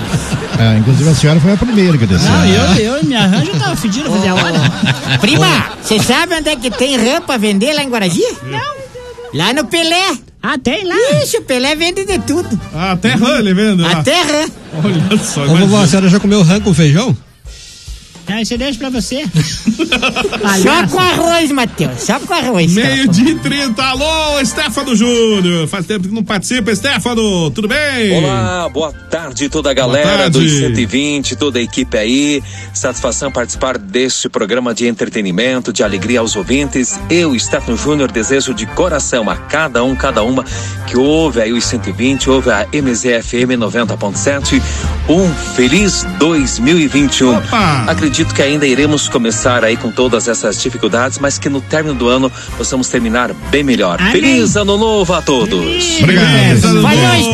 Ah, 0.58 0.78
inclusive 0.78 1.10
a 1.10 1.16
senhora 1.16 1.40
foi 1.40 1.54
a 1.54 1.58
primeira 1.58 1.98
que 1.98 2.06
desceu. 2.06 2.30
Não, 2.30 2.46
eu, 2.46 2.76
eu 2.76 3.02
e 3.02 3.06
minha 3.06 3.26
rã 3.28 3.44
já 3.44 3.54
tava 3.54 3.76
fedida 3.76 4.10
fazia 4.10 4.34
hora. 4.36 4.60
Prima, 5.20 5.48
você 5.82 6.00
sabe 6.00 6.36
onde 6.36 6.50
é 6.50 6.56
que 6.56 6.70
tem 6.72 6.98
rã 6.98 7.22
pra 7.22 7.38
vender 7.38 7.74
lá 7.74 7.84
em 7.84 7.90
Guaragi? 7.90 8.24
Não. 8.44 8.76
Lá 9.34 9.54
no 9.54 9.66
Pelé. 9.66 10.18
Ah, 10.42 10.58
tem 10.58 10.86
lá? 10.86 10.96
Ixi, 11.24 11.38
o 11.38 11.42
Pelé 11.42 11.76
vende 11.76 12.06
de 12.06 12.20
tudo. 12.20 12.48
Ah, 12.74 12.92
até 12.92 13.16
rã 13.16 13.40
ele 13.40 13.54
vende 13.54 13.82
lá. 13.82 13.92
Até 14.00 14.22
rã. 14.22 14.46
Olha 14.84 15.18
só, 15.24 15.44
Ô, 15.44 15.56
vovó, 15.56 15.82
a 15.82 15.88
senhora 15.88 16.08
já 16.08 16.20
comeu 16.20 16.42
rã 16.44 16.60
com 16.62 16.74
feijão? 16.74 17.16
Ah, 18.28 18.42
isso 18.42 18.54
eu 18.54 18.58
deixo 18.58 18.80
pra 18.80 18.90
você. 18.90 19.24
Só 20.62 20.88
com 20.88 21.00
arroz, 21.00 21.52
Matheus. 21.52 22.02
Só 22.02 22.20
com 22.20 22.34
arroz. 22.34 22.74
Meio 22.74 23.08
dia 23.08 23.32
e 23.32 23.36
30. 23.36 23.84
Alô, 23.84 24.44
Stefano 24.44 24.96
Júnior. 24.96 25.68
Faz 25.68 25.86
tempo 25.86 26.08
que 26.08 26.14
não 26.14 26.24
participa, 26.24 26.76
Stefano. 26.76 27.52
Tudo 27.52 27.68
bem? 27.68 28.18
Olá, 28.18 28.68
boa 28.70 28.92
tarde 28.92 29.48
toda 29.48 29.70
a 29.70 29.74
galera 29.74 30.18
tarde. 30.30 30.40
dos 30.40 30.52
120, 30.52 31.36
toda 31.36 31.60
a 31.60 31.62
equipe 31.62 31.98
aí. 31.98 32.44
Satisfação 32.74 33.32
participar 33.32 33.78
deste 33.78 34.28
programa 34.28 34.74
de 34.74 34.88
entretenimento, 34.88 35.72
de 35.72 35.84
alegria 35.84 36.20
aos 36.20 36.36
ouvintes. 36.36 37.00
Eu, 37.10 37.38
Stefano 37.38 37.78
Júnior, 37.78 38.12
desejo 38.12 38.54
de 38.54 38.66
coração 38.66 39.30
a 39.30 39.36
cada 39.36 39.84
um, 39.84 39.96
cada 39.96 40.24
uma 40.24 40.44
que 40.88 40.98
ouve 40.98 41.42
aí 41.42 41.54
os 41.54 41.64
120, 41.66 42.30
ouve 42.30 42.50
a 42.50 42.66
MZFM 42.74 43.56
90.7. 43.58 44.62
Um 45.08 45.30
feliz 45.56 46.04
2021. 46.18 47.38
Opa! 47.38 47.86
Acredito 47.88 48.15
que 48.24 48.42
ainda 48.42 48.66
iremos 48.66 49.10
começar 49.10 49.66
aí 49.66 49.76
com 49.76 49.92
todas 49.92 50.28
essas 50.28 50.62
dificuldades, 50.62 51.20
mas 51.20 51.38
que 51.38 51.50
no 51.50 51.60
término 51.60 51.96
do 51.96 52.08
ano 52.08 52.32
possamos 52.58 52.88
terminar 52.88 53.34
bem 53.50 53.64
melhor. 53.64 54.00
Amém. 54.00 54.12
Feliz 54.12 54.56
ano 54.56 54.78
novo 54.78 55.14
a 55.14 55.22
todos! 55.22 56.00
Obrigado. 56.02 56.74
Novo, 56.74 56.88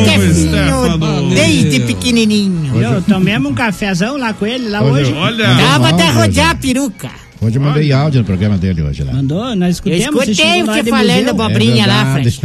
Stefinho. 0.04 1.34
Desde 1.34 1.80
pequenininho. 1.80 2.82
Eu 2.82 3.02
tomemos 3.02 3.50
um 3.50 3.54
cafezão 3.54 4.16
lá 4.16 4.32
com 4.32 4.46
ele, 4.46 4.68
lá 4.68 4.82
Hoje 4.82 5.02
hoje. 5.02 5.12
Olha. 5.12 5.54
Dava 5.54 5.88
até 5.90 6.10
rodear 6.10 6.50
a 6.50 6.54
peruca. 6.54 7.21
Hoje 7.42 7.56
eu 7.56 7.62
mandei 7.62 7.92
áudio 7.92 8.20
no 8.20 8.24
programa 8.24 8.56
dele 8.56 8.82
hoje 8.82 9.02
lá. 9.02 9.12
Mandou, 9.14 9.56
nós 9.56 9.62
Eu 9.62 9.68
escutemos. 9.70 10.14
você 10.14 10.30
escutei 10.30 10.62
nós 10.62 10.76
você 10.76 10.82
de 10.84 10.90
falando 10.90 11.16
museu. 11.16 11.30
abobrinha 11.30 11.86
lá, 11.88 12.18
É 12.20 12.22
Fred. 12.22 12.40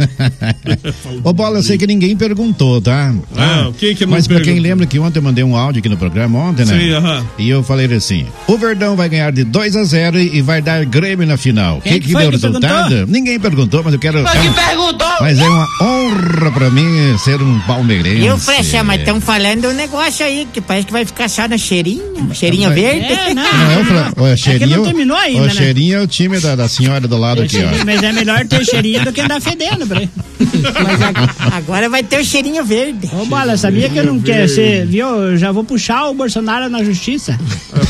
Ô, 1.22 1.32
Bola, 1.32 1.58
eu 1.58 1.62
sei 1.62 1.78
que 1.78 1.86
ninguém 1.86 2.16
perguntou, 2.16 2.80
tá? 2.82 3.14
Ah, 3.36 3.66
o 3.68 3.72
que 3.72 3.94
que 3.94 4.04
Mas 4.06 4.26
pra 4.26 4.40
quem 4.40 4.58
lembra 4.58 4.86
que 4.86 4.98
ontem 4.98 5.20
eu 5.20 5.22
mandei 5.22 5.44
um 5.44 5.56
áudio 5.56 5.78
aqui 5.78 5.88
no 5.88 5.96
programa, 5.96 6.38
ontem, 6.40 6.64
né? 6.64 6.78
Sim, 6.78 6.90
aham. 6.90 7.24
E 7.38 7.48
eu 7.48 7.62
falei 7.62 7.86
assim, 7.94 8.26
o 8.48 8.58
Verdão 8.58 8.96
vai 8.96 9.08
ganhar 9.08 9.30
de 9.30 9.44
2 9.44 9.76
a 9.76 9.84
0 9.84 10.18
e 10.18 10.42
vai 10.42 10.60
dar 10.60 10.84
Grêmio 10.84 11.26
na 11.26 11.36
final. 11.36 11.80
Quem 11.80 11.92
que, 11.94 12.00
que 12.00 12.06
que 12.08 12.12
deu 12.18 12.28
o 12.28 12.30
que 12.32 12.36
resultado? 12.36 12.88
perguntou? 12.88 13.06
Ninguém 13.14 13.38
perguntou, 13.38 13.82
mas 13.84 13.92
eu 13.92 13.98
quero... 14.00 14.22
Mas 14.24 14.40
que 14.40 14.50
perguntou? 14.50 15.08
Mas 15.20 15.38
é 15.38 15.48
uma 15.48 15.66
honra 15.80 16.50
pra 16.52 16.70
mim 16.70 17.16
ser 17.18 17.40
um 17.40 17.60
palmeirense. 17.60 18.26
E 18.26 18.30
o 18.30 18.36
Frecha, 18.36 18.82
mas 18.82 18.98
estão 19.00 19.20
falando 19.20 19.68
um 19.68 19.74
negócio 19.74 20.26
aí 20.26 20.46
que 20.52 20.60
parece 20.60 20.86
que 20.86 20.92
vai 20.92 21.04
ficar 21.04 21.28
só 21.28 21.46
no 21.48 21.56
cheirinho. 21.58 22.02
Cheirinho 22.34 22.68
Mas- 22.70 22.80
verde. 22.80 23.12
É, 23.12 23.34
não. 23.34 23.42
Não 23.42 23.70
é 23.70 23.78
o, 23.78 23.84
Fra... 23.84 24.12
o 24.16 24.26
É 24.26 24.30
que 24.30 24.36
cheirinho, 24.36 24.87
terminou 24.88 25.16
ainda, 25.16 25.42
o 25.42 25.46
né? 25.46 25.50
cheirinho 25.54 25.98
é 25.98 26.02
o 26.02 26.06
time 26.06 26.38
da, 26.40 26.56
da 26.56 26.68
senhora 26.68 27.06
do 27.06 27.16
lado 27.16 27.42
aqui, 27.42 27.58
ó. 27.62 27.84
Mas 27.84 28.02
é 28.02 28.12
melhor 28.12 28.46
ter 28.46 28.64
cheirinho 28.64 29.04
do 29.04 29.12
que 29.12 29.20
andar 29.20 29.40
fedendo, 29.40 29.86
bre. 29.86 30.08
Mas 30.82 31.02
ag- 31.02 31.30
agora 31.52 31.88
vai 31.88 32.02
ter 32.02 32.20
o 32.20 32.24
cheirinho 32.24 32.64
verde. 32.64 33.08
Ô, 33.12 33.24
Bola, 33.26 33.56
sabia 33.56 33.88
que 33.88 33.98
eu 33.98 34.04
não 34.04 34.20
quero 34.20 34.48
ser, 34.48 34.86
viu? 34.86 35.06
Eu 35.06 35.36
já 35.36 35.50
vou 35.52 35.64
puxar 35.64 36.06
o 36.08 36.14
Bolsonaro 36.14 36.68
na 36.68 36.82
justiça. 36.84 37.38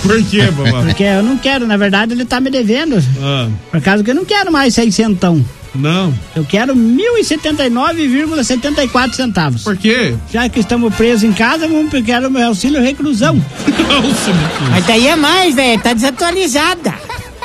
Por 0.03 0.23
quê, 0.25 0.43
vovó? 0.47 0.83
Porque 0.83 1.03
eu 1.03 1.23
não 1.23 1.37
quero, 1.39 1.67
na 1.67 1.77
verdade, 1.77 2.13
ele 2.13 2.25
tá 2.25 2.41
me 2.41 2.51
devendo. 2.51 3.03
Ah, 3.23 3.49
Por 3.71 3.81
causa 3.81 4.03
que 4.05 4.11
eu 4.11 4.15
não 4.15 4.25
quero 4.25 4.51
mais 4.53 4.75
seiscentão. 4.75 5.45
Não. 5.75 6.13
Eu 6.35 6.45
quero 6.45 6.75
1.079,74 6.75 9.13
centavos. 9.15 9.63
Por 9.63 9.77
quê? 9.77 10.15
Já 10.33 10.49
que 10.49 10.61
estamos 10.61 10.95
presos 10.95 11.23
em 11.25 11.33
casa, 11.33 11.69
vamos 11.69 11.93
eu 11.93 12.03
quero 12.03 12.31
meu 12.31 12.47
auxílio 12.49 12.81
reclusão. 12.81 13.41
Mas 14.71 14.87
daí 14.87 15.07
é 15.07 15.17
mais, 15.17 15.55
velho. 15.55 15.81
Tá 15.83 15.93
desatualizada. 15.93 16.95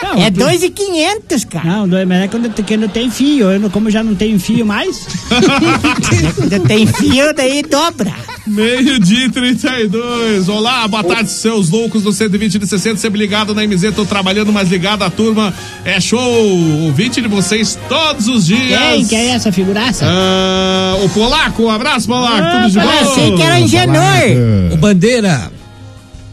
Não, 0.01 0.21
é 0.21 0.31
tu- 0.31 0.39
2,500, 0.39 1.43
cara. 1.45 1.65
Não, 1.65 1.87
dois, 1.87 2.05
mas 2.05 2.23
é 2.23 2.27
quando, 2.27 2.49
quando 2.67 2.89
tem 2.89 3.09
fio. 3.09 3.49
Eu, 3.49 3.57
não- 3.59 3.69
como 3.69 3.89
já 3.89 4.03
não 4.03 4.13
tenho 4.15 4.37
fio 4.39 4.65
mais. 4.65 5.07
Quando 6.35 6.59
tem 6.67 6.85
fio, 6.85 7.33
daí 7.33 7.61
dobra. 7.63 8.13
Meio-dia 8.45 9.27
e 9.27 9.31
32. 9.31 10.49
Olá, 10.49 10.85
boa 10.85 11.01
tarde, 11.01 11.29
seus 11.31 11.69
loucos 11.69 12.03
do 12.03 12.11
120 12.11 12.59
de 12.59 12.67
60. 12.67 12.97
Sempre 12.97 13.17
ligado 13.19 13.55
na 13.55 13.65
MZ, 13.65 13.95
tô 13.95 14.05
trabalhando, 14.05 14.51
mas 14.51 14.69
ligado 14.69 15.03
a 15.03 15.09
turma. 15.09 15.53
É 15.85 15.99
show. 16.01 16.19
Ouvinte 16.19 17.21
de 17.21 17.27
vocês 17.29 17.79
todos 17.87 18.27
os 18.27 18.45
dias. 18.45 18.79
Quem 18.79 19.07
que 19.07 19.15
é 19.15 19.29
essa 19.29 19.49
figuraça? 19.49 20.05
Ah, 20.05 20.97
o 21.03 21.09
Polaco, 21.09 21.63
um 21.63 21.69
abraço, 21.69 22.05
Polaco. 22.07 22.35
tudo 22.35 22.69
de 22.69 22.79
bom? 22.79 22.89
achei 22.89 23.35
que 23.35 23.41
era 23.41 23.59
Engenor. 23.59 24.73
O 24.73 24.77
Bandeira. 24.77 25.51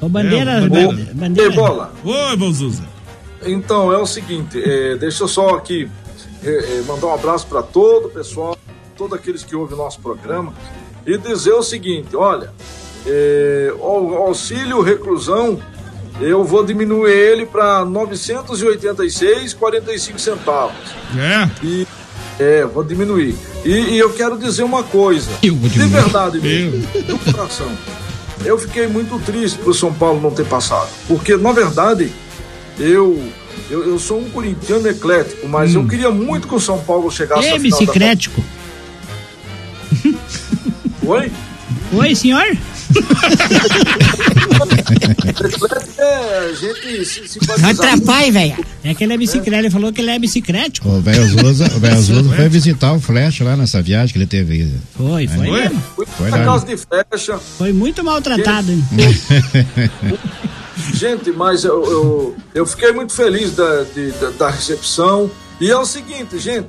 Ô, 0.00 0.08
Bandeira, 0.08 0.50
É, 0.50 0.64
o 0.64 1.14
Bandeira. 1.14 1.50
Ei, 1.50 1.56
bola. 1.56 1.92
Oi, 2.04 2.36
Valzuza. 2.36 2.82
Então, 3.46 3.92
é 3.92 3.98
o 3.98 4.06
seguinte, 4.06 4.60
é, 4.60 4.96
deixa 4.96 5.22
eu 5.22 5.28
só 5.28 5.50
aqui 5.50 5.88
é, 6.42 6.48
é, 6.50 6.82
mandar 6.88 7.06
um 7.06 7.14
abraço 7.14 7.46
para 7.46 7.62
todo 7.62 8.06
o 8.06 8.10
pessoal, 8.10 8.56
todos 8.96 9.16
aqueles 9.16 9.42
que 9.44 9.54
ouvem 9.54 9.74
o 9.74 9.78
nosso 9.78 10.00
programa, 10.00 10.52
e 11.14 11.18
dizer 11.18 11.52
o 11.52 11.62
seguinte: 11.62 12.16
olha, 12.16 12.50
é, 13.06 13.72
o 13.78 14.16
auxílio 14.16 14.80
reclusão, 14.80 15.60
eu 16.20 16.42
vou 16.44 16.64
diminuir 16.64 17.10
ele 17.10 17.46
para 17.46 17.84
986,45 17.84 20.18
centavos. 20.18 20.76
É? 21.16 21.48
E, 21.64 21.86
é, 22.38 22.64
vou 22.64 22.84
diminuir. 22.84 23.34
E, 23.64 23.70
e 23.70 23.98
eu 23.98 24.10
quero 24.10 24.38
dizer 24.38 24.62
uma 24.62 24.82
coisa, 24.82 25.30
de 25.40 25.50
verdade 25.50 26.40
mesmo, 26.40 26.86
do 27.04 27.18
coração. 27.18 27.70
Eu 28.44 28.58
fiquei 28.58 28.86
muito 28.86 29.18
triste 29.18 29.58
por 29.58 29.74
São 29.74 29.92
Paulo 29.92 30.20
não 30.20 30.30
ter 30.30 30.46
passado, 30.46 30.88
porque 31.06 31.36
na 31.36 31.52
verdade 31.52 32.10
eu 32.78 33.22
eu, 33.68 33.86
eu 33.86 33.98
sou 33.98 34.18
um 34.18 34.30
corintiano 34.30 34.88
eclético, 34.88 35.46
mas 35.46 35.74
eu 35.74 35.86
queria 35.86 36.10
muito 36.10 36.48
que 36.48 36.54
o 36.54 36.60
São 36.60 36.78
Paulo 36.78 37.10
chegasse 37.10 37.48
à 37.48 37.52
final 37.58 37.58
da 37.58 37.62
biciclético. 37.62 38.42
Oi? 41.10 41.32
Oi, 41.92 42.14
senhor? 42.14 42.44
Atrapalhe, 47.68 48.30
velho. 48.30 48.64
É 48.84 48.94
que 48.94 49.02
ele 49.02 49.14
é 49.14 49.16
bicicleta, 49.16 49.62
ele 49.62 49.70
falou 49.70 49.92
que 49.92 50.00
ele 50.00 50.10
é 50.10 50.18
biciclético. 50.20 50.88
O 50.88 51.00
velho 51.00 51.26
Zuza, 51.26 51.64
o 51.76 51.80
velho 51.80 52.00
Zuza 52.00 52.32
foi 52.32 52.48
visitar 52.48 52.92
o 52.92 53.00
Flash 53.00 53.40
lá 53.40 53.56
nessa 53.56 53.82
viagem 53.82 54.12
que 54.12 54.18
ele 54.18 54.26
teve 54.26 54.52
aí. 54.54 54.72
Foi, 54.96 55.26
foi 55.26 55.36
Foi? 55.48 55.60
mesmo. 55.62 55.82
Foi 56.16 56.30
na 56.30 56.36
lá. 56.36 56.44
casa 56.44 56.66
de 56.66 56.76
flecha. 56.76 57.38
Foi 57.58 57.72
muito 57.72 58.04
maltratado, 58.04 58.70
hein? 58.70 58.84
Gente, 60.94 61.30
mas 61.32 61.64
eu, 61.64 61.82
eu, 61.84 62.36
eu 62.54 62.64
fiquei 62.66 62.92
muito 62.92 63.12
feliz 63.12 63.54
da, 63.56 63.82
de- 63.82 64.12
da, 64.12 64.30
da 64.30 64.50
recepção. 64.50 65.28
E 65.60 65.68
é 65.70 65.76
o 65.76 65.84
seguinte, 65.84 66.38
gente, 66.38 66.68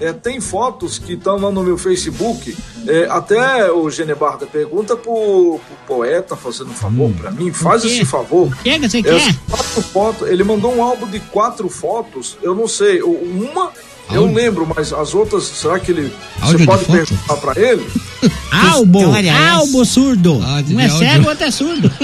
é, 0.00 0.12
tem 0.12 0.40
fotos 0.40 0.98
que 0.98 1.14
estão 1.14 1.36
lá 1.38 1.50
no 1.50 1.62
meu 1.62 1.76
Facebook. 1.78 2.56
é, 2.88 3.06
até 3.10 3.70
o 3.70 3.88
Genebarda 3.90 4.46
pergunta 4.46 4.96
pro, 4.96 5.60
pro 5.60 5.76
poeta 5.96 6.34
fazendo 6.36 6.70
um 6.70 6.74
favor 6.74 7.12
pra 7.12 7.30
mim, 7.30 7.52
faz 7.52 7.84
esse 7.84 8.04
favor. 8.04 8.48
O 8.48 8.56
que 8.62 8.78
você 8.78 8.98
É, 8.98 9.02
quer? 9.02 9.36
quatro 9.48 9.82
fotos, 9.82 10.28
ele 10.28 10.42
mandou 10.44 10.74
um 10.74 10.82
álbum 10.82 11.06
de 11.08 11.20
quatro 11.20 11.68
fotos, 11.68 12.36
eu 12.42 12.54
não 12.54 12.66
sei, 12.66 13.00
uma 13.02 13.70
eu 14.10 14.26
lembro, 14.26 14.68
mas 14.76 14.92
as 14.92 15.14
outras, 15.14 15.44
será 15.44 15.78
que 15.78 15.90
ele. 15.92 16.12
Áudio 16.42 16.50
você 16.52 16.58
de 16.58 16.66
pode 16.66 16.84
perguntar 16.84 17.36
pra 17.36 17.58
ele? 17.58 17.86
Albo, 18.50 19.16
é 19.16 19.28
albo 19.30 19.84
surdo. 19.84 20.40
de 20.64 20.74
um 20.74 20.80
é 20.80 20.84
áudio. 20.88 20.98
cego, 20.98 21.28
outro 21.28 21.44
é 21.44 21.50
surdo. 21.50 21.90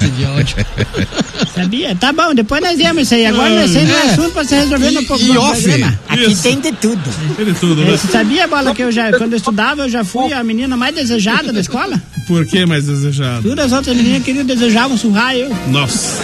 De. 0.00 1.50
Sabia? 1.54 1.94
Tá 1.96 2.12
bom, 2.12 2.34
depois 2.34 2.60
nós 2.62 2.76
vemos 2.78 3.02
isso 3.02 3.14
aí. 3.14 3.26
Agora 3.26 3.50
nós 3.50 3.70
temos 3.72 3.90
um 3.90 3.94
É. 3.94 4.02
assunto 4.12 4.30
pra 4.32 4.44
ser 4.44 4.56
resolvido 4.56 4.92
no, 4.92 5.04
pro- 5.04 5.18
no 5.18 5.40
off? 5.40 5.62
programa. 5.62 5.98
Aqui 6.08 6.34
tem 6.36 6.60
de 6.60 6.72
tudo. 6.72 7.02
Ele 7.38 7.54
tudo, 7.54 7.82
É, 7.82 7.84
né? 7.84 7.90
Você 7.96 8.08
sabia, 8.08 8.46
Bola, 8.48 8.74
que 8.74 8.82
eu 8.82 8.90
já, 8.92 9.10
quando 9.16 9.32
eu 9.32 9.36
estudava, 9.38 9.82
eu 9.82 9.88
já 9.88 10.04
fui 10.04 10.32
a 10.32 10.42
menina 10.42 10.76
mais 10.76 10.94
desejada 10.94 11.52
da 11.52 11.60
escola? 11.60 12.00
Por 12.26 12.46
que 12.46 12.64
mais 12.66 12.86
desejado? 12.86 13.42
Todas 13.48 13.66
as 13.66 13.72
outras 13.72 13.96
meninas 13.96 14.22
queriam, 14.22 14.44
desejavam 14.44 14.96
surrar 14.96 15.34
eu. 15.36 15.54
Nossa. 15.68 16.22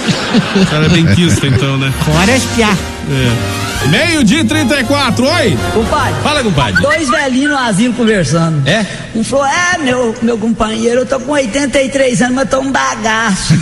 O 0.61 0.66
cara 0.66 0.87
é 0.87 0.88
benquista, 0.88 1.46
então, 1.46 1.77
né? 1.79 1.92
Fora 2.05 2.37
espiar. 2.37 2.77
É. 3.11 3.68
Meio-dia 3.88 4.40
e 4.40 4.44
34, 4.44 5.24
oi! 5.24 5.57
Compadre. 5.72 6.14
Fala, 6.22 6.42
compadre. 6.42 6.83
Dois 6.83 7.09
velhinhos 7.09 7.51
no 7.53 7.59
asilo 7.59 7.94
conversando. 7.94 8.66
É? 8.68 8.85
Um 9.14 9.22
falou: 9.29 9.47
É, 9.47 9.79
meu, 9.79 10.14
meu 10.23 10.38
companheiro, 10.38 11.01
eu 11.03 11.07
tô 11.07 11.21
com 11.21 11.33
83 11.33 12.23
anos, 12.23 12.35
mas 12.35 12.49
tô 12.49 12.61
um 12.61 12.73
bagaço. 12.73 13.55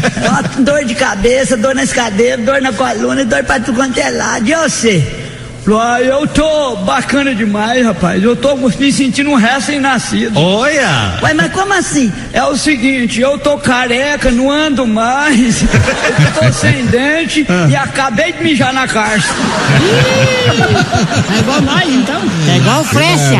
Dor 0.60 0.84
de 0.84 0.94
cabeça, 0.94 1.56
dor 1.56 1.74
nas 1.74 1.92
cadeiras, 1.92 2.44
dor 2.44 2.60
na 2.60 2.72
coluna 2.72 3.22
e 3.22 3.24
dor 3.24 3.44
pra 3.44 3.60
tudo 3.60 3.76
quanto 3.76 3.98
é 3.98 4.10
lado. 4.10 4.48
E 4.48 4.54
você? 4.54 5.25
Falou: 5.66 5.80
Ah, 5.80 6.00
eu 6.00 6.26
tô 6.28 6.76
bacana 6.76 7.34
demais, 7.34 7.84
rapaz. 7.84 8.22
Eu 8.22 8.36
tô 8.36 8.54
me 8.54 8.92
sentindo 8.92 9.30
um 9.30 9.34
recém-nascido. 9.34 10.38
Olha! 10.38 11.18
Ué, 11.22 11.34
mas 11.34 11.52
como 11.52 11.72
assim? 11.74 12.12
É 12.32 12.42
o 12.44 12.56
seguinte, 12.56 13.20
eu 13.20 13.36
tô 13.36 13.58
careca, 13.58 14.30
não 14.30 14.48
ando 14.50 14.86
mais, 14.86 15.62
eu 15.66 16.40
tô 16.40 16.52
sem 16.52 16.86
dente 16.86 17.44
e 17.68 17.74
acabei 17.76 18.32
de 18.32 18.44
mijar 18.44 18.72
na 18.72 18.86
caixa. 18.86 19.28
É 21.34 21.38
igual 21.40 21.60
nós, 21.62 21.88
então. 21.92 22.20
É 22.48 22.56
igual 22.58 22.84
frecha. 22.84 23.36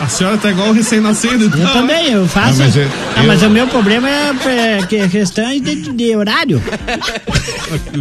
A 0.00 0.08
senhora 0.08 0.36
tá 0.36 0.50
igual 0.50 0.68
o 0.68 0.72
recém-nascido, 0.72 1.44
então. 1.44 1.60
Eu 1.60 1.68
também, 1.72 2.12
eu 2.12 2.26
faço. 2.26 2.60
Ah, 2.60 2.64
mas 2.64 2.76
eu- 2.76 2.88
Ah, 3.16 3.22
mas 3.24 3.42
eu- 3.42 3.48
o 3.48 3.52
meu 3.52 3.66
problema 3.68 4.08
é, 4.08 4.78
é 4.78 4.86
que- 4.86 5.08
questão 5.08 5.48
de, 5.50 5.60
de 5.92 6.16
horário. 6.16 6.60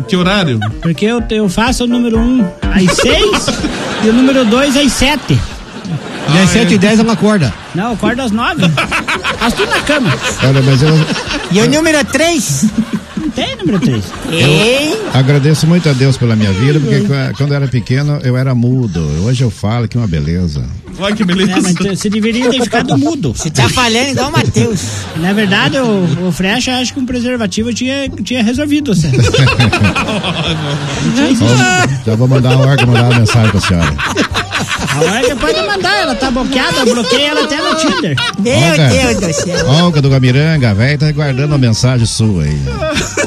Que 0.08 0.18
horário? 0.18 0.60
Porque 0.82 1.06
eu, 1.06 1.24
eu 1.30 1.48
faço 1.48 1.86
o 1.86 1.88
número 1.88 2.18
1 2.18 2.22
um 2.22 2.48
às 2.90 2.98
6 2.98 3.48
e 4.04 4.10
o 4.10 4.14
número 4.14 4.46
2 4.46 4.78
às 4.78 4.92
7. 4.94 5.40
E 6.34 6.38
às 6.40 6.50
7 6.52 6.74
e 6.74 6.78
10 6.78 7.00
ela 7.00 7.14
acorda. 7.14 7.54
Não, 7.76 7.88
eu 7.88 7.92
acordo 7.94 8.22
às 8.22 8.32
9. 8.32 8.64
Faço 9.40 9.56
tudo 9.58 9.70
na 9.70 9.82
cama. 9.82 10.10
Olha, 10.44 10.62
mas 10.62 10.82
eu 10.82 10.94
E 11.52 11.60
o 11.62 11.70
número 11.70 12.04
3? 12.06 12.66
Não 13.18 13.30
tem 13.30 13.56
número 13.58 13.80
3. 13.80 14.04
Ei, 14.30 14.98
agradeço 15.14 15.68
muito 15.68 15.90
a 15.90 15.94
Deus 15.94 16.18
pela 16.18 16.36
minha 16.36 16.52
vida, 16.54 16.80
porque 16.80 17.02
qu- 17.02 17.38
quando 17.38 17.52
eu 17.52 17.56
era 17.58 17.68
pequeno 17.68 18.20
eu 18.24 18.36
era 18.38 18.56
mudo. 18.56 19.00
Hoje 19.24 19.44
eu 19.44 19.52
falo 19.52 19.88
que 19.88 19.98
é 19.98 20.02
uma 20.02 20.08
beleza. 20.08 20.64
Olha 21.00 21.16
que 21.16 21.24
beleza. 21.24 21.52
É, 21.54 21.62
mas 21.62 21.74
você 21.76 22.10
deveria 22.10 22.50
ter 22.50 22.62
ficado 22.62 22.98
mudo. 22.98 23.34
você 23.34 23.50
tá 23.50 23.68
falhando 23.70 24.12
igual 24.12 24.30
o 24.30 24.32
Matheus. 24.32 24.82
Na 25.18 25.34
verdade, 25.34 25.78
o, 25.78 26.28
o 26.28 26.32
Frecha 26.32 26.78
acho 26.78 26.94
que 26.94 27.00
um 27.00 27.06
preservativo 27.06 27.74
tinha, 27.74 28.10
tinha 28.24 28.44
resolvido 28.44 28.94
você. 28.94 29.10
Já 32.06 32.16
vou 32.16 32.28
mandar 32.28 32.56
uma 32.56 32.68
hora 32.68 32.86
mandar 32.86 33.04
uma 33.10 33.20
mensagem 33.20 33.52
pra 33.52 33.62
senhora. 33.62 33.96
A 34.62 35.22
que 35.22 35.36
pode 35.36 35.62
mandar, 35.62 35.98
ela 36.02 36.16
tá 36.16 36.30
bloqueada, 36.32 36.78
eu 36.80 36.94
bloqueei 36.94 37.24
ela 37.26 37.44
até 37.44 37.58
no 37.58 37.76
Tinder. 37.76 38.16
Meu 38.40 38.54
Olga. 38.54 38.88
Deus 38.90 39.18
do 39.18 39.34
céu. 39.34 39.68
Olga 39.68 40.02
do 40.02 40.10
Gamiranga, 40.10 40.74
velho, 40.74 41.00
tá 41.00 41.12
guardando 41.12 41.56
a 41.56 41.58
mensagem 41.58 42.06
sua 42.06 42.44
aí. 42.44 42.62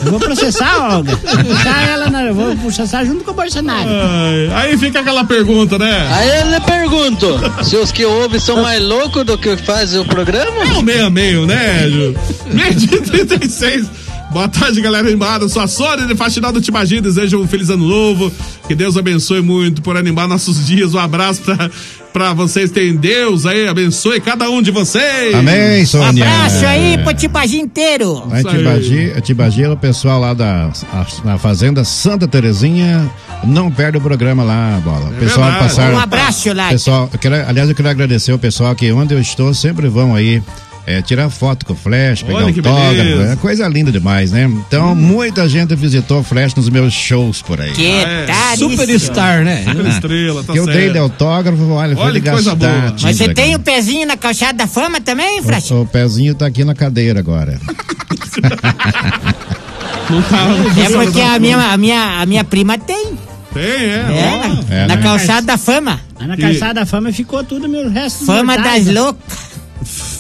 Eu 0.05 0.11
vou 0.11 0.21
processar 0.21 0.69
a 0.75 0.97
Olga. 0.97 1.17
Vou 1.17 1.45
processar 1.45 1.89
ela, 1.89 2.11
na- 2.11 2.23
eu 2.25 2.35
vou 2.35 2.57
processar 2.57 3.05
junto 3.05 3.25
com 3.25 3.31
o 3.31 3.35
Bolsonaro. 3.35 3.89
Ai, 3.89 4.51
Aí 4.71 4.79
fica 4.79 5.01
aquela 5.01 5.25
pergunta, 5.25 5.79
né? 5.79 6.09
Aí 6.13 6.41
eu 6.41 6.51
lhe 6.51 6.61
pergunto, 6.61 7.39
se 7.65 7.77
os 7.77 7.91
que 7.91 8.05
ouvem 8.05 8.39
são 8.41 8.63
mais 8.63 8.83
loucos 8.83 9.25
do 9.25 9.37
que 9.39 9.57
fazem 9.57 10.01
o 10.01 10.05
programa? 10.05 10.65
É 10.65 10.73
o 10.79 10.83
meio 10.83 11.07
a 11.07 11.11
meio, 11.11 11.47
né, 11.47 11.89
Ju? 11.89 12.15
Meio 12.47 12.75
dia 12.75 13.01
36. 13.03 13.87
Boa 14.35 14.49
tarde, 14.49 14.81
galera 14.81 15.07
animada. 15.07 15.45
Eu 15.45 15.49
sou 15.49 15.63
a 15.63 15.69
Sônia 15.69 16.07
de 16.09 16.17
Faxinal 16.17 16.51
do 16.51 16.61
Tibagi. 16.61 17.01
Desejo 17.01 17.41
um 17.41 17.47
feliz 17.47 17.71
ano 17.71 17.87
novo. 17.89 18.33
Que 18.67 18.75
Deus 18.75 18.97
abençoe 18.97 19.41
muito 19.41 19.81
por 19.81 19.97
animar 19.97 20.27
nossos 20.27 20.67
dias. 20.67 20.93
Um 20.93 20.99
abraço 20.99 21.41
pra, 21.43 21.71
pra 22.13 22.33
vocês. 22.33 22.69
Tem 22.73 22.97
Deus 22.97 23.47
aí, 23.47 23.69
abençoe 23.69 24.21
cada 24.21 24.51
um 24.51 24.61
de 24.61 24.73
vocês. 24.73 25.33
Amém, 25.37 25.85
Um 25.85 25.87
Sônia. 25.87 26.25
abraço 26.25 26.67
aí 26.67 26.99
pro 26.99 27.15
Tibagi 27.15 27.59
inteiro. 27.61 28.25
Lá 28.29 28.41
em 28.41 28.45
Tibagi, 28.45 29.13
a 29.17 29.21
Tibagi 29.21 29.63
é 29.63 29.71
o 29.71 29.77
pessoal 29.77 30.21
lá 30.21 30.35
da 30.35 30.69
a- 30.93 31.07
na 31.25 31.39
Fazenda 31.39 31.85
Santa 31.85 32.27
Terezinha. 32.27 33.09
Não 33.45 33.71
perde 33.71 33.99
o 33.99 34.01
programa 34.01 34.43
lá, 34.43 34.81
bola. 34.85 35.11
O 35.11 35.15
pessoal 35.15 35.49
verdade. 35.49 35.59
passaram. 35.69 35.95
Um 35.97 36.01
abraço 36.01 36.53
lá. 36.53 36.69
Pessoal, 36.71 37.09
eu 37.13 37.19
quero, 37.21 37.37
aliás, 37.49 37.69
eu 37.69 37.75
quero 37.77 37.89
agradecer 37.89 38.33
o 38.33 38.39
pessoal 38.39 38.75
que 38.75 38.91
onde 38.91 39.15
eu 39.15 39.21
estou 39.21 39.55
sempre 39.55 39.87
vão 39.87 40.13
aí. 40.13 40.43
É, 40.87 41.01
tirar 41.01 41.31
foto 41.31 41.65
com 41.65 41.73
o 41.73 41.77
Flash, 41.77 42.23
pegar 42.23 42.39
Olha 42.39 42.47
autógrafo, 42.47 43.23
é 43.33 43.37
coisa 43.37 43.67
linda 43.69 43.91
demais, 43.91 44.33
né? 44.33 44.45
Então, 44.45 44.95
muita 44.95 45.49
gente 45.49 45.75
visitou 45.75 46.21
o 46.21 46.23
Flash 46.23 46.55
nos 46.55 46.69
meus 46.69 46.93
shows 46.93 47.41
por 47.43 47.61
aí. 47.61 47.73
Que 47.73 47.87
é. 47.87 48.27
tal 48.27 48.57
Superstar, 48.57 49.45
né? 49.45 49.65
Super 49.65 49.87
estrela, 49.87 50.45
tá 50.45 50.53
que 50.53 50.59
eu 50.59 50.67
dei 50.67 50.75
de 50.77 50.83
certo. 50.93 50.99
autógrafo, 50.99 51.69
olha, 51.71 51.97
foi 51.97 52.05
Olha 52.05 52.15
de 52.15 52.21
que 52.21 52.31
coisa 52.31 52.55
boa. 52.55 52.95
Mas 53.01 53.17
você 53.17 53.33
tem 53.33 53.55
o 53.55 53.59
pezinho 53.59 54.07
na 54.07 54.17
calçada 54.17 54.53
da 54.59 54.67
fama 54.67 55.01
também, 55.01 55.43
Frecha? 55.43 55.75
o, 55.75 55.83
o 55.83 55.87
pezinho 55.87 56.35
tá 56.35 56.47
aqui 56.47 56.65
na 56.65 56.75
cadeira 56.75 57.19
agora. 57.21 57.59
Não 60.11 60.21
tá, 60.23 60.47
É 60.85 60.91
porque 60.91 61.21
a 61.21 61.39
minha, 61.39 61.57
a 61.57 61.77
minha, 61.77 62.21
a 62.21 62.27
minha 62.27 62.45
prima 62.45 62.77
tem. 62.77 63.15
Tem, 63.55 63.63
é. 63.63 63.95
É, 63.95 64.39
na, 64.39 64.75
É, 64.77 64.87
na 64.87 64.97
né? 64.97 65.03
calçada 65.03 65.47
da 65.47 65.57
fama. 65.57 66.01
Na 66.21 66.35
E- 66.35 66.39
calçada 66.39 66.75
da 66.75 66.87
fama 66.87 67.13
ficou 67.13 67.43
tudo, 67.43 67.69
meu 67.69 67.89
resto. 67.89 68.27
Fama 68.27 68.59
das 68.59 68.87
loucas. 68.87 69.54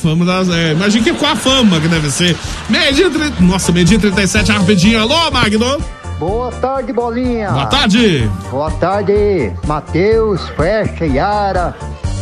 Fama 0.04 0.22
das. 0.26 0.50
É, 0.50 0.72
imagina 0.72 1.02
que 1.02 1.14
com 1.14 1.24
a 1.24 1.34
fama 1.34 1.80
que 1.80 1.88
deve 1.88 2.10
ser. 2.10 2.36
Meio-dia. 2.68 3.08
tre- 3.08 3.32
Nossa, 3.40 3.72
meio-dia 3.72 3.98
37, 3.98 4.52
rapidinho. 4.52 5.00
Alô, 5.00 5.30
Magno? 5.30 5.78
Boa 6.18 6.52
tarde, 6.52 6.92
Bolinha. 6.92 7.50
Boa 7.50 7.66
tarde. 7.66 8.30
Boa 8.50 8.70
tarde, 8.72 9.50
Matheus, 9.66 10.42
Fecha, 10.56 11.06
Yara, 11.06 11.74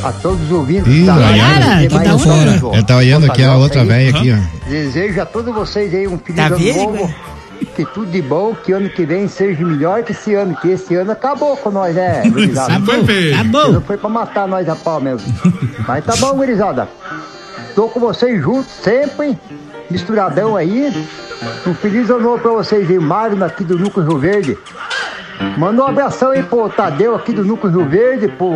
a 0.04 0.12
todos 0.12 0.42
os 0.44 0.52
ouvintes 0.52 0.86
Ih, 0.92 1.02
da 1.06 1.16
Yara, 1.30 1.88
que 1.88 1.88
tá 1.98 2.18
fora. 2.18 2.76
Ele 2.76 2.82
tá 2.84 2.96
olhando 2.96 3.26
aqui 3.26 3.42
a 3.42 3.56
outra 3.56 3.84
velha 3.84 4.10
aqui, 4.16 4.32
ó. 4.32 4.68
Desejo 4.70 5.20
a 5.20 5.26
todos 5.26 5.52
vocês 5.52 5.92
aí 5.92 6.06
um 6.06 6.18
feliz 6.18 6.36
Tá 6.36 6.54
ano 6.54 6.74
novo. 6.74 7.14
Que 7.76 7.84
tudo 7.86 8.10
de 8.12 8.22
bom, 8.22 8.54
que 8.54 8.70
ano 8.72 8.88
que 8.90 9.04
vem 9.04 9.26
seja 9.26 9.64
melhor 9.64 10.02
que 10.04 10.12
esse 10.12 10.34
ano, 10.34 10.56
que 10.56 10.68
esse 10.68 10.94
ano 10.94 11.10
acabou 11.12 11.56
com 11.56 11.70
nós, 11.70 11.94
né, 11.96 12.22
gurizada? 12.30 12.78
Foi 12.80 13.80
foi 13.80 13.96
pra 13.96 14.08
matar 14.08 14.46
nós 14.46 14.68
a 14.68 14.76
pau 14.76 15.00
mesmo. 15.00 15.26
Mas 15.86 16.04
tá 16.04 16.14
bom, 16.16 16.34
gurizada. 16.34 16.88
Tô 17.74 17.88
com 17.88 18.00
vocês 18.00 18.40
juntos 18.40 18.70
sempre, 18.70 19.38
misturadão 19.90 20.56
aí. 20.56 20.92
Um 21.66 21.74
feliz 21.74 22.10
ano 22.10 22.20
novo 22.20 22.38
pra 22.38 22.50
vocês 22.52 22.88
aí, 22.88 22.98
Mário 22.98 23.42
aqui 23.42 23.64
do 23.64 23.78
Núcleo 23.78 24.06
Rio 24.06 24.18
Verde. 24.18 24.58
Manda 25.56 25.82
um 25.82 25.86
abração 25.86 26.30
aí 26.30 26.42
pro 26.42 26.68
Tadeu 26.68 27.14
aqui 27.14 27.32
do 27.32 27.44
Núcleo 27.44 27.72
Rio 27.72 27.88
Verde, 27.88 28.28
pro, 28.28 28.52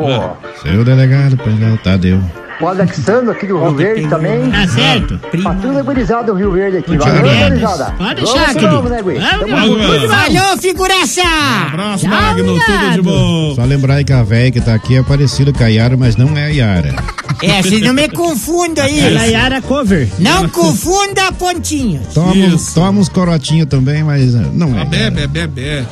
Seu 0.62 0.84
delegado, 0.84 1.36
pois 1.36 1.58
Tadeu. 1.82 2.20
Pro 2.58 2.68
Alexandre 2.68 3.30
aqui 3.30 3.46
do 3.46 3.58
Rio 3.58 3.74
Verde 3.74 4.08
também. 4.08 4.50
Tá 4.50 4.68
certo. 4.68 5.18
Pra 5.42 5.54
toda 5.54 5.80
a 5.80 5.82
gurizada 5.82 6.24
do 6.24 6.34
Rio 6.34 6.52
Verde 6.52 6.78
aqui. 6.78 6.96
Valeu, 6.96 7.48
gurizada. 7.48 7.84
Pode 7.96 7.98
Vamos 7.98 8.32
deixar, 8.32 8.46
que 8.48 8.54
querido. 8.54 8.76
vamos, 8.76 8.90
né, 8.90 9.02
Gui? 9.02 10.08
Falou, 10.08 10.58
figuraça! 10.58 11.22
Abraço, 11.66 12.04
Tchau, 12.04 12.10
Magno. 12.10 12.58
Tudo 12.58 12.92
de 12.92 13.02
bom. 13.02 13.54
Só 13.54 13.64
lembrar 13.64 13.94
aí 13.94 14.04
que 14.04 14.12
a 14.12 14.22
velha 14.22 14.50
que 14.50 14.60
tá 14.60 14.74
aqui 14.74 14.96
é 14.96 15.02
parecida 15.02 15.52
com 15.52 15.62
a 15.62 15.68
Yara, 15.68 15.96
mas 15.96 16.16
não 16.16 16.36
é 16.36 16.44
a 16.44 16.48
Yara. 16.48 16.94
É, 17.42 17.62
vocês 17.62 17.82
não 17.82 17.92
me 17.92 18.08
confundam 18.08 18.84
aí. 18.84 18.98
Ela 18.98 19.24
é 19.24 19.30
Yara 19.32 19.60
Cover. 19.60 20.08
Não 20.18 20.48
confunda 20.48 21.30
pontinhos. 21.32 22.14
Toma, 22.14 22.34
toma 22.74 23.00
uns 23.00 23.08
corotinhos 23.08 23.68
também, 23.68 24.02
mas 24.02 24.34
eh, 24.34 24.46
não 24.54 24.78
é. 24.78 24.84
Bebê, 24.86 25.26
bebê, 25.26 25.46
bebê. 25.46 25.84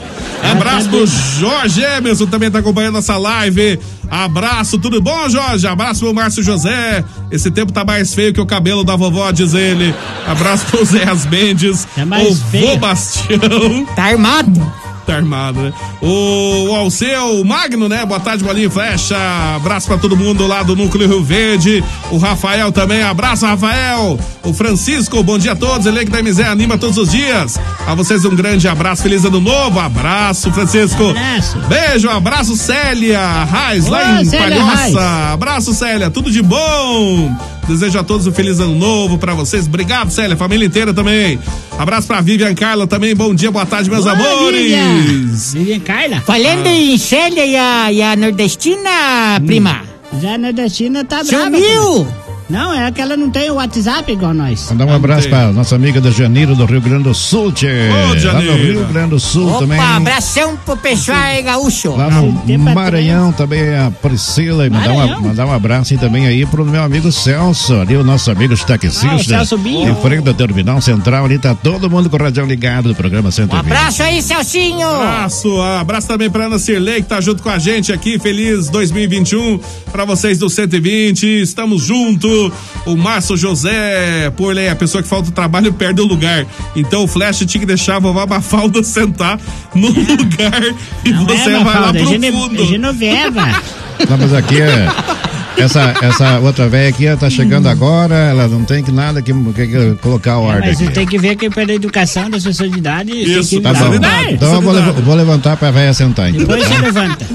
Abraço 0.43 0.89
pro 0.89 1.07
Jorge 1.07 1.83
Emerson, 1.83 2.27
também 2.27 2.51
tá 2.51 2.61
acompanhando 2.61 2.99
essa 2.99 3.17
live. 3.17 3.79
Abraço, 4.11 4.79
tudo 4.79 5.01
bom, 5.01 5.29
Jorge? 5.29 5.67
Abraço 5.67 6.01
pro 6.01 6.15
Márcio 6.15 6.43
José. 6.43 6.54
Esse 7.31 7.51
tempo 7.51 7.73
tá 7.73 7.85
mais 7.85 8.15
feio 8.15 8.33
que 8.33 8.41
o 8.41 8.47
cabelo 8.47 8.85
da 8.85 8.97
vovó, 8.97 9.31
diz 9.31 9.55
ele. 9.55 9.95
Abraço 10.27 10.67
pro 10.67 10.85
Zé 10.85 11.05
As 11.05 11.27
Mendes. 11.27 11.87
É 11.97 12.05
mais 12.05 12.29
o 12.29 12.45
feio. 12.47 12.69
Vô 12.69 12.77
Bastião. 12.77 13.87
Tá 13.97 14.05
armado. 14.05 14.84
Tá 15.07 15.17
armado, 15.17 15.61
né? 15.61 15.73
O 16.01 16.75
Alceu 16.75 17.45
Magno, 17.45 17.89
né? 17.89 18.07
Boa 18.07 18.19
tarde, 18.19 18.43
bolinha 18.43 18.71
flecha. 18.71 19.17
Abraço 19.57 19.87
pra 19.87 19.99
todo 19.99 20.17
mundo 20.17 20.47
lá 20.47 20.63
do 20.63 20.75
Núcleo 20.75 21.07
Rio 21.07 21.23
Verde. 21.23 21.85
O 22.11 22.17
Rafael 22.17 22.73
também, 22.73 23.03
abraço, 23.03 23.45
Rafael. 23.45 24.19
O 24.43 24.55
Francisco, 24.55 25.23
bom 25.23 25.39
dia 25.39 25.53
a 25.53 25.57
todos. 25.57 25.87
Elenco 25.87 26.11
da 26.11 26.23
MZ 26.23 26.41
anima 26.41 26.79
todos 26.79 26.97
os 26.97 27.11
dias. 27.11 27.61
A 27.87 27.95
vocês 27.95 28.25
um 28.25 28.35
grande 28.35 28.67
abraço, 28.67 29.03
feliz 29.03 29.25
ano 29.27 29.41
novo. 29.41 29.79
Abraço, 29.79 30.51
Francisco. 30.53 31.11
Abraço. 31.11 31.59
Beijo, 31.69 32.09
abraço, 32.09 32.57
Célia 32.57 33.45
Raiz, 33.45 33.87
lá 33.87 34.23
em 34.23 34.25
Célia 34.25 34.57
Palhoça. 34.57 34.83
Reis. 34.83 34.97
Abraço, 34.97 35.75
Célia, 35.75 36.11
tudo 36.11 36.31
de 36.31 36.41
bom. 36.41 37.31
Desejo 37.67 37.99
a 37.99 38.05
todos 38.05 38.27
um 38.27 38.33
feliz 38.33 38.61
ano 38.61 38.75
novo 38.75 39.19
pra 39.19 39.35
vocês. 39.35 39.67
Obrigado, 39.67 40.11
Célia, 40.11 40.37
família 40.37 40.67
inteira 40.67 40.93
também. 40.93 41.39
Abraço 41.79 42.07
pra 42.07 42.21
Vivian 42.21 42.55
Carla 42.55 42.87
também. 42.87 43.15
Bom 43.15 43.35
dia, 43.35 43.51
boa 43.51 43.67
tarde, 43.67 43.91
meus 43.91 44.05
Boa, 44.05 44.15
amores. 44.15 44.61
Vivian. 44.61 45.33
Vivian 45.55 45.81
Carla. 45.81 46.21
Falando 46.21 46.67
em 46.67 46.97
Célia 46.99 47.47
e 47.47 47.57
a, 47.57 47.93
e 47.93 48.03
a 48.03 48.17
nordestina, 48.17 49.41
prima. 49.47 49.83
Já 50.21 50.39
na 50.39 50.69
China 50.69 51.05
tá 51.05 51.25
brava. 51.25 51.45
Sumiu! 51.45 52.24
Não, 52.49 52.75
é 52.75 52.91
que 52.93 53.01
ela 53.01 53.17
não 53.17 53.31
tem 53.31 53.51
o 53.51 53.55
WhatsApp 53.55 54.13
igual 54.13 54.35
nós. 54.35 54.69
Mandar 54.71 54.87
um 54.87 54.93
abraço 54.95 55.29
pra 55.29 55.51
nossa 55.53 55.75
amiga 55.75 56.01
da 56.01 56.11
Janeiro 56.11 56.55
do 56.55 56.65
Rio 56.67 56.81
Grande 56.81 57.05
do 57.05 57.15
Sul, 57.15 57.51
tchê. 57.53 57.69
Ô, 57.91 58.27
Lá 58.33 58.41
no. 58.41 58.55
Rio 58.57 58.87
Grande 58.87 59.11
do 59.11 59.21
Sul 59.21 59.49
Opa, 59.49 59.59
também. 59.61 59.79
abração 59.79 60.57
pro 60.65 60.77
pessoal 60.77 61.19
aí, 61.19 61.43
gaúcho. 61.43 61.97
Lá 61.97 62.09
no 62.11 62.33
Maranhão 62.75 63.33
também 63.33 63.75
a 63.75 63.91
Priscila 63.91 64.67
e 64.67 64.71
mandar, 64.71 64.93
uma, 64.93 65.21
mandar 65.21 65.47
um 65.47 65.53
abraço 65.53 65.95
aí 65.95 65.99
também 65.99 66.27
aí 66.27 66.45
pro 66.47 66.65
meu 66.65 66.83
amigo 66.83 67.11
Celso, 67.11 67.75
ali 67.81 67.97
o 67.97 68.05
nosso 68.05 68.31
amigo 68.31 68.55
taxista. 68.57 69.07
Ah, 69.11 69.19
Celso 69.19 69.59
Binho. 69.59 69.91
Em 69.93 69.95
frente 70.03 70.29
ao 70.29 70.35
terminal 70.35 70.81
central 70.81 71.25
ali 71.25 71.39
tá 71.39 71.55
todo 71.55 71.89
mundo 71.91 72.09
com 72.11 72.17
o 72.17 72.21
radião 72.21 72.47
ligado 72.47 72.89
do 72.89 72.95
programa 72.95 73.29
Um 73.29 73.33
120. 73.33 73.59
abraço 73.61 74.03
aí, 74.03 74.23
Celcinho. 74.23 74.89
Abraço, 74.89 75.61
abraço 75.61 76.09
também 76.09 76.31
pra 76.31 76.45
Ana 76.47 76.59
Cirlei, 76.59 77.03
que 77.03 77.09
tá 77.09 77.21
junto 77.21 77.43
com 77.43 77.49
a 77.51 77.59
gente 77.59 77.93
aqui. 77.93 78.19
Feliz 78.19 78.69
2021 78.69 79.59
pra 79.91 80.05
vocês 80.05 80.39
do 80.39 80.49
120. 80.51 81.25
Estamos 81.43 81.91
O 82.87 82.97
Márcio 82.97 83.37
José, 83.37 84.31
por 84.37 84.55
lei, 84.55 84.69
a 84.69 84.77
pessoa 84.77 85.03
que 85.03 85.09
falta 85.09 85.29
o 85.29 85.33
trabalho 85.33 85.73
perde 85.73 86.01
o 86.01 86.05
lugar. 86.07 86.47
Então 86.75 87.05
o 87.05 87.07
Flash 87.09 87.39
tinha 87.47 87.61
que 87.61 87.67
deixar 87.67 87.97
a 87.97 87.99
vovó 87.99 88.27
Mafalda 88.27 88.83
sentar 88.85 89.39
no 89.75 89.89
lugar 89.89 90.63
e 91.05 91.11
Não 91.11 91.25
você 91.27 91.51
é, 91.51 91.53
vai 91.53 91.53
lá 91.53 91.65
Mafalda, 91.65 91.99
é 91.99 92.03
pro 92.03 92.11
Gene- 92.11 92.33
fundo. 92.33 92.63
é 92.63 92.67
Genoveva. 92.67 93.43
Não, 94.11 94.19
mas 94.19 94.35
aqui 94.35 94.61
é. 94.61 94.89
Essa, 95.57 95.95
essa 96.03 96.41
outra 96.41 96.69
velha 96.69 96.89
aqui 96.89 97.07
ela 97.07 97.17
tá 97.17 97.31
chegando 97.31 97.69
agora, 97.69 98.13
ela 98.17 98.49
não 98.49 98.65
tem 98.65 98.83
que 98.83 98.91
nada 98.91 99.23
que, 99.23 99.33
que, 99.33 99.67
que 99.69 99.95
colocar 100.03 100.39
o 100.39 100.43
ordem 100.43 100.71
Mas 100.71 100.83
aqui. 100.83 100.93
tem 100.93 101.07
que 101.07 101.17
ver 101.17 101.37
quem 101.37 101.49
perde 101.49 101.71
a 101.71 101.75
educação 101.77 102.29
das 102.29 102.43
pessoas 102.43 102.73
de 102.73 102.79
idade. 102.79 103.13
Isso, 103.13 103.51
que 103.51 103.61
Tá 103.61 103.73
bom. 103.73 103.95
Então 104.31 104.53
eu 104.53 104.61
vou, 104.61 104.73
lev- 104.73 104.99
vou 105.05 105.15
levantar 105.15 105.57
pra 105.57 105.71
velha 105.71 105.95
sentar 105.95 106.29
então. 106.29 106.41
Depois 106.41 106.67
você 106.67 106.75
tá? 106.75 106.81
levanta. 106.81 107.27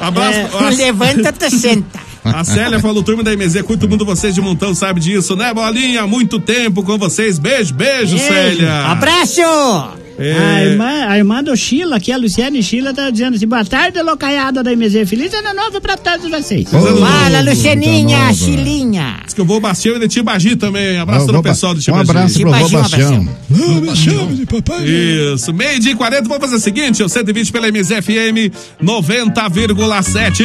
Abraço. 0.00 0.38
É, 0.38 0.70
levanta, 0.76 1.30
tu 1.30 1.50
senta. 1.50 2.00
A 2.24 2.44
Célia 2.44 2.80
falou, 2.80 3.02
turma 3.02 3.22
da 3.22 3.36
MZ, 3.36 3.62
curto 3.62 3.88
muito 3.88 4.04
vocês 4.04 4.34
de 4.34 4.40
montão, 4.40 4.74
sabe 4.74 5.00
disso, 5.00 5.36
né, 5.36 5.52
Bolinha? 5.54 6.06
Muito 6.06 6.38
tempo 6.40 6.82
com 6.82 6.98
vocês. 6.98 7.38
Beijo, 7.38 7.74
beijo, 7.74 8.16
Beijo. 8.16 8.28
Célia. 8.28 8.86
Abraço! 8.86 10.07
É. 10.18 10.32
A, 10.36 10.64
irmã, 10.64 11.06
a 11.08 11.16
irmã 11.18 11.44
do 11.44 11.56
Sheila, 11.56 12.00
que 12.00 12.10
é 12.10 12.14
a 12.14 12.18
Luciane 12.18 12.62
Sheila, 12.62 12.92
tá 12.92 13.08
dizendo 13.10 13.36
assim: 13.36 13.46
boa 13.46 13.64
tarde, 13.64 14.02
locaiada 14.02 14.62
da 14.64 14.74
MZ. 14.74 15.08
Feliz 15.08 15.32
ano 15.32 15.54
novo 15.54 15.80
pra 15.80 15.96
todos 15.96 16.28
vocês. 16.30 16.68
Fala, 16.70 17.40
Lucianinha. 17.42 18.32
Chilinha. 18.34 19.20
Diz 19.24 19.34
que 19.34 19.40
eu 19.40 19.44
vou 19.44 19.60
Bastião 19.60 19.96
e 19.96 20.00
de 20.00 20.08
Tibagi 20.08 20.56
também. 20.56 20.98
Abraço 20.98 21.24
Ó, 21.24 21.26
todo 21.26 21.30
o 21.30 21.42
vou- 21.42 21.42
pessoal 21.44 21.72
do 21.74 21.78
Um 21.78 21.82
Tibagi. 21.82 22.10
abraço 22.10 22.40
pro 22.40 22.50
vô 22.52 22.68
Bastião. 22.68 23.28
Isso, 25.34 25.52
meio 25.54 25.78
dia 25.78 25.92
e 25.92 25.94
40, 25.94 26.22
vamos 26.28 26.40
fazer 26.42 26.56
o 26.56 26.60
seguinte, 26.60 27.02
o 27.02 27.08
120 27.08 27.52
pela 27.52 27.68
MZFM 27.68 28.50
90,7, 28.82 30.44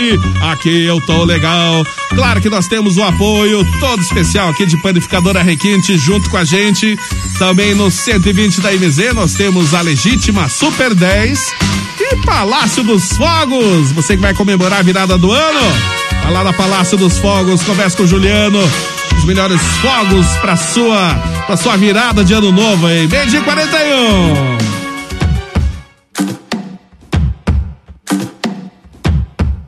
aqui 0.51 0.83
eu 0.85 0.99
tô 1.05 1.23
legal, 1.23 1.85
claro 2.09 2.41
que 2.41 2.49
nós 2.49 2.67
temos 2.67 2.97
o 2.97 3.03
apoio 3.03 3.65
todo 3.79 4.01
especial 4.01 4.49
aqui 4.49 4.65
de 4.65 4.77
Panificadora 4.81 5.41
Requinte 5.41 5.97
junto 5.97 6.29
com 6.29 6.37
a 6.37 6.43
gente, 6.43 6.97
também 7.39 7.73
no 7.75 7.89
120 7.91 8.61
da 8.61 8.71
MZ 8.73 9.13
nós 9.13 9.33
temos 9.33 9.62
a 9.71 9.81
legítima 9.81 10.49
Super 10.49 10.93
10 10.93 11.39
e 11.99 12.15
Palácio 12.25 12.83
dos 12.83 13.09
Fogos, 13.13 13.91
você 13.91 14.15
que 14.15 14.21
vai 14.21 14.33
comemorar 14.33 14.79
a 14.79 14.81
virada 14.81 15.17
do 15.17 15.31
ano, 15.31 15.61
vai 16.23 16.33
lá 16.33 16.43
na 16.43 16.51
Palácio 16.51 16.97
dos 16.97 17.17
Fogos, 17.19 17.63
conversa 17.63 17.95
com 17.95 18.03
o 18.03 18.07
Juliano, 18.07 18.59
os 19.17 19.23
melhores 19.23 19.61
fogos 19.81 20.25
pra 20.41 20.57
sua, 20.57 21.15
pra 21.45 21.55
sua 21.55 21.77
virada 21.77 22.25
de 22.25 22.33
ano 22.33 22.51
novo 22.51 22.87
aí. 22.87 23.07
Meio 23.07 23.27
dia 23.27 23.39
e 23.39 23.43
41. 23.43 24.57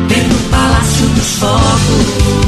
Dentro 0.09 0.29
do 0.29 0.51
Palácio 0.51 1.07
dos 1.11 1.39
Fogos. 1.39 1.66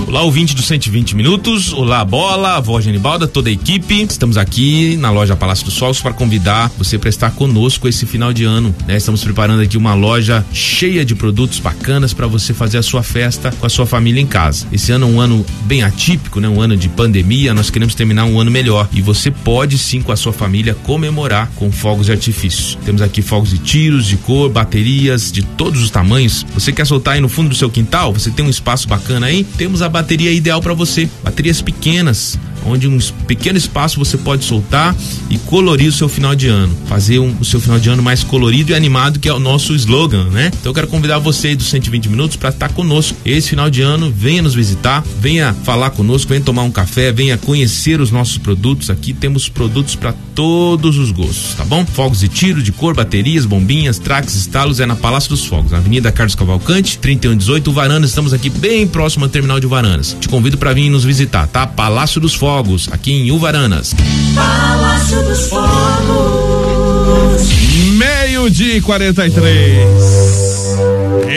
Olá, 0.08 0.22
ouvinte 0.22 0.56
do 0.56 0.62
120 0.62 1.14
Minutos. 1.14 1.70
Olá, 1.70 2.02
Bola, 2.02 2.56
avó 2.56 2.80
Genibalda, 2.80 3.28
toda 3.28 3.50
a 3.50 3.52
equipe. 3.52 4.04
Estamos 4.04 4.38
aqui 4.38 4.96
na 4.96 5.10
loja 5.10 5.36
Palácio 5.36 5.66
dos 5.66 5.76
Fogos 5.76 6.00
para 6.00 6.14
convidar 6.14 6.72
você 6.78 6.96
para 6.96 7.10
estar 7.10 7.30
conosco 7.32 7.86
esse 7.86 8.06
final 8.06 8.32
de 8.32 8.42
ano. 8.42 8.74
né? 8.86 8.96
Estamos 8.96 9.22
preparando 9.22 9.60
aqui 9.60 9.76
uma 9.76 9.92
loja 9.92 10.42
cheia 10.50 11.04
de 11.04 11.14
produtos 11.14 11.60
bacanas 11.60 12.14
para 12.14 12.26
você 12.26 12.54
fazer 12.54 12.78
a 12.78 12.82
sua 12.82 13.02
festa 13.02 13.52
com 13.60 13.66
a 13.66 13.68
sua 13.68 13.84
família 13.84 14.18
em 14.18 14.26
casa. 14.26 14.66
Esse 14.72 14.92
ano 14.92 15.06
é 15.06 15.10
um 15.10 15.20
ano 15.20 15.44
bem 15.64 15.82
atípico, 15.82 16.40
né? 16.40 16.48
Um 16.48 16.62
ano 16.62 16.74
de 16.74 16.88
pandemia. 16.88 17.52
Nós 17.52 17.68
queremos 17.68 17.94
terminar 17.94 18.24
um 18.24 18.40
ano 18.40 18.50
melhor 18.50 18.88
e 18.94 19.02
você 19.02 19.30
pode 19.30 19.76
sim 19.76 20.00
com 20.00 20.10
a 20.10 20.16
sua 20.16 20.32
família 20.32 20.74
comemorar 20.84 21.50
com 21.54 21.70
fogos 21.70 22.06
de 22.06 22.12
artifício. 22.12 22.78
Temos 22.78 23.02
aqui 23.02 23.20
fogos 23.20 23.50
de 23.50 23.58
tiros, 23.58 24.06
de 24.06 24.16
cor, 24.16 24.48
baterias 24.48 25.30
de 25.30 25.42
todos 25.42 25.82
os 25.82 25.90
tamanhos. 25.90 26.46
Você 26.54 26.72
quer 26.72 26.86
soltar 26.86 27.12
aí 27.12 27.20
no 27.20 27.28
fundo 27.28 27.50
do 27.50 27.54
seu 27.54 27.68
quintal? 27.68 28.14
Você 28.14 28.30
tem 28.30 28.42
um 28.42 28.48
espaço 28.48 28.88
bacana 28.88 29.26
aí? 29.26 29.44
Temos 29.44 29.82
a 29.82 29.97
bateria 29.98 30.32
ideal 30.32 30.62
para 30.62 30.74
você. 30.74 31.08
Baterias 31.24 31.60
pequenas, 31.60 32.38
onde 32.68 32.86
um 32.88 32.98
pequeno 33.26 33.58
espaço 33.58 33.98
você 33.98 34.16
pode 34.16 34.44
soltar 34.44 34.94
e 35.30 35.38
colorir 35.38 35.88
o 35.88 35.92
seu 35.92 36.08
final 36.08 36.34
de 36.34 36.46
ano. 36.48 36.76
Fazer 36.86 37.18
um- 37.18 37.34
o 37.40 37.44
seu 37.44 37.60
final 37.60 37.78
de 37.78 37.88
ano 37.88 38.02
mais 38.02 38.22
colorido 38.22 38.72
e 38.72 38.74
animado, 38.74 39.18
que 39.18 39.28
é 39.28 39.32
o 39.32 39.38
nosso 39.40 39.74
slogan, 39.74 40.24
né? 40.30 40.46
Então 40.60 40.70
eu 40.70 40.74
quero 40.74 40.88
convidar 40.88 41.18
você 41.18 41.54
dos 41.54 41.68
120 41.68 42.08
minutos 42.08 42.36
para 42.36 42.50
estar 42.50 42.68
conosco. 42.72 43.16
Esse 43.24 43.50
final 43.50 43.70
de 43.70 43.82
ano, 43.82 44.12
venha 44.14 44.42
nos 44.42 44.54
visitar, 44.54 45.04
venha 45.20 45.54
falar 45.64 45.90
conosco, 45.90 46.28
venha 46.28 46.40
tomar 46.40 46.62
um 46.62 46.70
café, 46.70 47.12
venha 47.12 47.36
conhecer 47.38 48.00
os 48.00 48.10
nossos 48.10 48.38
produtos. 48.38 48.90
Aqui 48.90 49.12
temos 49.12 49.48
produtos 49.48 49.94
para 49.94 50.12
todos 50.34 50.98
os 50.98 51.10
gostos, 51.10 51.54
tá 51.56 51.64
bom? 51.64 51.84
Fogos 51.86 52.20
de 52.20 52.28
tiro, 52.28 52.62
de 52.62 52.72
cor, 52.72 52.94
baterias, 52.94 53.44
bombinhas, 53.44 53.98
traques, 53.98 54.34
estalos, 54.34 54.80
é 54.80 54.86
na 54.86 54.94
Palácio 54.96 55.30
dos 55.30 55.44
Fogos, 55.44 55.72
na 55.72 55.78
Avenida 55.78 56.10
Carlos 56.12 56.34
Cavalcante, 56.34 56.98
3118, 56.98 57.72
Varanas. 57.72 58.10
Estamos 58.10 58.32
aqui 58.32 58.50
bem 58.50 58.86
próximo 58.86 59.24
ao 59.24 59.30
terminal 59.30 59.60
de 59.60 59.66
Varanas. 59.66 60.16
Te 60.20 60.28
convido 60.28 60.56
para 60.56 60.72
vir 60.72 60.90
nos 60.90 61.04
visitar, 61.04 61.46
tá? 61.46 61.66
Palácio 61.66 62.20
dos 62.20 62.34
Fogos, 62.34 62.48
aqui 62.92 63.12
em 63.12 63.30
Uvaranas. 63.30 63.94
Palácio 64.34 65.22
dos 65.22 65.48
Fogos. 65.48 67.48
Meio 67.92 68.50
de 68.50 68.80
43. 68.80 69.78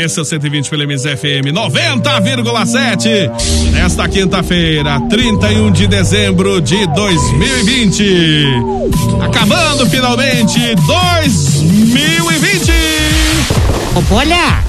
Esse 0.04 0.18
é 0.18 0.22
o 0.24 0.26
120 0.26 0.68
pela 0.68 0.84
MZFM 0.88 1.52
90,7. 1.54 3.30
Nesta 3.72 4.10
quinta-feira, 4.10 5.00
31 5.10 5.72
de 5.72 5.86
dezembro 5.86 6.60
de 6.60 6.88
2020. 6.88 8.46
Acabando 9.24 9.86
finalmente 9.88 10.74
2020. 10.76 12.72
Ô, 13.96 14.02
Polha! 14.10 14.64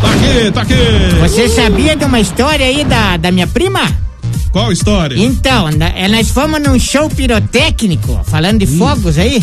Tá 0.00 0.08
aqui, 0.12 0.50
tá 0.50 0.62
aqui. 0.62 0.74
Você 1.20 1.46
sabia 1.50 1.94
de 1.94 2.06
uma 2.06 2.20
história 2.20 2.64
aí 2.64 2.82
da, 2.84 3.18
da 3.18 3.30
minha 3.30 3.46
prima? 3.46 3.82
Qual 4.52 4.72
história? 4.72 5.16
Então, 5.16 5.68
eh, 5.68 6.08
nós 6.08 6.28
fomos 6.30 6.60
num 6.60 6.76
show 6.78 7.08
pirotécnico, 7.08 8.20
falando 8.26 8.58
de 8.58 8.66
fogos 8.66 9.16
aí, 9.16 9.40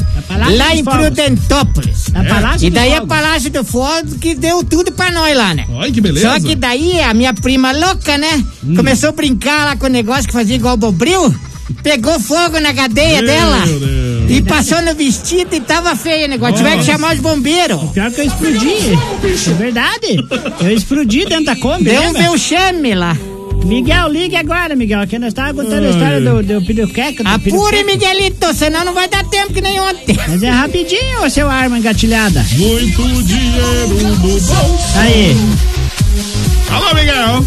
lá 0.57 0.75
em 0.75 0.83
Fogos. 0.83 0.99
Prudentópolis. 0.99 2.07
Na 2.11 2.25
Palácio 2.25 2.67
E 2.67 2.69
daí 2.69 2.91
é 2.91 2.95
Fogos. 2.95 3.07
Palácio 3.09 3.49
do 3.49 3.63
Fogo 3.63 4.15
que 4.19 4.35
deu 4.35 4.63
tudo 4.65 4.91
pra 4.91 5.09
nós 5.11 5.35
lá, 5.35 5.53
né? 5.53 5.65
Olha 5.71 5.91
que 5.91 6.01
beleza. 6.01 6.29
Só 6.33 6.39
que 6.45 6.55
daí 6.55 6.99
a 7.01 7.13
minha 7.13 7.33
prima 7.33 7.71
louca, 7.71 8.17
né? 8.17 8.43
Começou 8.75 9.09
a 9.09 9.13
brincar 9.13 9.65
lá 9.65 9.75
com 9.77 9.85
o 9.85 9.89
negócio 9.89 10.25
que 10.27 10.33
fazia 10.33 10.55
igual 10.57 10.73
o 10.73 10.77
Bobril, 10.77 11.33
pegou 11.81 12.19
fogo 12.19 12.59
na 12.59 12.73
cadeia 12.73 13.21
Meu 13.21 13.27
dela. 13.27 13.65
Deus. 13.65 14.07
E 14.29 14.41
passou 14.41 14.81
no 14.81 14.93
vestido 14.93 15.55
e 15.55 15.61
tava 15.61 15.95
feio 15.95 16.25
o 16.25 16.29
negócio. 16.29 16.57
Tiveram 16.57 16.79
que 16.79 16.85
chamar 16.85 17.15
os 17.15 17.21
bombeiros. 17.21 17.79
Pior 17.93 18.11
que 18.11 18.19
eu 18.19 18.25
explodi. 18.25 18.77
É 19.49 19.53
verdade. 19.53 20.17
Eu 20.59 20.71
explodi 20.71 21.25
dentro 21.25 21.45
da 21.45 21.55
Kombi. 21.55 21.85
Deu 21.85 22.01
um 22.01 22.11
lembra? 22.11 22.31
vexame 22.31 22.93
lá. 22.93 23.17
Miguel, 23.65 24.07
ligue 24.09 24.35
agora, 24.35 24.75
Miguel, 24.75 25.05
que 25.07 25.19
nós 25.19 25.29
estávamos 25.29 25.65
contando 25.65 25.85
a 25.85 25.89
história 25.89 26.21
do, 26.21 26.41
do 26.43 26.65
piruqueca. 26.65 27.23
do 27.23 27.29
Apure. 27.29 27.83
Miguelito, 27.83 28.53
senão 28.53 28.85
não 28.85 28.93
vai 28.93 29.07
dar 29.09 29.23
tempo 29.25 29.53
que 29.53 29.61
nem 29.61 29.79
ontem. 29.79 30.17
Mas 30.27 30.41
é 30.41 30.49
rapidinho, 30.49 31.29
seu 31.29 31.49
arma 31.49 31.77
engatilhada. 31.77 32.45
Muito 32.53 33.23
dinheiro 33.23 33.87
no 34.03 34.15
bolso. 34.17 34.53
Aí. 34.95 35.35
Alô, 36.71 36.93
Miguel. 36.95 37.45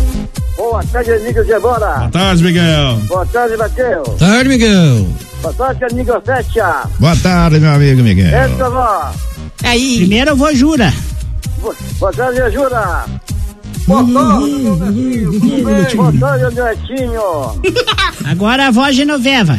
Boa 0.56 0.84
tarde, 0.84 1.10
amigos 1.12 1.46
de 1.46 1.52
Embora. 1.54 1.86
Boa 1.98 2.10
tarde, 2.10 2.42
Miguel. 2.44 2.96
Boa 3.08 3.26
tarde, 3.26 3.56
Matheus. 3.56 4.18
Tarde, 4.18 4.48
Miguel. 4.50 5.08
Boa 5.40 5.54
tarde, 5.54 5.84
amigo 5.90 6.12
Fecha. 6.24 6.82
Boa 6.98 7.16
tarde, 7.16 7.60
meu 7.60 7.70
amigo 7.72 8.02
Miguel. 8.02 8.26
Essa, 8.36 8.68
vó. 8.68 9.10
Aí. 9.64 9.96
Primeiro 10.00 10.30
eu 10.32 10.36
vou 10.36 10.54
jura. 10.54 10.92
Bo- 11.62 11.74
Boa 11.98 12.12
tarde, 12.12 12.38
Jura. 12.52 13.06
Agora 18.30 18.68
a 18.68 18.70
voz 18.70 18.94
Genoveva. 18.94 19.58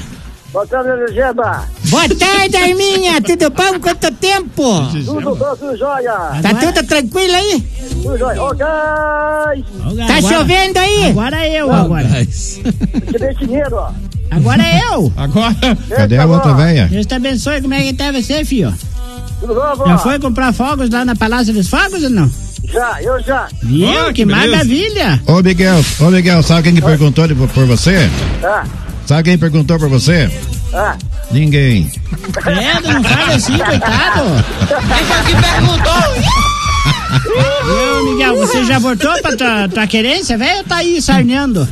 Boa 0.54 0.66
tarde, 0.68 0.90
Eligeba. 0.90 1.64
Boa 1.86 2.10
tarde, 2.10 2.58
Arminha. 2.58 3.22
Tudo 3.22 3.50
bom? 3.52 3.80
Quanto 3.80 4.12
tempo? 4.16 4.82
Tudo 5.06 5.34
bom, 5.36 5.56
tudo 5.56 5.78
jóia? 5.78 6.12
Tá 6.42 6.54
tudo 6.60 6.84
tranquilo 6.86 7.34
aí? 7.34 7.62
Tudo 8.04 8.18
jóia. 8.18 8.44
Ô, 8.44 8.54
gás. 8.54 9.62
Tá 10.08 10.18
Agora- 10.18 10.22
chovendo 10.22 10.80
aí? 10.80 11.06
Agora 11.10 11.48
eu, 11.48 11.68
Não. 11.68 11.76
agora. 11.86 12.08
Que 12.28 13.46
dinheiro, 13.46 13.76
ó. 13.76 13.92
Agora 14.30 14.64
eu. 14.92 15.14
Agora. 15.16 15.56
Cadê 15.90 16.18
a 16.18 16.26
outra 16.26 16.54
velha? 16.54 16.88
Deus 16.88 17.06
te 17.06 17.14
abençoe, 17.14 17.62
como 17.62 17.74
é 17.74 17.84
que 17.84 17.94
tá 17.94 18.12
você, 18.12 18.44
filho? 18.44 18.74
Tudo 19.40 19.54
bom, 19.56 19.76
vó? 19.78 19.88
Já 19.88 19.98
foi 20.00 20.20
comprar 20.20 20.52
fogos 20.54 20.90
lá 20.90 21.06
na 21.06 21.16
Palácio 21.16 21.54
dos 21.54 21.70
Fogos 21.70 22.04
ou 22.04 22.10
não? 22.10 22.30
Já, 22.72 23.02
eu 23.02 23.22
já. 23.22 23.48
Viu? 23.64 23.88
Olha, 23.88 24.06
que 24.08 24.14
que 24.14 24.26
maravilha. 24.26 25.22
Ô, 25.28 25.42
Miguel, 25.42 25.84
ô, 26.00 26.06
Miguel, 26.10 26.42
sabe 26.44 26.64
quem 26.64 26.76
que 26.76 26.82
perguntou 26.82 27.28
de- 27.28 27.36
por 27.36 27.66
você? 27.66 28.10
Ah, 28.44 28.64
Sabe 29.06 29.24
quem 29.24 29.38
perguntou 29.38 29.78
por 29.78 29.90
você? 29.90 30.30
ah. 30.74 30.96
Ninguém. 31.32 31.90
Credo, 32.34 32.92
não 32.94 33.04
fale 33.04 33.34
assim, 33.34 33.58
coitado. 33.60 34.22
que 35.26 35.36
perguntou? 35.36 36.22
Ô, 38.02 38.04
Miguel, 38.12 38.36
você 38.38 38.64
já 38.66 38.80
voltou 38.80 39.12
pra 39.22 39.36
tua, 39.36 39.70
tua 39.70 39.88
querência, 39.88 40.38
velho? 40.38 40.58
Ou 40.60 40.64
tá 40.64 40.78
aí 40.78 41.02
sarneando? 41.02 41.68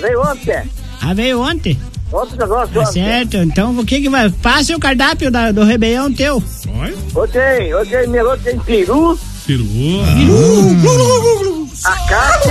Veio 0.00 0.20
ontem. 0.22 0.62
Ah, 1.00 1.14
veio 1.14 1.40
ontem? 1.40 1.78
Outro 2.10 2.36
negócio 2.36 2.74
Tá 2.74 2.80
ontem. 2.80 2.92
certo, 2.92 3.36
então 3.38 3.78
o 3.78 3.84
que 3.86 4.00
que 4.00 4.08
vai? 4.08 4.28
Passe 4.30 4.74
o 4.74 4.78
cardápio 4.80 5.30
da- 5.30 5.50
do 5.52 5.64
rebeião 5.64 6.12
teu. 6.12 6.42
Ok, 7.14 7.40
ok, 7.74 8.06
melô 8.06 8.36
tem 8.38 8.58
peru, 8.60 9.18
Peru. 9.46 9.66
acate, 11.84 12.48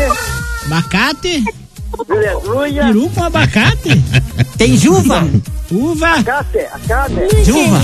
Abacate, 0.65 1.43
aleluia. 2.09 2.83
peru 2.85 3.09
com 3.09 3.23
abacate. 3.23 4.01
Tem 4.57 4.77
juva? 4.77 5.25
Uva. 5.71 6.11
Acate, 6.15 6.59
acate. 6.59 7.45
Juva. 7.45 7.81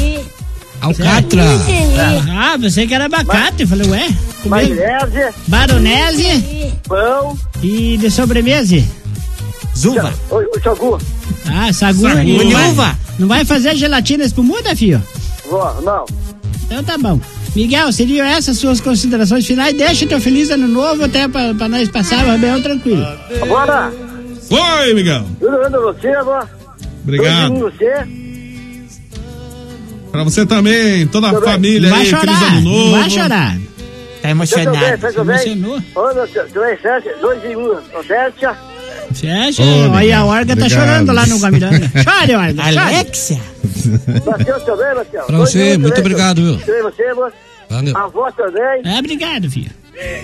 Alcatra. 0.82 1.44
Ah, 2.38 2.58
você 2.58 2.86
que 2.86 2.94
era 2.94 3.06
abacate. 3.06 3.64
Eu 3.64 3.68
falei, 3.68 3.90
ué? 3.90 4.08
Comeu 4.44 4.50
Maionese, 4.78 5.34
baronese 5.48 6.74
pão. 6.88 7.38
e 7.64 7.98
de 7.98 8.12
sobremesa. 8.12 8.84
Zuva. 9.76 10.14
O, 10.30 10.36
o 10.36 10.62
Xogu. 10.62 11.00
Ah, 11.48 11.72
sagu. 11.74 12.02
Sagu. 12.02 12.24
Não 12.44 12.52
vai- 12.52 12.70
Uva. 12.72 13.00
Não 13.18 13.28
vai 13.28 13.46
fazer 13.46 13.76
gelatina 13.76 14.24
espumuda, 14.26 14.76
filho? 14.76 15.02
Vó, 15.50 15.74
não. 15.82 16.06
Então 16.66 16.84
tá 16.84 16.98
bom. 16.98 17.20
Miguel, 17.58 17.92
seriam 17.92 18.24
essas 18.24 18.56
suas 18.60 18.80
considerações 18.80 19.44
finais? 19.48 19.76
Deixa 19.76 20.06
teu 20.06 20.22
feliz 20.22 20.52
ano 20.52 20.68
novo 20.68 21.04
até 21.04 21.28
pra, 21.28 21.56
pra 21.56 21.68
nós 21.68 21.90
passar 21.90 22.24
o 22.24 22.32
rebeião 22.32 22.62
tranquilo. 22.62 23.04
Agora, 23.42 23.92
Oi, 24.52 24.94
Miguel. 24.94 25.26
tudo 25.40 25.58
bem 25.58 25.72
você, 25.82 26.22
vó? 26.24 26.48
Obrigado. 27.04 27.54
Tudo 27.56 27.72
bem 27.80 28.86
você? 28.88 29.08
Pra 30.12 30.24
você 30.24 30.46
também, 30.46 31.08
toda 31.08 31.30
a 31.30 31.34
Tudo 31.34 31.42
bem. 31.46 31.52
família 31.54 31.90
vai 31.90 32.02
aí, 32.02 32.06
feliz 32.06 32.20
chorar, 32.38 32.44
ano 32.52 32.62
não 32.62 32.72
novo. 32.72 32.92
vai 32.92 33.10
chorar. 33.10 33.54
Tá 33.58 33.58
Tudo 33.58 34.22
bem, 34.22 34.32
emocionado. 34.32 34.78
tudo 35.02 35.26
bem? 35.26 35.36
Emocionou. 35.36 35.82
Olha, 35.96 36.28
dois, 36.54 36.82
sete, 36.82 37.10
dois 37.20 37.44
e 37.44 37.56
um. 37.56 37.76
Fecha. 38.04 38.52
Ô, 39.64 39.66
Olha, 39.66 39.90
Miguel, 40.00 40.20
a 40.22 40.26
Orga 40.26 40.56
tá 40.56 40.70
chorando 40.70 41.12
lá 41.12 41.26
no 41.26 41.38
Guamiranga. 41.40 41.88
Chore, 42.04 42.36
Orga, 42.36 42.64
chore. 42.64 42.78
Alexia. 42.78 43.40
Matheus 44.26 44.64
também, 44.64 44.96
Matheus. 44.96 45.26
Pra 45.26 45.38
você, 45.40 45.78
muito 45.78 46.00
obrigado, 46.00 46.42
viu? 46.44 46.60
Você. 47.70 47.74
Valeu. 47.76 47.98
A 47.98 48.04
avó 48.04 48.32
também. 48.32 48.82
É, 48.86 49.00
obrigado, 49.00 49.50
filho. 49.50 49.72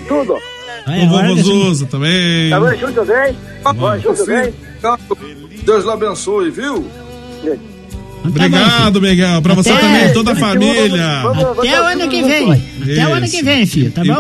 Tudo. 0.08 0.38
Vai, 0.86 1.00
O 1.06 1.12
hora 1.14 1.28
vovô 1.30 1.36
desse- 1.36 1.48
Zuza 1.50 1.86
também. 1.88 2.50
Tá 2.50 2.60
bom, 2.60 2.76
junto 2.76 2.94
também? 3.06 3.36
Vai, 3.76 4.00
junto 4.00 4.26
também? 4.26 4.54
Deus 5.64 5.84
lhe 5.86 5.92
abençoe, 5.92 6.52
viu? 6.52 6.86
Obrigado, 8.26 9.02
Miguel. 9.02 9.42
Pra 9.42 9.54
você 9.54 9.72
Até- 9.72 9.82
também, 9.82 10.14
toda 10.14 10.32
a 10.32 10.36
família. 10.36 11.22
Até 11.22 11.82
o 11.82 11.86
ano 11.86 12.08
que 12.10 12.22
vem. 12.24 12.52
Até 12.54 13.08
o 13.08 13.14
ano 13.14 13.28
que 13.30 13.44
vem, 13.44 13.66
filho, 13.66 13.92
tá 13.92 14.04
bom? 14.04 14.18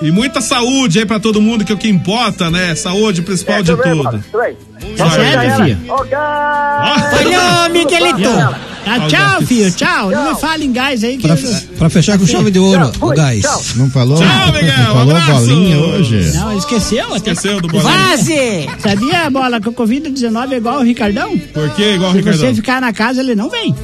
E 0.00 0.10
muita 0.10 0.40
saúde 0.40 0.98
aí 0.98 1.06
pra 1.06 1.20
todo 1.20 1.40
mundo, 1.40 1.64
que 1.64 1.70
é 1.70 1.74
o 1.74 1.78
que 1.78 1.88
importa, 1.88 2.50
né? 2.50 2.74
Saúde, 2.74 3.22
principal 3.22 3.56
É, 3.56 3.62
de 3.62 3.76
tudo. 3.76 4.02
Também. 4.32 4.56
Tá 4.96 5.10
certo, 5.10 5.62
filho? 5.62 5.78
Ok. 5.92 6.16
Olha, 6.16 7.68
Miguelito. 7.68 8.71
Tá, 8.84 9.06
tchau, 9.06 9.42
filho, 9.42 9.70
tchau. 9.72 10.10
Não 10.10 10.34
me 10.34 10.40
fala 10.40 10.64
em 10.64 10.72
gás 10.72 11.04
aí 11.04 11.16
que 11.16 11.26
Pra, 11.28 11.36
eu... 11.38 11.60
pra 11.78 11.88
fechar 11.88 12.18
com 12.18 12.26
chave 12.26 12.50
de 12.50 12.58
ouro, 12.58 12.90
o 13.00 13.08
gás. 13.10 13.42
Não 13.76 13.88
falou? 13.88 14.16
Tchau, 14.18 14.52
Miguel, 14.52 14.76
Não 14.78 14.94
falou 14.94 15.16
abraço. 15.16 15.46
bolinha 15.46 15.78
hoje? 15.78 16.32
Não, 16.34 16.58
esqueceu. 16.58 17.16
Esqueceu 17.16 17.60
do 17.60 17.68
bolinho. 17.68 17.88
Base! 17.92 18.66
Sabia, 18.80 19.30
Bola, 19.30 19.60
que 19.60 19.68
o 19.68 19.72
Covid-19 19.72 20.52
é 20.52 20.56
igual 20.56 20.80
o 20.80 20.82
Ricardão? 20.82 21.38
Por 21.38 21.70
que 21.70 21.82
igual 21.94 22.10
o 22.10 22.12
Se 22.12 22.18
Ricardão? 22.18 22.40
você 22.48 22.54
ficar 22.54 22.80
na 22.80 22.92
casa, 22.92 23.20
ele 23.20 23.34
não 23.34 23.48
vem. 23.48 23.74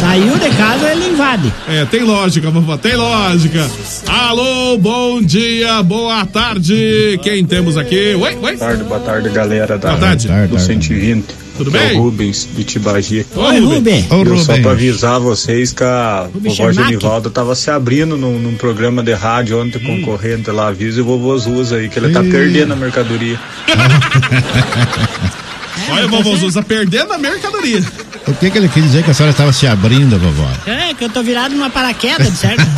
Saiu 0.00 0.36
de 0.38 0.50
casa, 0.56 0.92
ele 0.92 1.08
invade. 1.10 1.52
É, 1.68 1.84
tem 1.86 2.02
lógica, 2.02 2.50
vovó, 2.50 2.76
tem 2.76 2.96
lógica. 2.96 3.68
Alô, 4.06 4.76
bom 4.78 5.22
dia, 5.22 5.82
boa 5.82 6.24
tarde. 6.26 7.18
Quem 7.22 7.44
temos 7.44 7.76
aqui? 7.76 8.14
Oi, 8.14 8.20
oi. 8.20 8.36
Boa 8.36 8.56
tarde, 8.56 8.84
boa 8.84 9.00
tarde, 9.00 9.28
galera 9.30 9.78
da 9.78 9.88
Boa 9.90 10.00
tarde. 10.00 10.28
do 10.48 10.58
120. 10.58 11.24
Tudo 11.64 11.76
É 11.76 11.88
bem? 11.88 11.98
o 11.98 12.02
Rubens 12.04 12.48
de 12.56 12.64
Tibagi. 12.64 13.26
Oi, 13.36 13.58
Rubem. 13.60 14.06
Ô, 14.10 14.22
Eu 14.22 14.38
só 14.38 14.52
Rubens. 14.52 14.60
pra 14.62 14.70
avisar 14.70 15.20
vocês 15.20 15.74
que 15.74 15.84
a 15.84 16.26
Rubens 16.32 16.56
vovó. 16.56 16.72
Genivalda 16.72 17.28
tava 17.28 17.54
se 17.54 17.70
abrindo 17.70 18.16
num, 18.16 18.38
num 18.38 18.54
programa 18.54 19.02
de 19.02 19.12
rádio 19.12 19.60
ontem 19.60 19.78
Hum. 19.78 20.00
concorrente 20.00 20.50
lá. 20.50 20.68
Avisa 20.68 21.02
o 21.02 21.04
vovô 21.04 21.36
Zuza 21.36 21.76
aí 21.76 21.90
que 21.90 21.98
ele 21.98 22.14
tá 22.14 22.24
Ih. 22.24 22.30
perdendo 22.30 22.72
a 22.72 22.76
mercadoria. 22.76 23.38
Olha, 25.92 26.06
vovô 26.06 26.36
Zuza 26.36 26.62
perdendo 26.62 27.12
a 27.12 27.18
mercadoria. 27.18 27.82
O 28.26 28.34
que, 28.34 28.50
que 28.50 28.58
ele 28.58 28.68
quis 28.68 28.82
dizer 28.84 29.02
que 29.02 29.10
a 29.10 29.14
senhora 29.14 29.32
estava 29.32 29.52
se 29.52 29.66
abrindo, 29.66 30.18
vovó? 30.18 30.48
É, 30.66 30.94
que 30.94 31.04
eu 31.04 31.08
tô 31.10 31.22
virado 31.22 31.54
numa 31.54 31.70
paraquedas, 31.70 32.30
de 32.30 32.36
certo? 32.36 32.62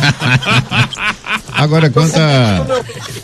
Agora, 1.55 1.89
quanto 1.89 2.17
a, 2.17 2.65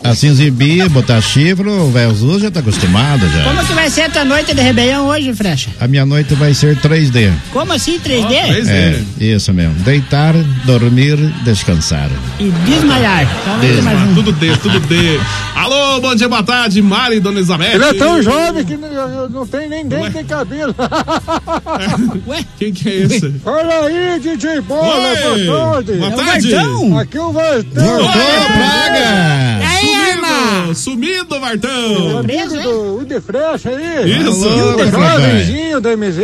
a 0.09 0.15
se 0.15 0.27
exibir, 0.27 0.87
botar 0.89 1.19
chifre, 1.19 1.67
o 1.67 1.89
velho 1.91 2.13
Zuz 2.13 2.41
já 2.41 2.51
tá 2.51 2.59
acostumado 2.59 3.27
já. 3.29 3.43
Como 3.43 3.65
que 3.65 3.73
vai 3.73 3.89
ser 3.89 4.03
a 4.03 4.09
tua 4.09 4.23
noite 4.23 4.53
de 4.53 4.61
rebelião 4.61 5.07
hoje, 5.07 5.33
Frecha? 5.33 5.69
A 5.79 5.87
minha 5.87 6.05
noite 6.05 6.35
vai 6.35 6.53
ser 6.53 6.77
3D. 6.77 7.33
Como 7.51 7.73
assim, 7.73 7.99
3D? 7.99 8.31
É, 8.67 9.01
isso 9.19 9.51
mesmo. 9.51 9.73
Deitar, 9.75 10.35
dormir, 10.65 11.17
descansar. 11.43 12.09
E 12.39 12.49
desmaiar. 12.65 13.23
Então, 13.41 13.59
Desma- 13.59 13.91
um. 13.91 14.13
Tudo 14.13 14.31
D, 14.33 14.55
tudo 14.57 14.79
D. 14.81 15.19
Alô, 15.55 15.99
bom 15.99 16.15
dia, 16.15 16.29
boa 16.29 16.43
tarde, 16.43 16.81
Mari 16.81 17.19
Dona 17.19 17.39
Elizabeth. 17.39 17.73
Ele 17.73 17.83
é 17.83 17.93
tão 17.93 18.21
jovem 18.21 18.63
que 18.63 18.77
não, 18.77 19.29
não 19.29 19.47
tem 19.47 19.67
nem 19.67 19.87
dente 19.87 20.13
nem 20.15 20.25
cabelo. 20.25 20.75
Ué? 22.27 22.45
Quem 22.57 22.73
que 22.73 22.89
é 22.89 22.95
esse? 23.01 23.35
Olha 23.45 23.79
aí, 23.81 24.19
DJ 24.19 24.61
Bola, 24.61 25.09
Oi, 25.09 25.45
boa 25.45 25.83
tarde. 25.83 25.93
boa 25.93 26.09
É 26.09 26.13
o 26.13 26.17
tarde. 26.17 26.51
Vartão. 26.51 26.97
Aqui 26.99 27.17
é 27.17 27.21
o 27.21 27.31
Vartão. 27.31 27.85
Voltou, 27.85 28.11
Praga! 28.11 29.59
Sumido, 29.79 30.75
sumido, 30.75 31.39
Vartão. 31.39 32.17
Amigo 32.19 32.61
do 32.61 32.97
Ude 33.01 33.21
Frecha 33.21 33.69
aí. 33.69 34.11
Isso. 34.21 34.47
O 34.47 34.85
jovenzinho 34.91 35.81
da 35.81 35.95
MZ. 35.95 36.19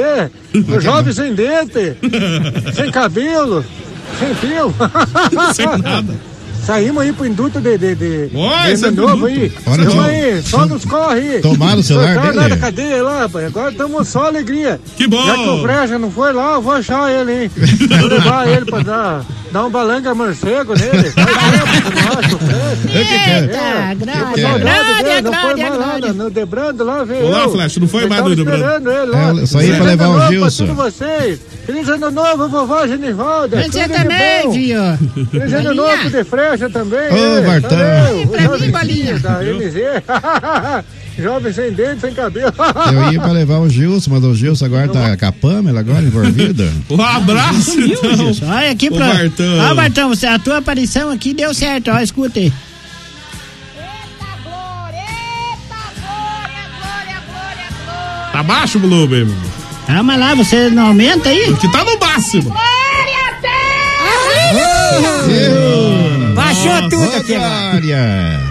O 0.75 0.79
jovem 0.79 1.13
sem 1.13 1.33
dente. 1.35 1.97
sem 2.73 2.89
cabelo. 2.91 3.63
Sem 4.19 4.33
fio. 4.35 4.73
Sem 5.53 5.65
nada. 5.65 6.15
Saímos 6.65 7.03
aí 7.03 7.13
pro 7.13 7.25
induto 7.27 7.61
de, 7.61 7.77
de, 7.77 7.93
de, 7.95 8.29
Oi, 8.33 8.75
de 8.75 8.85
é 8.85 8.91
novo 8.91 9.13
induto. 9.13 9.25
aí. 9.27 9.53
Olha 9.67 9.83
Tamo 9.85 9.91
só. 9.91 10.01
aí, 10.01 10.41
só 10.41 10.65
nos 10.65 10.83
corre 10.85 11.19
aí. 11.19 11.39
Tomaram 11.41 11.79
o 11.79 11.83
celular 11.83 12.13
Soltaram 12.13 12.27
dele? 12.33 12.39
lá 12.41 12.47
da 12.47 12.57
cadeia 12.57 13.03
lá, 13.03 13.19
rapaz. 13.19 13.45
Agora 13.45 13.71
estamos 13.71 14.07
só 14.07 14.25
alegria. 14.25 14.79
Que 14.97 15.07
bom. 15.07 15.23
Já 15.27 15.33
que 15.35 15.49
o 15.49 15.61
Frecha 15.61 15.99
não 15.99 16.09
foi 16.09 16.33
lá, 16.33 16.53
eu 16.53 16.61
vou 16.63 16.73
achar 16.73 17.11
ele, 17.11 17.43
hein. 17.43 17.51
Vou 17.99 18.07
levar 18.09 18.47
ele 18.49 18.65
pra 18.65 18.79
dar, 18.81 19.25
dar 19.51 19.65
um 19.65 19.69
balanga 19.69 20.15
morcego 20.15 20.73
nele. 20.73 21.13
Que 22.91 22.97
é? 22.97 23.39
Eita, 23.41 24.05
glória, 24.05 24.33
que 24.33 25.09
é? 25.09 25.21
Não 25.21 25.33
foi 25.33 25.55
mais 25.55 26.15
no 26.15 26.29
Debrando 26.29 26.83
lá, 26.83 27.03
veio. 27.03 27.27
Olá. 27.27 27.49
Flash, 27.49 27.77
não 27.77 27.87
foi 27.87 28.03
Eu 28.03 28.09
mais 28.09 28.23
no 28.23 28.35
Debrando. 28.35 28.89
ele 28.91 29.05
lá. 29.11 29.41
É, 29.41 29.45
só 29.45 29.61
ia 29.61 29.75
pra 29.75 29.85
levar 29.85 30.07
o 30.07 30.17
novo 30.17 30.31
Gilson. 30.31 30.65
Pra 30.65 30.75
todos 30.75 30.93
vocês. 30.97 31.39
Feliz 31.65 31.89
ano 31.89 32.11
novo, 32.11 32.47
vovó 32.47 32.85
Genivalda. 32.87 33.57
Você 33.57 33.69
Tudo 33.69 33.87
de 33.87 33.93
também, 33.93 34.51
filho. 34.53 34.79
Feliz 35.31 35.53
ano 35.53 35.73
novo 35.73 36.09
de 36.09 36.23
Também. 36.71 37.11
Ô, 37.11 37.35
né? 37.35 37.41
Bartão. 37.41 38.27
Pra 38.27 38.41
mim, 38.41 38.47
jovem 38.47 38.71
bolinha. 38.71 39.19
Da 39.19 39.39
MZ. 39.41 39.75
Jovem 41.17 41.53
sem 41.53 41.71
dente, 41.71 42.01
sem 42.01 42.13
cabelo. 42.13 42.53
Eu 42.91 43.13
ia 43.13 43.21
pra 43.21 43.31
levar 43.31 43.59
o 43.59 43.69
Gilson, 43.69 44.11
mas 44.11 44.23
o 44.23 44.35
Gilson 44.35 44.65
agora 44.65 44.89
tá 44.89 45.15
com 45.15 45.25
a 45.25 45.31
Pamela 45.31 45.79
agora 45.79 46.01
envolvida. 46.01 46.69
Um 46.89 47.01
abraço, 47.01 47.79
então. 47.79 48.49
Olha 48.49 48.71
aqui 48.71 48.89
Ô, 48.89 48.95
pra. 48.95 49.13
Bartão. 49.13 49.71
Ó, 49.71 49.75
Bartão, 49.75 50.09
você, 50.09 50.27
a 50.27 50.37
tua 50.37 50.57
aparição 50.57 51.09
aqui 51.09 51.33
deu 51.33 51.53
certo, 51.53 51.89
ó, 51.89 51.99
escuta 51.99 52.39
aí. 52.39 52.51
Tá 58.33 58.43
baixo 58.43 58.77
o 58.77 58.81
volume, 58.81 59.19
irmão. 59.19 59.37
Calma 59.87 60.17
lá, 60.17 60.35
você 60.35 60.69
não 60.69 60.87
aumenta 60.87 61.29
aí? 61.29 61.55
Que 61.55 61.71
tá 61.71 61.85
no 61.85 61.97
máximo. 61.97 62.53
Baixou 66.67 66.89
tudo 66.89 67.15
aqui 67.15 67.35
agora. 67.35 68.41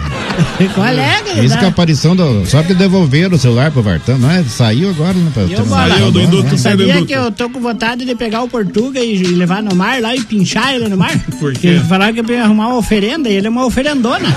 Alegre, 0.77 1.45
Isso 1.45 1.53
que 1.57 1.59
é 1.59 1.59
a 1.59 1.61
né? 1.63 1.67
aparição 1.69 2.15
do. 2.15 2.45
Só 2.45 2.61
que 2.61 2.73
devolveram 2.73 3.35
o 3.35 3.39
celular 3.39 3.71
pro 3.71 3.81
Vartão, 3.81 4.17
não 4.17 4.29
é? 4.29 4.43
Saiu 4.43 4.89
agora, 4.89 5.13
né? 5.13 5.31
pra- 5.33 5.43
Eu, 5.43 5.65
Bola, 5.65 5.87
Saiu 5.89 6.11
do 6.11 6.21
induto, 6.21 6.57
saiu 6.57 6.77
do 6.77 6.83
Sabia 6.83 6.93
induto. 6.95 7.05
que 7.07 7.13
eu 7.13 7.31
tô 7.31 7.49
com 7.49 7.59
vontade 7.61 8.03
de 8.05 8.15
pegar 8.15 8.41
o 8.43 8.49
Portuga 8.49 8.99
e 8.99 9.17
levar 9.23 9.63
no 9.63 9.73
mar 9.75 10.01
lá 10.01 10.13
e 10.15 10.21
pinchar 10.23 10.73
ele 10.75 10.89
no 10.89 10.97
mar? 10.97 11.11
Por 11.39 11.53
quê? 11.53 11.75
Porque 11.75 11.87
Falaram 11.87 12.13
que 12.13 12.19
eu 12.19 12.35
ia 12.35 12.43
arrumar 12.43 12.67
uma 12.67 12.77
oferenda 12.77 13.29
e 13.29 13.33
ele 13.33 13.47
é 13.47 13.49
uma 13.49 13.65
oferendona. 13.65 14.27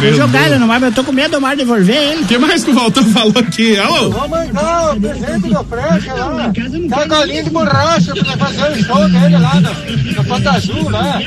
Vou 0.00 0.14
jogar 0.14 0.46
ele 0.46 0.58
no 0.58 0.66
mar, 0.66 0.80
mas 0.80 0.90
eu 0.90 0.94
tô 0.96 1.04
com 1.04 1.12
medo 1.12 1.32
do 1.32 1.40
mar 1.40 1.56
devolver 1.56 1.96
ele. 1.96 2.22
O 2.22 2.26
que 2.26 2.38
mais 2.38 2.64
que 2.64 2.70
o 2.70 2.74
Valtão 2.74 3.04
falou 3.06 3.32
aqui? 3.38 3.76
Alô? 3.78 4.10
Vamos 4.10 4.30
mandar 4.30 4.92
o 4.96 5.00
presente 5.00 5.48
do 5.48 5.64
Frecha 5.64 6.14
lá. 6.14 6.52
Tá 6.90 7.06
galinha 7.06 7.44
de 7.44 7.50
borracha 7.50 8.12
pra 8.14 8.36
fazer 8.36 8.72
o 8.80 8.84
show 8.84 9.08
dele 9.08 9.38
lá 9.38 9.54
no, 9.60 10.12
no 10.16 10.24
Ponta 10.24 10.50
Azul, 10.52 10.90
né? 10.90 11.24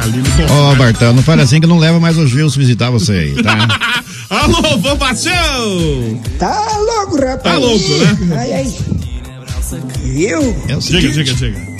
do 0.00 0.52
Ó, 0.52 0.74
Bartão, 0.74 1.12
não 1.12 1.22
fala 1.22 1.42
assim 1.42 1.60
que 1.60 1.66
não 1.66 1.78
leva 1.78 1.98
mais 2.00 2.16
o 2.18 2.26
Gilson 2.26 2.58
visitar 2.60 2.90
você 2.90 3.12
aí, 3.12 3.42
tá? 3.42 3.56
Alô, 4.28 4.78
Vampachão! 4.78 6.20
Tá 6.38 6.60
louco, 6.78 7.16
rapaz. 7.16 7.42
Tá 7.42 7.56
louco, 7.56 7.88
né? 7.98 8.36
Ai, 8.38 8.52
ai. 8.52 8.74
Viu? 10.02 10.56
É 10.68 10.80
seguinte, 10.80 11.12
diga, 11.12 11.34
diga. 11.34 11.76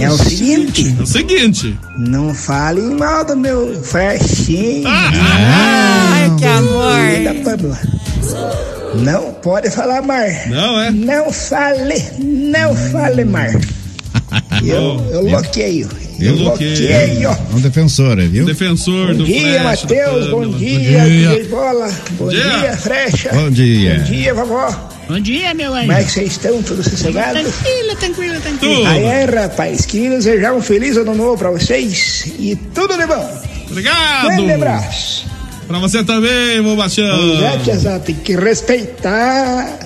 É 0.00 0.10
o 0.10 0.16
seguinte, 0.16 0.96
É 0.98 1.02
o 1.02 1.06
seguinte. 1.06 1.78
não 1.98 2.34
fale 2.34 2.80
mal 2.80 3.24
do 3.24 3.36
meu 3.36 3.82
frechinho. 3.82 4.88
Ai, 4.88 6.34
que 6.38 6.44
amor. 6.46 7.24
da 7.24 7.34
Pamela. 7.44 8.75
Não 9.02 9.32
pode 9.34 9.70
falar 9.70 10.02
mar. 10.02 10.26
Não, 10.48 10.80
é? 10.80 10.90
Não 10.90 11.32
fale, 11.32 12.02
não 12.18 12.74
fale 12.74 13.24
mar. 13.24 13.50
Eu, 14.64 15.04
eu 15.12 15.24
bloqueio. 15.28 15.88
Eu 16.18 16.32
Eu 16.32 16.36
bloqueio. 16.38 17.28
É 17.28 17.36
um 17.54 17.60
defensor, 17.60 18.16
viu? 18.22 18.46
Defensor 18.46 19.08
Bom 19.08 19.14
do 19.18 19.24
dia, 19.24 19.62
Matheus. 19.62 20.28
Bom 20.28 20.40
Pamela. 20.40 20.58
dia, 20.58 20.78
dia. 20.80 21.28
DJ 21.28 21.44
Bola. 21.44 21.90
Bom 22.12 22.28
Dia. 22.28 22.42
dia, 22.58 22.76
Frecha. 22.76 23.30
Bom 23.32 23.50
dia. 23.50 23.98
Bom 23.98 24.04
dia, 24.04 24.34
vovó. 24.34 24.90
Bom 25.08 25.20
dia, 25.20 25.54
meu 25.54 25.72
anjo. 25.74 25.86
Como 25.86 25.92
é 25.98 26.04
que 26.04 26.10
vocês 26.10 26.32
estão? 26.32 26.62
Tudo 26.62 26.82
sossegado? 26.82 27.38
Tranquilo, 27.38 27.96
tranquilo, 28.00 28.40
tranquilo. 28.40 28.74
Tudo. 28.76 28.86
Aí 28.88 29.04
é, 29.04 29.24
rapaz, 29.26 29.86
queria 29.86 30.10
desejar 30.10 30.54
um 30.54 30.62
feliz 30.62 30.96
ano 30.96 31.14
novo 31.14 31.36
pra 31.38 31.50
vocês 31.50 32.24
e 32.38 32.56
tudo 32.74 32.96
de 32.96 33.06
bom. 33.06 33.42
Obrigado. 33.70 34.26
Grande 34.28 34.52
abraço. 34.52 35.26
Pra 35.66 35.78
você 35.78 36.04
também, 36.04 36.62
Bombachão. 36.62 37.36
Já, 37.40 37.58
tiazão, 37.58 37.98
tem 38.00 38.14
que 38.14 38.36
respeitar 38.36 39.78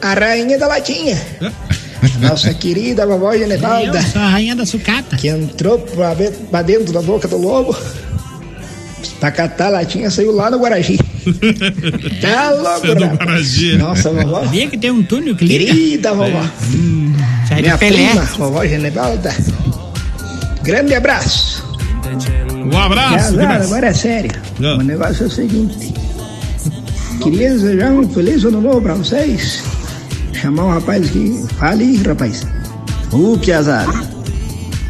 a 0.00 0.14
rainha 0.14 0.58
da 0.58 0.66
latinha. 0.68 1.20
Nossa 2.20 2.52
querida 2.54 3.06
vovó 3.06 3.32
Eu 3.32 3.40
Genevalda, 3.40 4.00
sou 4.02 4.20
a 4.22 4.28
rainha 4.28 4.54
da 4.54 4.66
sucata. 4.66 5.16
que 5.16 5.28
entrou 5.28 5.78
pra, 5.78 6.62
dentro 6.62 6.92
da 6.92 7.00
boca 7.02 7.26
do 7.26 7.36
lobo. 7.38 7.76
Pra 9.18 9.30
catar 9.30 9.66
a 9.66 9.70
latinha, 9.70 10.10
saiu 10.10 10.32
lá 10.32 10.50
no 10.50 10.58
Guaragi. 10.58 10.98
Tá 12.20 12.50
louco, 12.50 12.86
é 12.86 12.94
do. 12.94 13.06
Guaragi. 13.06 13.76
Nossa, 13.78 14.10
vovó. 14.10 14.42
Sabia 14.44 14.68
que 14.68 14.76
tem 14.76 14.90
um 14.90 15.02
túnel 15.02 15.34
que 15.34 15.44
liga? 15.46 15.64
Querida 15.72 16.12
vovó. 16.12 16.42
Sai 17.48 17.62
Minha 17.62 17.72
de 17.74 17.78
Pelé. 17.78 18.08
prima, 18.10 18.22
vovó 18.36 18.66
Genevalda. 18.66 19.34
Grande 20.62 20.94
abraço. 20.94 21.53
Um 22.72 22.78
abraço. 22.78 23.28
Agora, 23.34 23.46
graças- 23.46 23.66
agora 23.72 23.86
é 23.88 23.92
sério. 23.94 24.30
Ah. 24.62 24.74
O 24.78 24.82
negócio 24.82 25.24
é 25.24 25.26
o 25.26 25.30
seguinte. 25.30 25.94
Queria 27.22 27.50
desejar 27.52 27.90
um 27.92 28.08
feliz 28.08 28.44
ano 28.44 28.60
novo 28.60 28.80
pra 28.82 28.94
vocês. 28.94 29.62
Chamar 30.32 30.64
um 30.64 30.70
rapaz 30.70 31.06
aqui. 31.06 31.44
Fale 31.58 31.84
aí, 31.84 31.96
rapaz. 32.02 32.46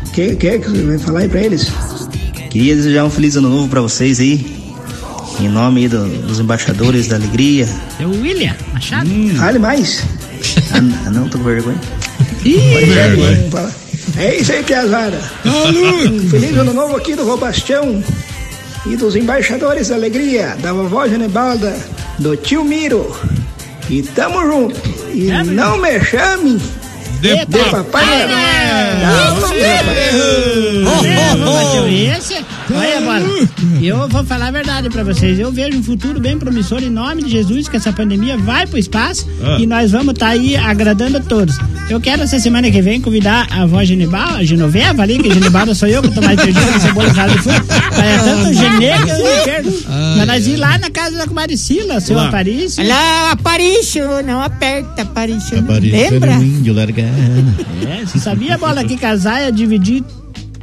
O 0.07 0.11
que, 0.13 0.37
que 0.37 0.47
é 0.49 0.59
que 0.59 0.69
você 0.69 0.83
vai 0.83 0.99
falar 0.99 1.21
aí 1.21 1.29
pra 1.29 1.41
eles? 1.41 1.71
Queria 2.51 2.75
desejar 2.77 3.05
um 3.05 3.11
feliz 3.11 3.37
ano 3.37 3.49
novo 3.51 3.69
pra 3.69 3.81
vocês 3.81 4.21
aí. 4.21 4.65
Em 5.41 5.49
nome 5.49 5.83
aí 5.83 5.89
do- 5.89 6.07
dos 6.27 6.39
embaixadores 6.41 7.09
da 7.09 7.17
alegria. 7.17 7.69
É 7.99 8.07
o 8.07 8.11
William 8.11 8.55
Machado. 8.73 9.11
Fale 9.37 9.59
mais. 9.59 10.03
Ah, 10.73 11.11
não, 11.11 11.29
tô 11.29 11.39
com 11.39 11.45
vergonha. 11.45 11.79
Vamos 13.39 13.51
falar. 13.51 13.73
É 14.17 14.37
isso 14.37 14.53
aí, 14.53 14.63
Piazada. 14.63 15.19
Feliz 16.31 16.57
ano 16.57 16.73
novo 16.73 16.97
aqui 16.97 17.15
do 17.15 17.25
Robastião 17.25 18.03
e 18.87 18.97
dos 18.97 19.17
embaixadores 19.17 19.89
da 19.89 19.97
alegria, 19.97 20.57
da 20.61 20.73
vovó 20.73 21.07
Genebalda, 21.09 21.75
do 22.19 22.37
tio 22.37 22.65
Miro. 22.65 23.15
E 23.91 24.03
tamo 24.03 24.41
junto. 24.47 24.81
E 25.13 25.31
não 25.45 25.79
me 25.79 26.01
chame 26.03 26.61
de, 27.21 27.47
Papai 27.71 28.05
Noel. 28.07 29.35
É, 31.07 31.37
vou 31.37 31.53
bater 31.55 32.17
esse. 32.19 32.45
Olha, 32.73 33.01
bola. 33.01 33.49
Eu 33.83 34.09
vou 34.09 34.25
falar 34.25 34.49
a 34.49 34.51
verdade 34.51 34.89
pra 34.89 35.03
vocês. 35.05 35.39
Eu 35.39 35.53
vejo 35.53 35.79
um 35.79 35.83
futuro 35.83 36.19
bem 36.21 36.39
promissor 36.39 36.83
em 36.83 36.89
nome 36.89 37.23
de 37.25 37.31
Jesus, 37.31 37.69
que 37.69 37.77
essa 37.77 37.93
pandemia 37.93 38.37
vai 38.39 38.67
pro 38.67 38.79
espaço 38.79 39.27
Ah. 39.43 39.59
e 39.61 39.67
nós 39.67 39.91
vamos 39.93 40.15
estar 40.15 40.29
aí 40.29 40.57
agradando 40.57 41.19
a 41.19 41.21
todos. 41.21 41.57
Eu 41.91 42.01
quero 42.01 42.23
essa 42.23 42.39
semana 42.39 42.71
que 42.71 42.81
vem 42.81 43.01
convidar 43.01 43.47
a 43.51 43.63
avó 43.63 43.85
Genibal, 43.85 44.37
a 44.37 44.45
Genoveva 44.45 45.03
ali, 45.03 45.19
que 45.19 45.31
Genibalda 45.33 45.75
sou 45.75 45.87
eu, 45.89 46.01
que 46.01 46.09
eu 46.09 46.13
tô 46.13 46.23
mais 46.23 46.41
perdido 46.41 46.73
com 46.73 46.81
cebola 46.81 47.09
e 47.09 47.13
de. 47.13 47.49
Vai 47.95 48.15
é 48.15 48.19
tanto 48.19 48.53
genê 48.55 48.93
que 49.05 49.11
eu 49.11 49.19
me 49.19 49.45
perdo. 49.45 49.85
Mas 50.17 50.27
nós 50.27 50.47
ir 50.47 50.57
lá 50.57 50.79
na 50.79 50.89
casa 50.91 51.19
da 51.19 51.27
comadre 51.27 51.59
Sila, 51.59 52.01
seu 52.01 52.17
Lá. 52.17 52.29
Aparício. 52.29 52.87
Lá, 52.87 53.33
Aparício, 53.33 54.05
não 54.27 54.41
aperta, 54.41 55.03
Aparício. 55.03 55.59
Apareceu 55.59 56.11
Lembra? 56.13 56.33
É, 57.87 58.07
você 58.07 58.19
sabia, 58.19 58.57
bola, 58.57 58.83
que 58.85 58.97
casar 58.97 59.43
é 59.43 59.51
dividir 59.51 60.03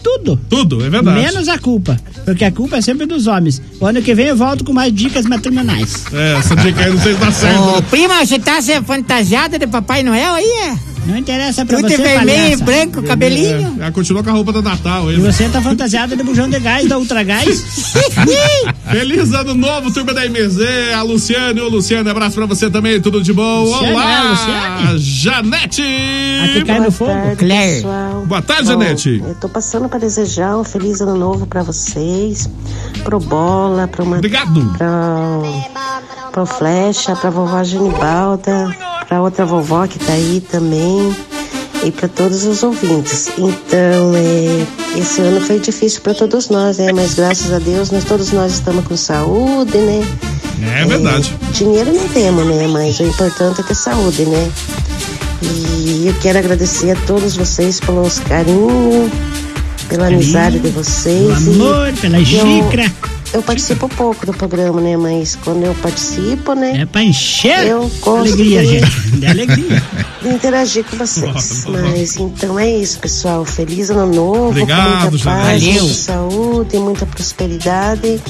tudo. 0.01 0.39
Tudo, 0.49 0.85
é 0.85 0.89
verdade. 0.89 1.21
Menos 1.21 1.47
a 1.47 1.57
culpa. 1.57 1.99
Porque 2.25 2.45
a 2.45 2.51
culpa 2.51 2.77
é 2.77 2.81
sempre 2.81 3.05
dos 3.05 3.27
homens. 3.27 3.61
O 3.79 3.85
ano 3.85 4.01
que 4.01 4.13
vem 4.13 4.27
eu 4.27 4.35
volto 4.35 4.63
com 4.63 4.73
mais 4.73 4.93
dicas 4.93 5.25
matrimoniais. 5.25 6.05
É, 6.13 6.37
essa 6.37 6.55
dica 6.55 6.83
aí 6.83 6.91
não 6.91 7.01
sei 7.01 7.13
se 7.13 7.19
dá 7.19 7.31
certo. 7.31 7.77
Ô, 7.77 7.81
prima, 7.83 8.25
você 8.25 8.39
tá 8.39 8.59
fantasiada 8.85 9.57
de 9.57 9.67
Papai 9.67 10.03
Noel 10.03 10.33
aí, 10.33 10.45
é? 10.45 10.90
Não 11.05 11.17
interessa 11.17 11.65
pra 11.65 11.77
Tudo 11.77 11.89
você, 11.89 11.97
vermelho 11.97 12.53
e 12.53 12.57
palhaça. 12.57 12.63
branco, 12.63 13.03
cabelinho. 13.03 13.77
É, 13.81 13.91
continua 13.91 14.23
com 14.23 14.29
a 14.29 14.33
roupa 14.33 14.51
do 14.53 14.61
Natal 14.61 15.07
aí. 15.09 15.15
E 15.15 15.19
você 15.19 15.49
tá 15.49 15.61
fantasiada 15.61 16.15
de 16.15 16.23
bujão 16.23 16.49
de 16.49 16.59
gás 16.59 16.87
da 16.87 16.97
Ultragás? 16.97 17.63
Feliz 18.91 19.33
ano 19.33 19.53
novo, 19.55 19.91
turma 19.91 20.13
da 20.13 20.21
MZ, 20.29 20.59
a 20.95 21.01
Luciane, 21.01 21.59
ô 21.61 21.69
Luciane, 21.69 22.09
abraço 22.09 22.35
pra 22.35 22.45
você 22.45 22.69
também, 22.69 23.01
tudo 23.01 23.21
de 23.21 23.33
bom. 23.33 23.63
Luciane, 23.63 23.93
Olá, 23.93 24.13
é, 24.13 24.29
Luciane? 24.29 24.99
Janete! 24.99 25.83
Aqui 26.43 26.63
cai 26.65 26.79
no 26.79 26.91
fogo. 26.91 27.11
tarde, 27.11 27.35
Claire. 27.37 27.75
pessoal. 27.75 28.25
Boa 28.25 28.41
tarde, 28.41 28.63
Bom, 28.63 28.67
Janete. 28.69 29.23
Eu 29.25 29.35
tô 29.35 29.49
passando 29.49 29.89
para 29.89 29.99
desejar 29.99 30.57
um 30.57 30.63
feliz 30.63 31.01
ano 31.01 31.15
novo 31.17 31.45
para 31.47 31.63
vocês, 31.63 32.49
pro 33.03 33.19
Bola, 33.19 33.87
pro 33.87 34.03
uma, 34.03 34.17
Obrigado. 34.17 34.73
Pra, 34.77 35.39
pro 36.31 36.45
Flecha, 36.45 37.15
pra 37.15 37.29
vovó 37.29 37.63
Genibalda, 37.63 38.75
pra 39.11 39.21
outra 39.21 39.45
vovó 39.45 39.85
que 39.87 39.99
tá 39.99 40.13
aí 40.13 40.41
também 40.49 41.13
e 41.83 41.91
para 41.91 42.07
todos 42.07 42.45
os 42.45 42.63
ouvintes. 42.63 43.27
Então, 43.37 44.13
é, 44.15 44.97
esse 44.97 45.19
ano 45.19 45.41
foi 45.41 45.59
difícil 45.59 45.99
para 45.99 46.13
todos 46.13 46.47
nós, 46.47 46.77
né? 46.77 46.93
Mas 46.93 47.15
graças 47.15 47.51
a 47.51 47.59
Deus, 47.59 47.91
nós 47.91 48.05
todos 48.05 48.31
nós 48.31 48.53
estamos 48.53 48.85
com 48.85 48.95
saúde, 48.95 49.77
né? 49.79 50.01
É 50.79 50.85
verdade. 50.85 51.37
Dinheiro 51.51 51.91
não 51.93 52.07
temos, 52.07 52.45
né? 52.45 52.67
Mas 52.67 53.01
o 53.01 53.03
importante 53.03 53.59
é 53.59 53.63
ter 53.65 53.75
saúde, 53.75 54.23
né? 54.23 54.49
E 55.41 56.07
eu 56.07 56.13
quero 56.21 56.39
agradecer 56.39 56.91
a 56.91 56.95
todos 57.05 57.35
vocês 57.35 57.81
pelos 57.81 58.19
carinhos, 58.19 59.11
pela 59.89 60.03
Carinho, 60.03 60.21
amizade 60.21 60.57
de 60.59 60.69
vocês. 60.69 61.37
pelo 61.43 61.65
amor, 61.65 61.93
pela 61.99 62.23
xícara. 62.23 62.85
Eu 62.85 63.20
participo 63.41 63.87
pouco 63.87 64.25
do 64.25 64.33
programa, 64.33 64.81
né? 64.81 64.97
Mas 64.97 65.35
quando 65.35 65.63
eu 65.63 65.73
participo, 65.75 66.53
né? 66.53 66.81
É 66.81 66.85
pra 66.85 67.03
encher 67.03 67.67
eu 67.67 67.89
gosto 68.01 68.33
alegria, 68.33 68.61
de, 68.61 68.67
gente. 68.67 68.91
De 69.21 69.25
alegria. 69.25 69.83
interagir 70.25 70.83
com 70.83 70.97
vocês. 70.97 71.65
Mas 71.65 72.17
então 72.17 72.59
é 72.59 72.69
isso, 72.69 72.99
pessoal. 72.99 73.45
Feliz 73.45 73.89
ano 73.89 74.13
novo, 74.13 74.49
Obrigado, 74.49 75.05
com 75.05 75.09
muita 75.11 75.23
paz, 75.23 75.63
muita 75.63 75.93
saúde, 75.93 76.77
muita 76.77 77.05
prosperidade. 77.05 78.21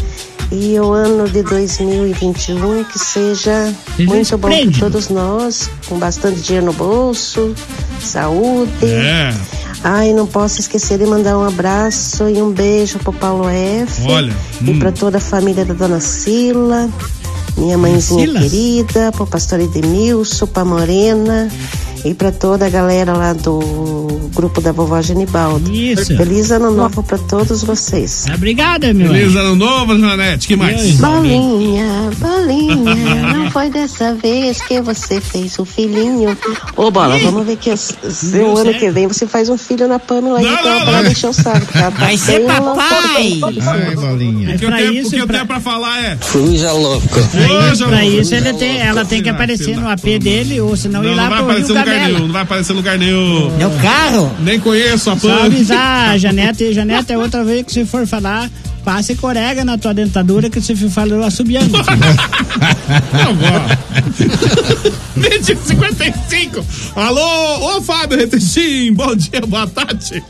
E 0.51 0.77
o 0.77 0.91
ano 0.91 1.29
de 1.29 1.43
2021 1.43 2.83
que 2.83 2.99
seja 2.99 3.73
muito 3.99 4.37
bom 4.37 4.49
para 4.49 4.79
todos 4.79 5.07
nós, 5.07 5.69
com 5.87 5.97
bastante 5.97 6.41
dinheiro 6.41 6.65
no 6.65 6.73
bolso, 6.73 7.55
saúde. 8.01 8.85
É. 8.85 9.33
Ai, 9.83 10.13
não 10.13 10.27
posso 10.27 10.59
esquecer 10.59 10.99
de 10.99 11.05
mandar 11.05 11.37
um 11.37 11.43
abraço 11.43 12.29
e 12.29 12.41
um 12.41 12.51
beijo 12.51 12.99
pro 12.99 13.11
Paulo 13.11 13.49
F. 13.49 14.07
Olha, 14.07 14.33
E 14.61 14.69
hum. 14.71 14.79
para 14.79 14.91
toda 14.91 15.17
a 15.17 15.21
família 15.21 15.65
da 15.65 15.73
dona 15.73 15.99
Sila, 15.99 16.87
minha 17.57 17.77
mãezinha 17.77 18.25
Silas. 18.25 18.43
querida, 18.43 19.11
pro 19.11 19.27
pastor 19.27 19.59
Edmilson, 19.59 20.47
pra 20.47 20.63
Morena 20.65 21.49
e 22.03 22.13
para 22.15 22.31
toda 22.31 22.65
a 22.65 22.69
galera 22.69 23.13
lá 23.13 23.33
do 23.33 23.59
grupo 24.33 24.59
da 24.59 24.71
vovó 24.71 24.99
Genibaldo. 25.01 25.71
Isso. 25.71 26.15
Feliz 26.17 26.49
ano 26.49 26.71
novo 26.71 27.03
para 27.03 27.17
todos 27.19 27.63
vocês. 27.63 28.25
Obrigada, 28.33 28.91
meu 28.93 29.09
Feliz 29.09 29.35
ano 29.35 29.55
novo, 29.55 29.99
Janete, 29.99 30.47
que 30.47 30.55
mais? 30.55 30.95
Bolinha, 30.95 32.09
bolinha, 32.17 33.33
não 33.33 33.51
foi 33.51 33.69
dessa 33.69 34.15
vez 34.15 34.59
que 34.61 34.81
você 34.81 35.21
fez 35.21 35.59
o 35.59 35.65
filhinho. 35.65 36.35
Ô, 36.75 36.89
Bola, 36.89 37.17
vamos 37.19 37.45
ver 37.45 37.57
que 37.57 37.69
o 37.69 38.57
ano 38.57 38.73
que 38.73 38.89
vem 38.89 39.05
você 39.07 39.27
faz 39.27 39.47
um 39.49 39.57
filho 39.57 39.87
na 39.87 39.99
Pamela 39.99 40.39
aí, 40.39 40.45
então 40.45 40.85
pra 40.85 41.01
deixar 41.03 41.29
o 41.29 41.33
saco, 41.33 41.67
tá? 41.71 41.89
Vai 41.89 42.17
ser 42.17 42.39
papai. 42.47 43.39
Ai, 43.67 43.95
bolinha. 43.95 44.55
O 44.55 44.57
que, 44.57 44.65
eu 44.65 44.69
pra 44.69 44.77
tenho, 44.79 44.93
isso, 44.93 45.07
o 45.09 45.11
que 45.11 45.17
eu 45.17 45.27
pra- 45.27 45.35
tenho 45.35 45.47
pra 45.47 45.59
falar 45.59 45.99
é. 46.03 46.17
Fuja 46.19 46.71
louco. 46.71 47.07
Pra 47.47 47.53
Ô, 47.69 47.71
isso, 47.73 47.85
pra 47.85 48.05
isso 48.05 48.35
ele 48.35 48.53
tem, 48.53 48.77
ela 48.77 49.05
tem 49.05 49.21
que 49.21 49.29
aparecer 49.29 49.75
no 49.75 49.89
AP 49.89 50.19
dele, 50.19 50.59
ou 50.61 50.75
senão 50.75 51.01
Não, 51.01 51.09
ir 51.11 51.15
não 51.15 51.23
lá 51.23 51.29
vai 51.29 51.37
pro 51.37 51.45
aparecer 51.51 51.73
Rio 51.73 51.79
lugar 51.79 51.99
nenhum, 52.07 52.19
não 52.19 52.33
vai 52.33 52.41
aparecer 52.41 52.73
lugar 52.73 52.97
nenhum. 52.97 53.49
No 53.57 53.71
carro? 53.81 54.31
Nem 54.39 54.59
conheço 54.59 55.09
a 55.09 55.17
Só 55.17 55.27
Pan. 55.27 55.45
avisar 55.45 56.09
a 56.09 56.17
Janete, 56.19 56.73
Janete, 56.73 57.11
é 57.13 57.17
outra 57.17 57.43
vez 57.43 57.65
que 57.65 57.71
você 57.73 57.85
for 57.85 58.05
falar, 58.07 58.49
passe 58.83 59.15
corega 59.15 59.63
na 59.65 59.77
tua 59.77 59.93
dentadura 59.93 60.49
que 60.49 60.59
você 60.61 60.75
falou 60.75 61.23
assobiando. 61.23 61.71
Meio 65.15 65.43
55. 65.43 66.65
Alô, 66.95 67.77
ô 67.77 67.81
Fábio 67.81 68.17
Retechim, 68.17 68.93
bom 68.93 69.15
dia, 69.15 69.41
boa 69.47 69.67
tarde. 69.67 70.23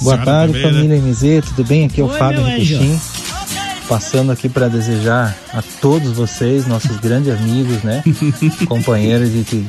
Boa 0.00 0.16
Senhora 0.16 0.24
tarde, 0.24 0.52
também, 0.62 0.88
né? 0.88 0.96
família 0.98 0.98
MZ, 1.00 1.44
tudo 1.48 1.64
bem? 1.66 1.86
Aqui 1.86 2.00
é 2.00 2.04
o 2.04 2.08
Oi, 2.08 2.18
Fábio 2.18 2.42
meu. 2.42 2.50
Retechim. 2.50 3.00
Passando 3.90 4.30
aqui 4.30 4.48
para 4.48 4.68
desejar 4.68 5.36
a 5.52 5.60
todos 5.80 6.12
vocês, 6.12 6.64
nossos 6.64 6.96
grandes 7.02 7.34
amigos, 7.34 7.82
né? 7.82 8.04
Companheiros 8.68 9.32
de 9.32 9.42
que 9.42 9.66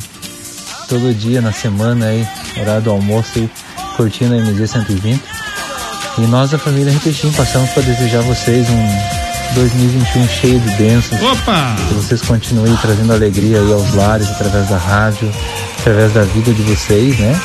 todo 0.88 1.12
dia 1.12 1.42
na 1.42 1.52
semana 1.52 2.06
aí, 2.06 2.28
horário 2.60 2.84
do 2.84 2.92
almoço 2.92 3.32
aí, 3.38 3.50
curtindo 3.98 4.36
a 4.36 4.38
MZ 4.38 4.70
120. 4.70 5.20
E 6.20 6.22
nós 6.28 6.52
da 6.52 6.60
família 6.60 6.94
Retechim 6.94 7.32
passamos 7.32 7.72
para 7.72 7.82
desejar 7.82 8.20
a 8.20 8.22
vocês 8.22 8.70
um 8.70 9.56
2021 9.56 10.28
cheio 10.28 10.60
de 10.60 10.70
bênçãos. 10.76 11.20
Opa! 11.24 11.76
Que 11.88 11.94
vocês 11.96 12.22
continuem 12.22 12.76
trazendo 12.78 13.14
alegria 13.14 13.60
aí 13.60 13.74
aos 13.74 13.92
lares 13.96 14.30
através 14.30 14.70
da 14.70 14.78
rádio, 14.78 15.32
através 15.80 16.14
da 16.14 16.22
vida 16.22 16.54
de 16.54 16.62
vocês, 16.62 17.18
né? 17.18 17.42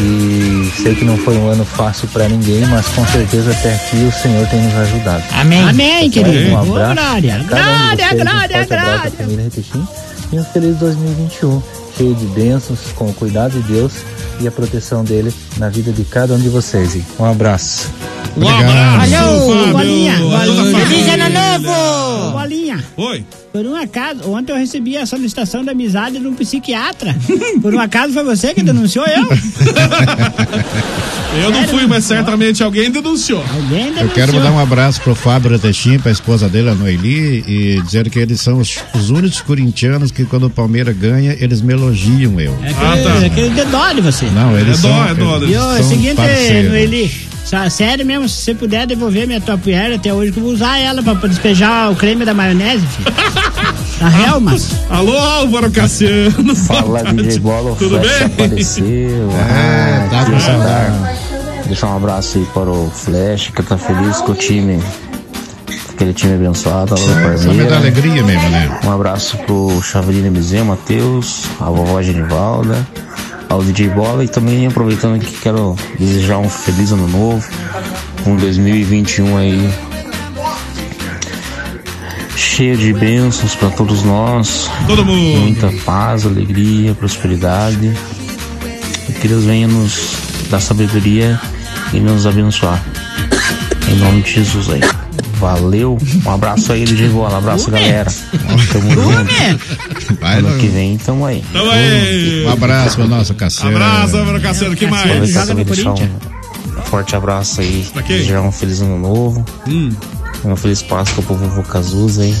E 0.00 0.70
sei 0.82 0.94
que 0.94 1.04
não 1.04 1.16
foi 1.18 1.36
um 1.36 1.48
ano 1.48 1.64
fácil 1.64 2.06
para 2.08 2.28
ninguém, 2.28 2.64
mas 2.66 2.86
com 2.88 3.04
certeza 3.06 3.50
até 3.50 3.74
aqui 3.74 3.96
o 3.96 4.12
Senhor 4.12 4.46
tem 4.48 4.62
nos 4.62 4.74
ajudado. 4.74 5.24
Amém. 5.32 5.68
Amém, 5.68 6.10
querido. 6.10 6.52
Um 6.52 6.58
abraço. 6.58 6.94
Glória, 6.94 7.44
glória, 7.44 8.06
um 8.06 8.24
glória, 8.24 8.66
glória. 8.66 9.10
família 9.10 9.50
e 10.30 10.38
um 10.38 10.44
feliz 10.44 10.76
2021, 10.76 11.62
cheio 11.96 12.14
de 12.14 12.26
bênçãos, 12.26 12.80
com 12.94 13.06
o 13.06 13.14
cuidado 13.14 13.52
de 13.52 13.72
Deus 13.72 13.92
e 14.40 14.46
a 14.46 14.50
proteção 14.50 15.02
dele 15.02 15.32
na 15.56 15.68
vida 15.68 15.90
de 15.90 16.04
cada 16.04 16.34
um 16.34 16.38
de 16.38 16.48
vocês. 16.48 16.98
Um 17.18 17.24
abraço. 17.24 17.90
Um 18.36 18.46
abraço, 18.46 19.10
Fábio. 19.10 19.72
bolinha. 19.72 20.16
Feliz 20.86 21.08
ano 21.08 21.28
novo! 21.30 22.32
Bolinha. 22.32 22.84
Oi. 22.96 23.24
Por 23.58 23.66
um 23.66 23.74
acaso, 23.74 24.20
ontem 24.30 24.52
eu 24.52 24.56
recebi 24.56 24.96
a 24.96 25.04
solicitação 25.04 25.64
de 25.64 25.70
amizade 25.70 26.20
de 26.20 26.26
um 26.28 26.32
psiquiatra. 26.32 27.12
Por 27.60 27.74
um 27.74 27.80
acaso 27.80 28.12
foi 28.12 28.22
você 28.22 28.54
que 28.54 28.62
denunciou 28.62 29.04
eu? 29.04 29.26
Eu 31.42 31.50
não 31.50 31.68
fui, 31.68 31.86
mas 31.86 32.04
certamente 32.04 32.62
alguém 32.62 32.90
denunciou. 32.90 33.44
Alguém 33.54 33.92
Eu 34.00 34.08
quero 34.08 34.32
mandar 34.32 34.50
um 34.50 34.58
abraço 34.58 35.00
pro 35.02 35.14
Fábio 35.14 35.50
Retechim, 35.50 35.98
pra 35.98 36.10
esposa 36.10 36.48
dele, 36.48 36.70
a 36.70 36.74
Noeli, 36.74 37.44
e 37.46 37.82
dizer 37.82 38.08
que 38.08 38.18
eles 38.18 38.40
são 38.40 38.58
os, 38.58 38.78
os 38.94 39.10
únicos 39.10 39.40
corintianos 39.42 40.10
que 40.10 40.24
quando 40.24 40.46
o 40.46 40.50
Palmeiras 40.50 40.96
ganha, 40.96 41.36
eles 41.38 41.60
me 41.60 41.74
elogiam 41.74 42.40
eu. 42.40 42.58
É 42.62 42.70
aquele, 42.70 43.24
é 43.24 43.26
aquele 43.26 43.50
dedó 43.50 43.92
de 43.92 44.00
você. 44.00 44.24
Não, 44.26 44.58
eles 44.58 44.78
É 44.78 44.82
dó, 44.82 44.88
são, 44.88 45.08
é 45.08 45.14
dó, 45.14 45.36
eles 45.36 45.50
E 45.50 45.54
é 45.54 45.60
o 45.60 45.82
seguinte, 45.82 46.14
parceiros. 46.14 46.70
Noeli, 46.70 47.10
sério 47.70 48.04
mesmo, 48.04 48.28
se 48.28 48.42
você 48.42 48.54
puder 48.54 48.86
devolver 48.86 49.26
minha 49.26 49.40
toalha 49.40 49.96
até 49.96 50.12
hoje, 50.12 50.32
que 50.32 50.38
eu 50.38 50.42
vou 50.42 50.52
usar 50.52 50.78
ela 50.78 51.02
pra, 51.02 51.14
pra 51.14 51.28
despejar 51.28 51.90
o 51.90 51.96
creme 51.96 52.24
da 52.24 52.34
maionese, 52.34 52.84
filho. 53.50 53.74
Da 54.00 54.10
Helmas. 54.22 54.70
Alô, 54.90 55.16
Álvaro 55.18 55.70
Cassiano. 55.70 56.54
Fala, 56.54 57.02
DJ 57.04 57.38
Bola, 57.40 57.72
o 57.72 57.76
Tudo 57.76 57.98
Flash 58.00 58.18
bem? 58.18 58.26
apareceu. 58.26 59.30
É, 59.32 60.06
Ah, 60.06 60.08
tá. 60.10 60.40
Sandar. 60.40 61.14
Deixar 61.66 61.88
um 61.88 61.96
abraço 61.96 62.38
aí 62.38 62.46
para 62.54 62.70
o 62.70 62.90
Flash, 62.90 63.50
que 63.54 63.62
tá 63.62 63.76
feliz 63.76 64.18
com 64.18 64.32
o 64.32 64.34
time. 64.34 64.80
Aquele 65.90 66.14
time 66.14 66.34
abençoado, 66.34 66.94
do 66.94 67.00
Só 67.38 67.52
me 67.52 67.64
dá 67.64 67.76
alegria 67.76 68.22
mesmo, 68.22 68.48
né? 68.50 68.80
Um 68.84 68.92
abraço 68.92 69.36
pro 69.38 69.82
Chavelino 69.82 70.30
Bezerra, 70.30 70.64
Matheus, 70.66 71.42
a 71.60 71.64
vovó 71.64 72.00
Genivalda, 72.00 72.86
ao 73.48 73.62
DJ 73.64 73.88
Bola 73.90 74.22
e 74.24 74.28
também 74.28 74.66
aproveitando 74.66 75.16
aqui 75.16 75.26
quero 75.42 75.74
desejar 75.98 76.38
um 76.38 76.48
feliz 76.48 76.92
ano 76.92 77.08
novo, 77.08 77.44
um 78.24 78.36
2021 78.36 79.36
aí 79.36 79.74
cheio 82.38 82.76
de 82.76 82.92
bênçãos 82.92 83.54
para 83.54 83.70
todos 83.70 84.02
nós. 84.04 84.70
Todo 84.86 85.04
mundo. 85.04 85.40
Muita 85.40 85.72
paz, 85.84 86.24
alegria, 86.24 86.94
prosperidade. 86.94 87.92
E 89.08 89.12
que 89.12 89.28
Deus 89.28 89.44
venha 89.44 89.66
nos 89.66 90.16
dar 90.48 90.60
sabedoria 90.60 91.38
e 91.92 92.00
nos 92.00 92.26
abençoar. 92.26 92.82
Em 93.90 93.96
nome 93.96 94.22
de 94.22 94.34
Jesus 94.34 94.70
aí. 94.70 94.80
Valeu. 95.40 95.98
Um 96.24 96.30
abraço 96.30 96.72
aí, 96.72 96.84
Bola. 97.08 97.34
Um 97.34 97.38
abraço, 97.38 97.70
galera. 97.70 98.10
Tamo 98.72 98.90
junto. 98.90 100.18
Vai, 100.20 100.38
ano 100.38 100.50
não. 100.50 100.58
que 100.58 100.66
vem, 100.66 100.98
tamo 100.98 101.26
aí. 101.26 101.44
Tamo 101.52 101.70
aí. 101.70 102.44
Um 102.44 102.52
abraço 102.52 102.96
pro 102.96 103.08
nosso 103.08 103.34
Cassiano. 103.34 103.76
Abraço, 103.76 104.16
Álvaro 104.16 104.40
Cassiano. 104.40 104.76
que 104.76 104.86
mais? 104.86 105.30
Joga 105.30 105.54
no 105.54 105.64
Corinthians. 105.64 106.10
um 106.76 106.82
forte 106.82 107.14
abraço 107.14 107.60
aí. 107.60 107.86
Pra 107.92 108.02
quem? 108.02 108.16
Desejar 108.16 108.40
um 108.40 108.52
feliz 108.52 108.80
ano 108.80 108.98
novo. 108.98 109.44
Hum. 109.66 109.90
Uma 110.44 110.56
feliz 110.56 110.82
Páscoa 110.82 111.22
pro 111.24 111.34
vovô 111.34 111.62
Cazuza 111.62 112.22
aí. 112.22 112.34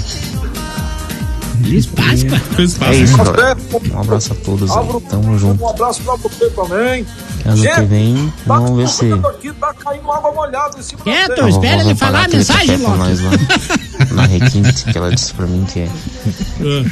Feliz 1.62 1.86
Páscoa. 1.86 2.38
Fez 2.56 2.76
É 2.76 2.78
fácil. 2.78 3.04
isso, 3.04 3.16
galera. 3.16 3.56
Um 3.92 4.00
abraço 4.00 4.32
a 4.32 4.36
todos 4.36 4.70
aí. 4.70 4.86
Tamo 5.10 5.38
junto. 5.38 5.62
Um 5.64 5.68
abraço 5.68 6.02
pra 6.02 6.14
você 6.16 6.48
também. 6.50 7.06
Ano 7.44 7.62
que 7.62 7.80
vem, 7.82 8.32
vamos 8.46 8.76
ver 8.76 8.88
se. 8.88 9.12
Aqui 9.12 9.52
tá 9.52 9.72
caindo 9.74 10.10
água 10.10 10.32
molhada 10.32 10.78
em 10.78 10.82
cima 10.82 10.98
da 10.98 11.04
Quieto, 11.04 11.48
espera 11.48 11.82
ele 11.82 11.94
falar 11.94 12.18
a 12.18 12.22
aquele 12.22 12.36
mensagem 12.38 12.76
logo. 12.78 12.96
na 14.12 14.26
requinte, 14.26 14.84
que 14.84 14.96
ela 14.96 15.10
disse 15.14 15.32
pra 15.34 15.46
mim 15.46 15.64
que 15.72 15.80
é. 15.80 15.88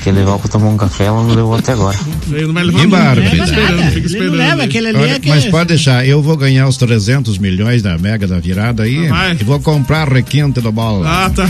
Quer 0.03 0.13
levar 0.13 0.39
pra 0.39 0.49
tomar 0.49 0.69
um 0.69 0.77
café, 0.77 1.05
ela 1.05 1.23
não 1.23 1.35
levou 1.35 1.55
até 1.55 1.73
agora. 1.73 1.99
Não 2.27 2.53
vai 2.53 2.65
levar 2.65 2.81
Que. 2.87 3.31
Fica 3.31 3.45
esperando, 3.45 3.93
fica 3.93 4.25
leva 4.37 4.63
aquele 4.65 4.89
ali, 4.89 5.05
é 5.11 5.19
que 5.19 5.29
mas 5.29 5.45
pode 5.47 5.69
deixar, 5.69 6.07
eu 6.07 6.23
vou 6.23 6.37
ganhar 6.37 6.67
os 6.69 6.77
300 6.77 7.39
milhões 7.39 7.83
da 7.83 7.97
Mega 7.99 8.27
da 8.27 8.39
virada 8.39 8.83
aí 8.85 9.09
Vai. 9.09 9.37
e 9.41 9.45
vou 9.45 9.61
comprar 9.61 10.09
requinte 10.09 10.61
do 10.61 10.73
bola. 10.73 11.07
Ah, 11.09 11.31
tá. 11.31 11.49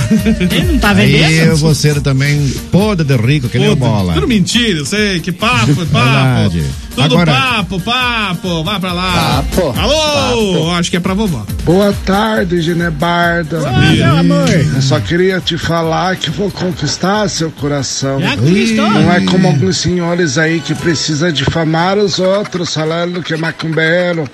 ele 0.50 0.72
não 0.72 0.78
tá 0.78 0.90
aí 0.90 1.12
vendendo. 1.12 1.46
eu 1.48 1.56
vou 1.56 1.74
ser 1.74 2.00
também 2.00 2.48
podre 2.70 3.06
de 3.06 3.16
rico, 3.16 3.48
que 3.48 3.58
nem 3.58 3.68
o 3.70 3.76
bola. 3.76 4.14
Tudo 4.14 4.28
mentira, 4.28 4.78
eu 4.78 4.86
sei. 4.86 5.20
Que 5.20 5.32
papo, 5.32 5.72
é 5.72 5.84
papo. 5.86 6.50
Verdade. 6.50 6.64
Tudo 6.94 7.04
Agora- 7.14 7.32
papo, 7.32 7.80
papo. 7.80 8.64
Vai 8.64 8.80
pra 8.80 8.92
lá. 8.92 9.44
Papo. 9.52 9.74
Alô, 9.78 10.70
acho 10.72 10.90
que 10.90 10.96
é 10.96 11.00
pra 11.00 11.12
vovó. 11.14 11.44
Boa 11.64 11.92
tarde, 12.06 12.60
Genebarda. 12.62 13.60
Ah, 13.68 13.80
meu 13.92 14.16
amor. 14.16 14.48
Eu 14.48 14.80
só 14.82 14.98
queria 15.00 15.40
te 15.46 15.56
falar 15.56 16.16
que 16.16 16.28
vou 16.28 16.50
conquistar 16.50 17.28
seu 17.28 17.52
coração. 17.52 18.20
Já 18.20 18.36
conquistou. 18.36 18.90
Não 18.90 19.12
é 19.12 19.24
como 19.24 19.46
alguns 19.46 19.76
senhores 19.76 20.38
aí 20.38 20.60
que 20.60 20.74
precisa 20.74 21.32
difamar 21.32 21.96
os 21.96 22.18
outros, 22.18 22.74
falando 22.74 23.22
que 23.22 23.32
é 23.32 23.36
macumbeiro. 23.36 24.28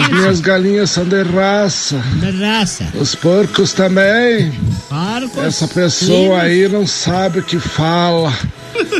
As 0.00 0.08
minhas 0.08 0.40
galinhas 0.40 0.90
são 0.90 1.04
de 1.04 1.22
raça. 1.22 2.00
Da 2.20 2.30
raça. 2.30 2.84
Os 2.94 3.16
porcos 3.16 3.72
também. 3.72 4.52
Porcos. 4.88 5.44
Essa 5.44 5.66
pessoa 5.66 6.42
aí 6.42 6.68
não 6.68 6.86
sabe 6.86 7.40
o 7.40 7.42
que 7.42 7.58
fala. 7.58 8.32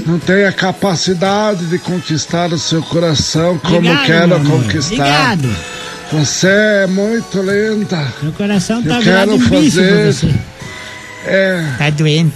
Não 0.07 0.18
tem 0.18 0.45
a 0.45 0.53
capacidade 0.53 1.66
de 1.66 1.78
conquistar 1.78 2.53
o 2.53 2.59
seu 2.59 2.82
coração 2.82 3.59
como 3.59 3.76
Obrigado, 3.76 4.07
quero 4.07 4.41
conquistar. 4.41 5.34
Obrigado. 5.34 5.57
Você 6.12 6.49
é 6.49 6.86
muito 6.89 7.39
linda. 7.43 8.12
Meu 8.22 8.32
coração 8.32 8.82
tá 8.82 8.97
Eu 8.97 9.03
virado 9.03 9.39
quero 9.39 9.49
fazer. 9.49 10.34
Você. 11.23 11.31
É. 11.31 11.75
Tá 11.79 11.91
doente. 11.91 12.35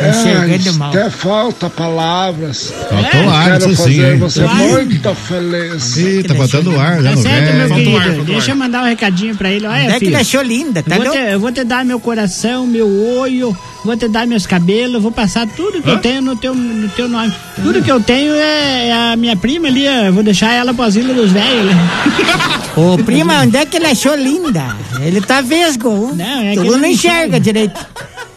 É. 0.00 0.08
Enxergando 0.10 0.68
É, 0.68 0.72
mal. 0.72 0.88
até 0.90 1.10
falta 1.10 1.70
palavras. 1.70 2.72
Faltou 2.88 3.20
Eu 3.22 3.30
ar, 3.30 3.44
quero 3.58 3.76
fazer 3.76 4.12
sim, 4.12 4.18
você 4.18 4.42
Ar. 4.42 4.54
muito 4.56 5.14
feliz. 5.14 5.96
Ih, 5.96 6.22
tá 6.24 6.34
faltando 6.34 6.80
ar 6.80 7.02
já 7.02 7.10
Tá 7.10 7.16
no 7.16 7.22
certo, 7.22 7.54
meu 7.54 7.62
ar, 7.96 8.04
querido. 8.04 8.22
um 8.22 8.24
Deixa 8.24 8.50
eu 8.50 8.52
ar. 8.54 8.58
mandar 8.58 8.82
um 8.82 8.86
recadinho 8.86 9.36
pra 9.36 9.50
ele. 9.52 9.66
Olha, 9.66 9.82
Até 9.82 9.92
que 9.92 9.98
filho. 10.00 10.08
ele 10.10 10.16
achou 10.16 10.42
linda, 10.42 10.82
tá 10.82 10.96
eu, 10.96 11.02
vou 11.04 11.12
te, 11.12 11.18
eu 11.18 11.40
vou 11.40 11.52
te 11.52 11.64
dar 11.64 11.84
meu 11.84 12.00
coração, 12.00 12.66
meu 12.66 12.88
olho, 13.18 13.56
vou 13.84 13.96
te 13.96 14.08
dar 14.08 14.26
meus 14.26 14.46
cabelos, 14.46 15.00
vou 15.02 15.12
passar 15.12 15.46
tudo 15.46 15.80
que 15.82 15.88
eu 15.90 15.98
tenho 15.98 16.22
no 16.22 16.34
teu, 16.36 16.54
no 16.54 16.88
teu 16.88 17.08
nome. 17.08 17.32
Tudo 17.62 17.82
que 17.82 17.90
eu 17.92 18.00
tenho 18.00 18.34
é, 18.34 18.88
é 18.88 18.92
a 19.12 19.16
minha 19.16 19.36
prima 19.36 19.68
ali, 19.68 19.84
eu 19.86 20.12
vou 20.12 20.22
deixar 20.22 20.52
ela 20.54 20.72
pro 20.74 20.84
asilo 20.84 21.14
dos 21.14 21.30
velhos. 21.30 21.66
né? 21.66 21.88
Ô, 22.76 22.98
prima, 22.98 23.42
onde 23.42 23.56
é 23.56 23.64
que 23.66 23.76
ele 23.76 23.86
achou 23.86 24.16
linda? 24.16 24.74
Ele 25.00 25.20
tá 25.20 25.40
vesgo. 25.40 26.12
Não, 26.16 26.40
é 26.40 26.50
que 26.50 26.56
tu 26.56 26.64
ele 26.64 26.76
não 26.78 26.86
enxerga. 26.88 27.38
direito. 27.38 27.86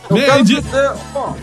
Eu 0.09 0.15
quero 0.17 0.43
dizer, 0.45 0.91
ó, 1.15 1.33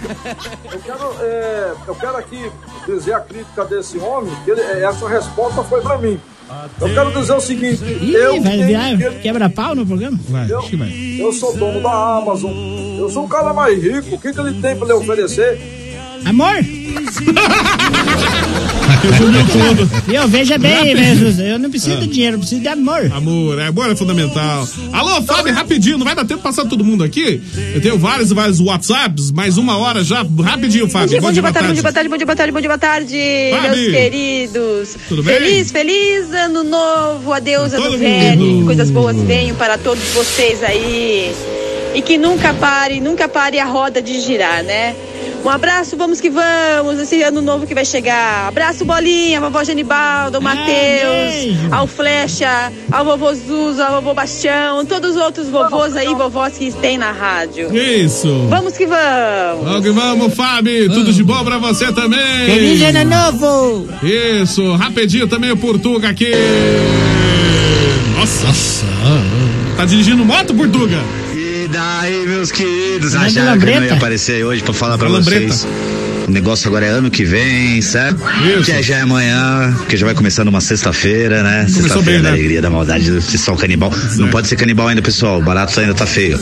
eu 0.73 0.79
quero, 0.81 1.17
é, 1.21 1.73
eu 1.87 1.95
quero 1.95 2.17
aqui 2.17 2.51
dizer 2.87 3.13
a 3.15 3.21
crítica 3.21 3.65
desse 3.65 3.99
homem, 3.99 4.33
que 4.45 4.51
ele- 4.51 4.61
essa 4.63 5.09
resposta 5.09 5.63
foi 5.65 5.81
pra 5.83 5.99
mim. 5.99 6.19
Eu 6.81 6.93
quero 6.93 7.11
dizer 7.13 7.33
o 7.35 7.41
seguinte, 7.41 7.83
Ih, 7.85 8.15
eu, 8.15 8.43
vai 8.43 9.19
quebra-pau 9.23 9.75
no 9.75 9.87
programa? 9.87 10.19
Vai, 10.29 10.51
eu, 10.51 10.61
que 10.61 10.77
vai. 10.77 10.89
eu 11.19 11.33
sou 11.33 11.57
dono 11.57 11.83
da 11.83 12.19
Amazon, 12.19 12.53
eu 12.99 13.09
sou 13.11 13.25
o 13.25 13.29
cara 13.29 13.53
mais 13.55 13.83
rico, 13.83 14.15
o 14.17 14.19
que, 14.21 14.33
que 14.33 14.41
ele 14.41 14.61
tem 14.61 14.77
pra 14.77 14.87
lhe 14.87 14.93
oferecer? 14.93 15.59
Amor? 16.27 16.55
Resumiu 19.11 19.41
tudo. 19.47 20.13
Eu 20.13 20.29
veja 20.29 20.57
bem, 20.59 20.97
Jesus, 20.97 21.39
eu 21.39 21.59
não 21.59 21.71
preciso 21.71 21.97
de 22.01 22.07
dinheiro, 22.07 22.37
eu 22.37 22.41
preciso 22.41 22.61
de 22.61 22.69
amor. 22.69 23.11
Amor, 23.13 23.59
é, 23.59 23.67
amor 23.67 23.91
é 23.91 23.97
fundamental. 23.97 24.67
Alô, 24.93 25.23
Fábio, 25.23 25.53
rapidinho, 25.53 25.99
não 25.99 26.05
vai 26.05 26.15
dar 26.15 26.25
tempo 26.25 26.39
de 26.39 26.43
passar 26.43 26.65
todo 26.67 26.85
mundo 26.85 27.05
aqui? 27.05 27.41
Eu 27.75 27.81
tenho 27.81 27.99
vários 27.99 28.31
e 28.31 28.35
vários 28.35 28.61
WhatsApps, 28.61 29.31
mais 29.31 29.59
uma 29.59 29.77
hora 29.77 30.03
já, 30.03 30.25
rapidinho, 30.43 30.87
Bom 30.87 30.93
Fábio. 30.93 31.09
dia, 31.09 31.21
bom 31.21 31.33
dia, 31.33 31.43
boa 31.43 31.53
tarde, 31.53 31.69
bom 31.69 31.75
dia, 31.75 31.83
boa 31.83 31.93
tarde, 31.93 32.09
bom 32.09 32.17
dia, 32.17 32.27
boa 32.27 32.37
tarde, 32.37 32.53
bom 32.53 32.61
dia, 32.61 32.69
boa 32.69 32.79
tarde, 32.79 33.17
meus 33.63 33.91
queridos. 33.91 34.97
Tudo 35.09 35.23
bem? 35.23 35.35
Feliz, 35.39 35.71
feliz 35.71 36.33
ano 36.33 36.65
novo, 36.65 37.33
adeus 37.33 37.73
Todo 37.73 37.83
ano 37.83 37.91
mundo. 37.93 37.99
velho, 37.99 38.59
que 38.59 38.65
coisas 38.65 38.91
boas 38.91 39.17
venham 39.17 39.57
para 39.57 39.77
todos 39.79 40.03
vocês 40.11 40.63
aí. 40.63 41.33
E 41.95 42.03
que 42.03 42.19
nunca 42.19 42.53
pare, 42.55 43.01
nunca 43.01 43.29
pare 43.29 43.59
a 43.61 43.65
roda 43.65 44.03
de 44.03 44.21
girar, 44.21 44.65
né? 44.65 44.97
Um 45.45 45.51
abraço, 45.51 45.95
vamos 45.95 46.23
que 46.23 46.31
vamos, 46.31 46.99
esse 46.99 47.23
ano 47.23 47.43
novo 47.43 47.67
que 47.67 47.75
vai 47.75 47.85
chegar. 47.85 48.49
Abraço, 48.49 48.83
Bolinha, 48.83 49.43
vovó 49.43 49.63
Genibaldo, 49.63 50.39
ao 50.39 50.43
Matheus, 50.43 51.71
ao 51.71 51.87
Flecha, 51.87 52.73
ao 52.91 53.05
vovô 53.05 53.35
Zuza, 53.35 53.85
ao 53.85 54.01
vovô 54.01 54.15
Bastião, 54.15 54.87
todos 54.87 55.11
os 55.11 55.17
outros 55.17 55.51
vovôs 55.51 55.97
aí, 55.97 56.15
vovós 56.15 56.57
que 56.57 56.73
tem 56.73 56.97
na 56.97 57.13
rádio. 57.13 57.77
Isso. 57.77 58.47
Vamos 58.49 58.75
que 58.75 58.87
vamos! 58.87 59.65
Vamos 59.65 59.83
que 59.83 59.91
vamos, 59.91 60.35
Fábio. 60.35 60.91
Tudo 60.91 61.13
de 61.13 61.23
bom 61.23 61.45
pra 61.45 61.59
você 61.59 61.93
também. 61.93 62.47
Feliz 62.47 62.81
ano 62.83 63.05
novo! 63.05 63.89
Isso, 64.03 64.75
rapidinho 64.77 65.29
também 65.29 65.51
o 65.51 65.59
Portuga 65.59 66.09
aqui. 66.09 66.33
Nossa. 68.17 68.47
Tá 69.77 69.85
dirigindo 69.85 70.25
moto, 70.25 70.55
Portuga? 70.55 70.99
Daí, 71.75 72.25
meus 72.29 72.53
queridos, 72.53 73.15
é 73.15 73.19
acharam 73.19 73.59
que 73.59 73.67
eu 73.69 73.75
não 73.81 73.85
ia 73.85 73.95
aparecer 73.95 74.37
aí 74.37 74.45
hoje 74.45 74.63
pra 74.63 74.73
falar 74.73 74.97
pra 74.97 75.09
É 75.09 75.11
lambreta. 75.11 75.49
vocês. 75.53 75.67
O 76.29 76.31
negócio 76.31 76.69
agora 76.69 76.87
é 76.87 76.89
ano 76.89 77.11
que 77.11 77.25
vem, 77.25 77.83
certo? 77.83 78.23
Isso. 78.47 78.63
Que 78.65 78.71
é 78.73 78.83
já 78.83 78.99
é 78.99 79.01
amanhã, 79.01 79.75
porque 79.77 79.97
já 79.97 80.07
vai 80.07 80.15
começando 80.15 80.49
uma 80.49 80.61
sexta-feira, 80.61 81.43
né? 81.43 81.67
Sexta-feira 81.69 82.23
da 82.23 82.29
né? 82.31 82.35
alegria, 82.37 82.63
da 82.63 82.71
maldade, 82.71 83.11
do 83.11 83.21
pessoal 83.21 83.57
canibal. 83.57 83.93
Não 84.17 84.29
pode 84.29 84.47
ser 84.47 84.55
canibal 84.57 84.87
ainda, 84.87 85.03
pessoal. 85.03 85.41
O 85.41 85.43
barato 85.43 85.79
ainda 85.81 85.93
tá 85.95 86.07
feio. 86.07 86.41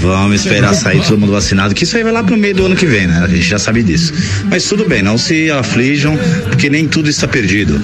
Vamos 0.00 0.40
esperar 0.40 0.74
sair 0.74 1.00
todo 1.02 1.18
mundo 1.18 1.30
vacinado, 1.32 1.74
que 1.74 1.84
isso 1.84 1.96
aí 1.96 2.02
vai 2.02 2.12
lá 2.12 2.24
pro 2.24 2.36
meio 2.38 2.54
do 2.54 2.64
ano 2.66 2.74
que 2.74 2.86
vem, 2.86 3.06
né? 3.06 3.20
A 3.22 3.28
gente 3.28 3.42
já 3.46 3.58
sabe 3.58 3.82
disso. 3.82 4.12
Mas 4.50 4.64
tudo 4.64 4.88
bem, 4.88 5.02
não 5.02 5.18
se 5.18 5.50
aflijam, 5.50 6.18
porque 6.48 6.70
nem 6.70 6.88
tudo 6.88 7.08
está 7.10 7.28
perdido. 7.28 7.80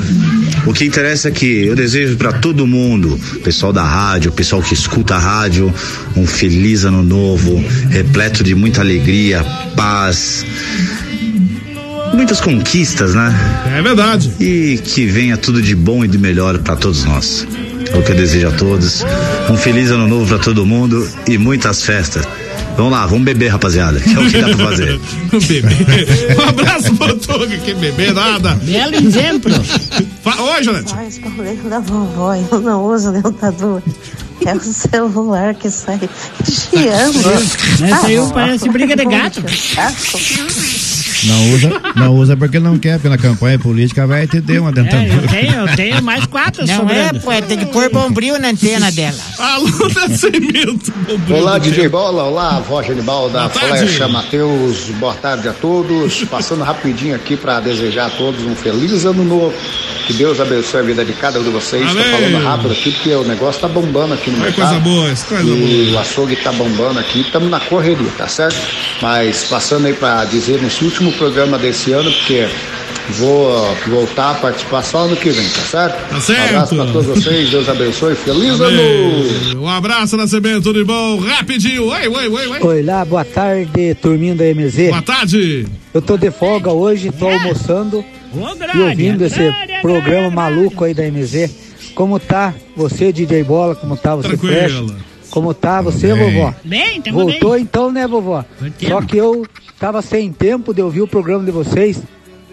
O 0.66 0.72
que 0.72 0.84
interessa 0.84 1.28
é 1.28 1.30
que 1.30 1.64
eu 1.64 1.76
desejo 1.76 2.16
para 2.16 2.32
todo 2.32 2.66
mundo, 2.66 3.18
pessoal 3.44 3.72
da 3.72 3.84
rádio, 3.84 4.32
pessoal 4.32 4.60
que 4.60 4.74
escuta 4.74 5.14
a 5.14 5.18
rádio, 5.18 5.72
um 6.16 6.26
feliz 6.26 6.84
ano 6.84 7.04
novo, 7.04 7.64
repleto 7.88 8.42
de 8.42 8.54
muita 8.54 8.80
alegria, 8.80 9.44
paz, 9.76 10.44
muitas 12.12 12.40
conquistas, 12.40 13.14
né? 13.14 13.32
É 13.78 13.80
verdade. 13.80 14.32
E 14.40 14.80
que 14.82 15.06
venha 15.06 15.36
tudo 15.36 15.62
de 15.62 15.76
bom 15.76 16.04
e 16.04 16.08
de 16.08 16.18
melhor 16.18 16.58
para 16.58 16.74
todos 16.74 17.04
nós. 17.04 17.46
É 17.92 17.96
o 17.98 18.02
que 18.02 18.12
eu 18.12 18.16
desejo 18.16 18.48
a 18.48 18.52
todos. 18.52 19.04
Um 19.50 19.56
feliz 19.56 19.90
ano 19.90 20.06
novo 20.08 20.26
pra 20.26 20.38
todo 20.38 20.64
mundo 20.66 21.08
e 21.28 21.38
muitas 21.38 21.82
festas. 21.82 22.26
Vamos 22.76 22.92
lá, 22.92 23.06
vamos 23.06 23.24
beber, 23.24 23.48
rapaziada, 23.48 23.98
que 24.00 24.12
é 24.14 24.18
o 24.18 24.28
que 24.30 24.38
dá 24.38 24.48
pra 24.54 24.66
fazer. 24.66 25.00
beber. 25.48 26.36
Um 26.38 26.48
abraço 26.48 26.94
pro 26.94 27.16
Tuga, 27.16 27.56
que 27.58 27.72
beber 27.74 28.12
nada. 28.12 28.54
Belo 28.62 28.94
exemplo. 28.96 29.52
Fa- 30.22 30.42
Oi, 30.42 30.62
Janete. 30.62 30.92
Faz 30.92 31.18
problema 31.18 31.70
da 31.70 31.78
vovó, 31.80 32.34
eu 32.34 32.60
não 32.60 32.84
uso 32.84 33.12
dentadura. 33.12 33.82
É 34.44 34.54
o 34.54 34.60
celular 34.60 35.54
que 35.54 35.70
sai 35.70 35.98
chiando. 36.44 37.30
Essa 37.82 38.06
aí 38.06 38.16
parece 38.34 38.68
briga 38.68 38.94
de 38.94 39.04
gato. 39.06 39.42
Não 41.26 41.50
usa, 41.52 41.70
não 41.96 42.14
usa 42.16 42.36
porque 42.36 42.58
não 42.58 42.78
quer, 42.78 42.98
pela 43.00 43.18
campanha 43.18 43.58
política 43.58 44.06
vai 44.06 44.26
te 44.26 44.40
dar 44.40 44.60
uma 44.60 44.70
É, 44.70 44.72
dentadura. 44.72 45.12
eu 45.22 45.28
tenho, 45.28 45.52
eu 45.54 45.76
tenho 45.76 46.02
mais 46.02 46.24
quatro 46.26 46.66
Não 46.66 46.76
sobrando. 46.76 47.16
é, 47.16 47.20
pô, 47.20 47.46
tem 47.46 47.58
que 47.58 47.66
pôr 47.66 47.90
bombril 47.90 48.38
na 48.38 48.48
antena 48.48 48.90
dela. 48.92 49.16
Alô, 49.38 49.68
Nascimento. 49.94 50.92
Olá, 51.30 51.58
DJ 51.58 51.88
Bola, 51.88 52.24
olá, 52.24 52.60
voz 52.60 52.88
animal 52.90 53.28
da. 53.30 53.48
Flecha 53.48 54.06
Matheus, 54.08 54.90
boa 55.00 55.14
tarde 55.14 55.48
a 55.48 55.52
todos. 55.52 56.24
Passando 56.24 56.62
rapidinho 56.62 57.14
aqui 57.16 57.36
para 57.36 57.60
desejar 57.60 58.06
a 58.06 58.10
todos 58.10 58.42
um 58.44 58.54
feliz 58.54 59.04
ano 59.04 59.24
novo. 59.24 59.54
Que 60.06 60.12
Deus 60.12 60.38
abençoe 60.38 60.80
a 60.80 60.82
vida 60.84 61.04
de 61.04 61.12
cada 61.14 61.40
um 61.40 61.42
de 61.42 61.50
vocês. 61.50 61.84
Estou 61.84 62.00
Amém. 62.00 62.30
falando 62.30 62.44
rápido 62.44 62.72
aqui 62.72 62.92
porque 62.92 63.12
o 63.12 63.24
negócio 63.24 63.60
tá 63.60 63.66
bombando 63.66 64.14
aqui 64.14 64.30
no 64.30 64.38
mercado. 64.38 64.68
coisa 64.68 64.80
boa, 64.80 65.10
isso, 65.10 65.26
coisa 65.26 65.42
e 65.42 65.86
boa. 65.86 65.96
o 65.96 65.98
açougue 66.00 66.36
tá 66.36 66.52
bombando 66.52 67.00
aqui, 67.00 67.22
estamos 67.22 67.50
na 67.50 67.58
correria, 67.58 68.10
tá 68.16 68.28
certo? 68.28 68.56
Mas 69.02 69.44
passando 69.44 69.86
aí 69.86 69.94
para 69.94 70.24
dizer 70.26 70.62
nesse 70.62 70.84
último 70.84 71.10
programa 71.14 71.58
desse 71.58 71.90
ano, 71.90 72.08
porque 72.12 72.46
vou 73.10 73.76
voltar 73.88 74.30
a 74.30 74.34
participar 74.34 74.82
só 74.82 74.98
ano 75.06 75.16
que 75.16 75.30
vem, 75.30 75.48
tá 75.48 75.60
certo? 75.62 76.08
Tá 76.08 76.20
certo. 76.20 76.40
Um 76.40 76.48
abraço 76.50 76.76
para 76.76 76.86
todos 76.86 77.06
vocês, 77.06 77.50
Deus 77.50 77.68
abençoe, 77.68 78.14
feliz 78.14 78.60
ano! 78.60 78.66
Amém. 78.66 79.56
Um 79.56 79.68
abraço, 79.68 80.16
Nascimento, 80.16 80.62
tudo 80.62 80.78
de 80.78 80.84
bom? 80.84 81.18
Rapidinho. 81.18 81.88
Oi, 81.88 82.06
oi, 82.06 82.28
oi, 82.28 82.46
oi. 82.46 82.58
Oi 82.60 82.82
lá, 82.84 83.04
boa 83.04 83.24
tarde, 83.24 83.96
turminho 84.00 84.36
da 84.36 84.44
MZ. 84.44 84.90
Boa 84.90 85.02
tarde. 85.02 85.66
Eu 85.92 86.00
tô 86.00 86.16
de 86.16 86.30
folga 86.30 86.70
hoje, 86.70 87.10
tô 87.10 87.26
almoçando 87.26 88.04
e 88.74 88.80
ouvindo 88.80 89.24
esse 89.24 89.52
programa 89.82 90.30
maluco 90.30 90.84
aí 90.84 90.94
da 90.94 91.02
MZ. 91.10 91.50
Como 91.94 92.18
tá 92.20 92.54
você, 92.76 93.12
DJ 93.12 93.42
Bola? 93.42 93.74
Como 93.74 93.96
tá 93.96 94.14
você. 94.14 94.36
Fresh? 94.36 94.82
Como 95.30 95.52
tá 95.54 95.80
você, 95.82 96.14
Bem. 96.14 96.34
vovó? 96.34 96.54
Bem, 96.64 97.00
tamo 97.02 97.18
Voltou 97.24 97.52
bem. 97.52 97.62
então, 97.62 97.90
né, 97.90 98.06
vovó? 98.06 98.44
Só 98.88 99.02
que 99.02 99.16
eu 99.16 99.46
tava 99.78 100.00
sem 100.02 100.32
tempo 100.32 100.72
de 100.72 100.82
ouvir 100.82 101.02
o 101.02 101.08
programa 101.08 101.44
de 101.44 101.50
vocês, 101.50 102.02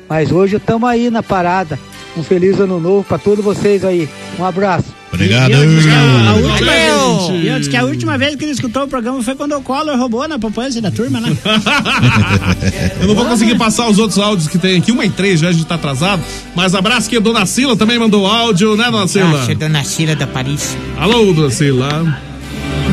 mas 0.10 0.32
hoje 0.32 0.58
estamos 0.58 0.90
aí 0.90 1.10
na 1.10 1.22
parada. 1.24 1.80
Um 2.16 2.24
feliz 2.24 2.60
ano 2.60 2.80
novo 2.80 3.04
pra 3.04 3.18
todos 3.18 3.44
vocês 3.44 3.84
aí. 3.84 4.08
Um 4.38 4.46
abraço. 4.46 4.94
Obrigado. 5.14 5.52
E 5.52 5.54
que 5.54 5.90
a, 5.90 6.30
a 6.30 6.34
última 6.34 6.72
vez, 6.72 7.30
e 7.30 7.60
disse 7.60 7.70
que 7.70 7.78
a 7.78 7.84
última 7.84 8.18
vez 8.18 8.36
que 8.36 8.46
ele 8.46 8.52
escutou 8.52 8.84
o 8.84 8.88
programa 8.88 9.22
foi 9.22 9.36
quando 9.36 9.56
o 9.56 9.62
Collor 9.62 9.96
roubou 9.96 10.28
na 10.28 10.40
poupança 10.40 10.82
da 10.82 10.90
turma, 10.90 11.20
né? 11.20 11.38
Eu 13.00 13.08
não 13.08 13.16
vou 13.16 13.26
conseguir 13.26 13.56
passar 13.56 13.88
os 13.88 14.00
outros 14.00 14.18
áudios 14.18 14.48
que 14.48 14.58
tem 14.58 14.78
aqui. 14.78 14.92
Uma 14.92 15.06
e 15.06 15.12
três 15.12 15.40
já, 15.40 15.50
a 15.50 15.52
gente 15.52 15.66
tá 15.66 15.76
atrasado. 15.76 16.22
Mas 16.56 16.74
abraço 16.74 17.10
que 17.10 17.18
a 17.18 17.20
Dona 17.20 17.46
Sila 17.46 17.76
também 17.76 18.00
mandou 18.00 18.26
áudio, 18.26 18.76
né, 18.76 18.90
Dona 18.90 19.08
Sila? 19.08 19.46
Ah, 19.48 19.54
dona 19.54 19.84
Cira 19.84 20.16
da 20.16 20.26
Paris. 20.26 20.76
Alô, 20.98 21.32
Dona 21.32 21.52
Sila. 21.52 22.33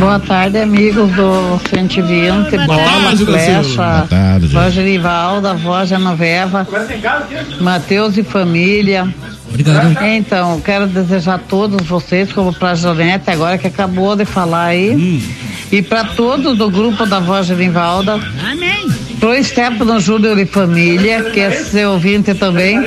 Boa 0.01 0.19
tarde, 0.19 0.57
amigos 0.59 1.13
do 1.13 1.61
120, 1.69 2.57
Bola, 2.67 2.85
tarde, 2.85 3.25
Flecha, 3.27 3.77
Boa 3.77 4.07
tarde. 4.09 4.47
Voz 4.47 4.75
Rivalda, 4.75 5.53
Voz 5.53 5.91
Genoveva, 5.91 6.67
Matheus 7.61 8.17
e 8.17 8.23
família. 8.23 9.07
Obrigado. 9.47 10.03
Então, 10.03 10.59
quero 10.63 10.87
desejar 10.87 11.35
a 11.35 11.39
todos 11.39 11.87
vocês, 11.87 12.33
como 12.33 12.51
pra 12.51 12.75
Janete, 12.75 13.31
agora 13.31 13.59
que 13.59 13.67
acabou 13.67 14.17
de 14.17 14.25
falar 14.25 14.69
aí, 14.69 15.23
e 15.71 15.83
para 15.83 16.05
todos 16.05 16.57
do 16.57 16.71
grupo 16.71 17.05
da 17.05 17.21
Voz 17.21 17.51
Rivalda, 17.51 18.15
Amém. 18.51 19.10
Pro 19.21 19.45
Stefano 19.45 20.01
Júnior 20.01 20.39
e 20.39 20.47
família, 20.47 21.23
que 21.25 21.41
é 21.41 21.51
seu 21.51 21.93
ouvinte 21.93 22.35
também, 22.35 22.81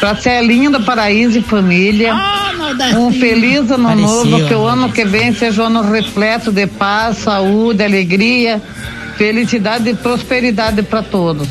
pra 0.00 0.14
Celinha 0.16 0.70
do 0.70 0.80
Paraíso 0.82 1.38
e 1.38 1.42
família, 1.42 2.12
Ah, 2.12 2.52
um 2.98 3.12
feliz 3.12 3.70
ano 3.70 3.94
novo, 3.94 4.46
que 4.46 4.54
o 4.54 4.64
né? 4.66 4.72
ano 4.72 4.92
que 4.92 5.04
vem 5.04 5.32
seja 5.32 5.62
um 5.62 5.66
ano 5.66 5.82
repleto 5.92 6.50
de 6.50 6.66
paz, 6.66 7.18
saúde, 7.18 7.82
alegria, 7.84 8.60
felicidade 9.20 9.90
e 9.90 9.94
prosperidade 9.94 10.82
para 10.82 11.02
todos. 11.02 11.46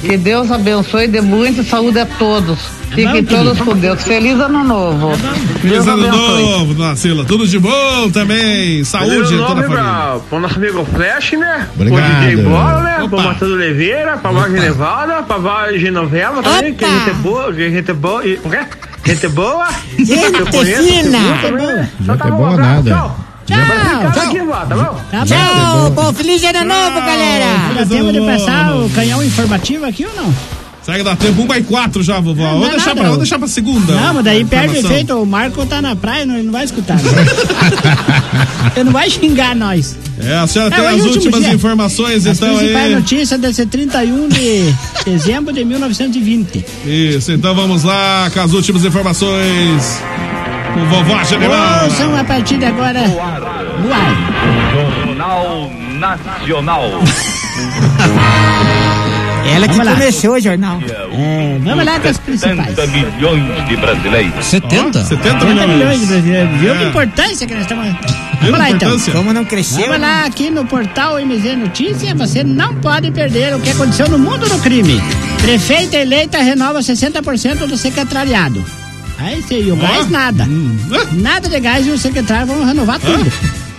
Que 0.00 0.16
Deus 0.16 0.50
abençoe 0.50 1.04
e 1.04 1.06
dê 1.06 1.20
muita 1.20 1.62
saúde 1.62 1.98
a 1.98 2.06
todos. 2.06 2.58
Fiquem 2.94 3.22
todos 3.22 3.60
com 3.60 3.76
Deus. 3.76 4.02
Feliz 4.02 4.40
ano 4.40 4.64
novo. 4.64 5.12
Feliz 5.60 5.86
ano 5.86 6.10
novo, 6.10 6.72
Dona 6.72 6.96
Sila. 6.96 7.26
Tudo 7.26 7.46
de 7.46 7.58
bom 7.58 8.10
também. 8.10 8.82
Saúde, 8.84 9.36
toda 9.36 9.60
a 9.60 9.64
família. 9.64 10.20
Pro 10.30 10.40
nosso 10.40 10.56
amigo 10.56 10.82
Flash, 10.86 11.32
né? 11.32 11.68
Obrigado. 11.74 12.10
Pro 12.10 12.20
DJ 12.20 12.36
Bola, 12.42 12.80
né? 12.80 12.96
Opa. 13.02 13.08
Pro 13.08 13.20
Matheus 13.20 13.52
Oliveira, 13.52 14.16
pra 14.16 14.30
Voz 14.30 14.52
Genevalda, 14.52 15.22
pra 15.22 15.36
Voz 15.36 15.78
Genoveva 15.78 16.42
também, 16.42 16.72
que 16.72 16.86
gente 16.86 17.12
boa, 17.16 17.52
gente 17.52 17.92
boa. 17.92 18.26
E, 18.26 18.40
o 18.42 18.48
quê? 18.48 18.60
Gente 19.04 19.28
boa. 19.28 19.68
Gente 19.98 20.56
fina. 20.56 21.18
né? 21.50 21.90
Então 22.00 22.14
Gente 22.14 22.22
tá 22.22 22.30
bom, 22.30 22.36
boa 22.38 22.56
nada. 22.56 22.90
Tchau. 22.90 23.29
Tchau. 23.50 24.12
Fica 24.12 24.22
aqui, 24.22 24.38
tá 24.38 24.76
bom? 24.76 25.00
Tá 25.10 25.18
bom. 25.18 25.24
Tchau, 25.26 25.90
bom 25.90 26.12
feliz 26.12 26.42
ano 26.44 26.64
novo, 26.64 27.00
galera. 27.00 27.74
Dá 27.76 27.86
tempo 27.86 28.12
de 28.12 28.20
passar 28.20 28.76
o 28.76 28.88
canhão 28.90 29.22
informativo 29.24 29.84
aqui 29.86 30.06
ou 30.06 30.14
não? 30.14 30.34
Será 30.82 30.96
que 30.96 31.04
dá 31.04 31.14
tempo? 31.14 31.42
1 31.42 31.52
x 31.54 31.66
4 31.66 32.02
já, 32.02 32.20
vovó. 32.20 32.42
Não 32.52 32.60
Vou 32.60 32.70
deixar, 32.70 32.94
pra, 32.94 33.08
vou 33.08 33.16
deixar 33.18 33.38
pra 33.38 33.46
segunda. 33.46 33.94
Não, 33.94 34.14
mas 34.14 34.24
daí 34.24 34.44
perde 34.46 34.76
o 34.76 34.78
efeito. 34.78 35.14
O 35.14 35.26
Marco 35.26 35.64
tá 35.66 35.82
na 35.82 35.94
praia, 35.94 36.24
não, 36.24 36.34
ele 36.36 36.44
não 36.44 36.52
vai 36.52 36.64
escutar. 36.64 36.96
ele 38.74 38.84
não 38.84 38.92
vai 38.92 39.10
xingar 39.10 39.54
nós. 39.54 39.96
É, 40.18 40.36
a 40.38 40.46
senhora 40.46 40.74
É, 40.74 40.78
tem 40.78 40.86
as 40.86 40.92
é 40.92 40.94
último 41.02 41.14
últimas 41.16 41.40
dia. 41.40 41.52
informações, 41.52 42.26
As 42.26 42.36
então 42.38 42.56
principais 42.56 42.86
aí. 42.86 42.94
notícias 42.94 43.40
desse 43.40 43.66
31 43.66 44.28
de 44.28 44.74
dezembro 45.04 45.52
de 45.52 45.64
1920. 45.64 46.64
Isso, 46.86 47.30
então 47.32 47.54
vamos 47.54 47.84
lá 47.84 48.30
com 48.32 48.40
as 48.40 48.52
últimas 48.52 48.82
informações. 48.84 50.00
O 50.76 50.84
vovó 50.86 51.22
General. 51.24 51.84
Ouçam 51.84 52.16
a 52.16 52.24
partir 52.24 52.56
de 52.58 52.64
agora 52.66 53.00
no 53.06 53.92
ar. 53.92 54.10
Jornal 55.04 55.70
Nacional. 55.98 56.90
Ela 59.52 59.66
que 59.66 59.72
Vamos 59.74 59.86
lá. 59.86 59.92
começou 59.94 60.34
o 60.34 60.40
jornal. 60.40 60.78
É, 61.12 61.58
vamos 61.64 61.84
lá 61.84 61.98
com 61.98 62.08
as 62.08 62.18
principais. 62.18 62.74
70 62.76 62.86
milhões 62.88 63.68
de 63.68 63.76
brasileiros. 63.78 64.44
70? 64.44 65.04
70 65.04 65.04
70 65.04 65.44
milhões 65.46 65.66
de 65.68 65.74
milhões. 65.76 66.06
brasileiros. 66.08 66.56
Viu 66.60 66.74
que 66.76 66.84
É. 66.84 66.88
importância 66.88 67.46
que 67.46 67.54
nós 67.54 67.62
estamos. 67.62 67.86
Viu 67.86 67.96
Vamos 68.52 68.58
lá 68.58 68.70
então. 68.70 68.96
Como 69.12 69.32
não 69.32 69.44
cresceu? 69.44 69.86
Vamos 69.86 70.00
lá 70.00 70.24
aqui 70.24 70.50
no 70.50 70.64
portal 70.66 71.18
MZ 71.18 71.56
Notícia, 71.58 72.14
você 72.14 72.44
não 72.44 72.74
pode 72.76 73.10
perder 73.10 73.54
o 73.54 73.60
que 73.60 73.70
aconteceu 73.70 74.08
no 74.08 74.18
mundo 74.18 74.48
do 74.48 74.58
crime. 74.58 75.02
Prefeita 75.40 75.96
eleita 75.96 76.38
renova 76.38 76.80
60% 76.80 77.66
do 77.66 77.76
secretariado. 77.76 78.64
Aí 79.20 79.42
sim, 79.42 79.60
e 79.62 79.70
o 79.70 79.74
Ó. 79.74 79.76
gás 79.76 80.08
nada. 80.10 80.44
Hum. 80.44 80.76
Ah, 80.92 81.08
Nada 81.12 81.48
de 81.48 81.60
gás 81.60 81.86
e 81.86 81.90
o 81.90 81.98
secretário 81.98 82.46
vão 82.46 82.64
renovar 82.64 82.98
tudo. 82.98 83.22
gás. 83.24 83.69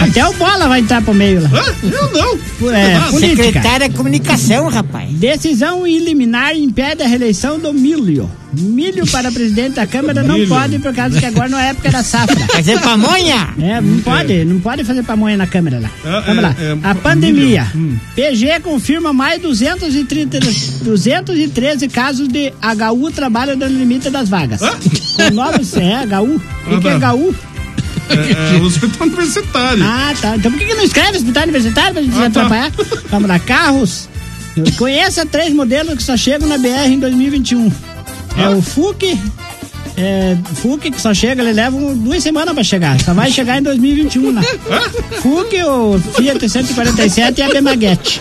Até 0.00 0.26
o 0.26 0.32
bola 0.34 0.68
vai 0.68 0.80
entrar 0.80 1.00
pro 1.02 1.14
meio 1.14 1.42
lá. 1.42 1.50
Ah, 1.54 1.74
eu 1.82 2.12
não. 2.12 2.72
É, 2.74 2.98
política. 3.10 3.60
De 3.78 3.88
comunicação, 3.90 4.68
rapaz. 4.68 5.10
Decisão 5.12 5.86
liminar 5.86 6.54
impede 6.54 7.02
a 7.02 7.06
reeleição 7.06 7.58
do 7.58 7.72
milho. 7.72 8.30
Milho 8.52 9.06
para 9.08 9.30
presidente 9.30 9.74
da 9.74 9.86
Câmara 9.86 10.22
não 10.22 10.36
Milho. 10.36 10.48
pode, 10.48 10.78
por 10.78 10.94
causa 10.94 11.18
que 11.18 11.26
agora 11.26 11.48
não 11.48 11.58
é 11.58 11.70
época 11.70 11.90
da 11.90 12.02
safra. 12.02 12.36
Fazer 12.48 12.80
pamonha? 12.80 13.48
É, 13.60 13.80
não 13.80 13.98
pode, 14.00 14.44
não 14.44 14.60
pode 14.60 14.84
fazer 14.84 15.02
pamonha 15.02 15.36
na 15.36 15.46
câmera 15.46 15.78
lá. 15.80 15.90
É, 16.04 16.20
Vamos 16.22 16.42
lá. 16.42 16.56
é, 16.58 16.64
é, 16.72 16.78
a 16.82 16.94
pandemia. 16.94 17.66
Hum. 17.74 17.96
PG 18.14 18.60
confirma 18.62 19.12
mais 19.12 19.42
230, 19.42 20.38
213 20.84 21.88
casos 21.88 22.28
de 22.28 22.50
HU 22.50 23.10
trabalho 23.10 23.56
no 23.56 23.66
limite 23.66 24.08
das 24.08 24.28
vagas. 24.28 24.60
Com 24.60 25.34
novos, 25.34 25.76
é, 25.76 26.04
HU. 26.06 26.40
O 26.66 26.70
que, 26.70 26.80
que 26.80 26.88
é 26.88 26.92
Ah, 26.94 27.00
tá. 27.00 27.14
HU? 27.14 27.34
É, 28.08 28.56
é, 28.56 28.58
o 28.58 28.62
hospital 28.66 29.06
universitário. 29.06 29.84
Ah, 29.84 30.14
tá. 30.20 30.36
Então 30.36 30.50
por 30.50 30.58
que, 30.58 30.66
que 30.66 30.74
não 30.74 30.84
escreve 30.84 31.18
hospital 31.18 31.42
universitário 31.44 31.92
pra 31.94 32.02
gente 32.02 32.14
Ah, 32.16 32.20
tá. 32.20 32.26
atrapalhar? 32.26 32.72
Vamos 33.10 33.28
lá, 33.28 33.38
carros. 33.38 34.08
Conheça 34.78 35.26
três 35.26 35.52
modelos 35.52 35.94
que 35.94 36.02
só 36.02 36.16
chegam 36.16 36.48
na 36.48 36.56
BR 36.58 36.86
em 36.88 36.98
2021. 36.98 37.66
É 38.38 38.44
Ah. 38.44 38.50
o 38.50 38.62
FUC. 38.62 39.18
É, 39.96 40.36
FUC 40.56 40.90
que 40.90 41.00
só 41.00 41.14
chega, 41.14 41.42
ele 41.42 41.52
leva 41.54 41.74
um- 41.76 41.96
duas 41.96 42.22
semanas 42.22 42.54
pra 42.54 42.62
chegar. 42.62 43.00
Só 43.00 43.14
vai 43.14 43.30
chegar 43.30 43.58
em 43.58 43.62
2021 43.62 44.30
lá. 44.34 44.42
FUC, 45.22 45.62
o 45.62 45.98
Fiat 46.16 46.48
147 46.48 47.38
e 47.38 47.42
a 47.42 47.48
Bemaguete. 47.48 48.20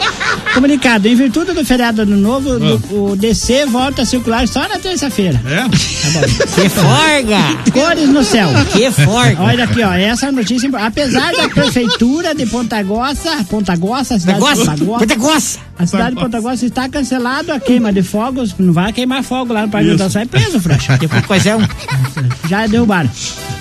Comunicado, 0.54 1.08
em 1.08 1.16
virtude 1.16 1.52
do 1.54 1.66
feriado 1.66 2.04
ano 2.04 2.16
novo, 2.16 2.50
o- 2.92 3.12
o 3.12 3.16
DC 3.18 3.66
volta 3.66 4.04
a 4.04 4.06
circular 4.06 4.48
só 4.48 4.62
na 4.70 4.80
terça-feira. 4.80 5.42
É? 5.46 5.58
Tá 5.64 6.10
bom. 6.14 6.22
Que 6.62 6.70
forga! 6.70 7.72
Cores 7.74 8.08
no 8.10 8.24
céu. 8.24 8.48
Que 8.72 8.90
forga! 8.92 9.42
Olha 9.44 9.64
aqui, 9.66 9.84
ó, 9.84 9.92
essa 9.94 10.28
é 10.28 10.30
a 10.30 10.32
notícia. 10.32 10.70
Apesar 10.80 11.34
da 11.34 11.50
prefeitura 11.50 12.34
de 12.34 12.46
Ponta 12.46 12.82
Grossa, 12.84 13.44
Ponta 13.50 13.76
Grossa, 13.76 14.18
cidade 14.18 14.40
Ponta 14.40 14.54
de 14.54 14.64
Grossa, 14.64 14.72
Ponta 14.72 14.86
Grossa, 14.86 15.00
Ponta 15.00 15.16
Grossa. 15.16 15.60
a 15.78 15.86
cidade 15.86 16.16
de 16.16 16.22
Ponta 16.22 16.40
Grossa 16.42 16.66
está 16.66 16.88
cancelado 16.88 17.52
a 17.52 17.60
queima 17.60 17.92
de 17.92 18.02
fogos. 18.02 18.56
Não 18.58 18.72
vai 18.72 18.94
queimar 18.94 19.24
fogo 19.24 19.52
lá 19.54 19.64
no 19.64 19.70
Parque 19.70 19.90
Isso. 19.90 19.98
da 19.98 20.10
Sai 20.10 20.26
preso, 20.26 20.60
frouxa. 20.60 20.98
Que 20.98 21.08
foi 21.08 21.22
coisão. 21.22 21.65
Já 22.48 22.68
derrubaram. 22.68 23.10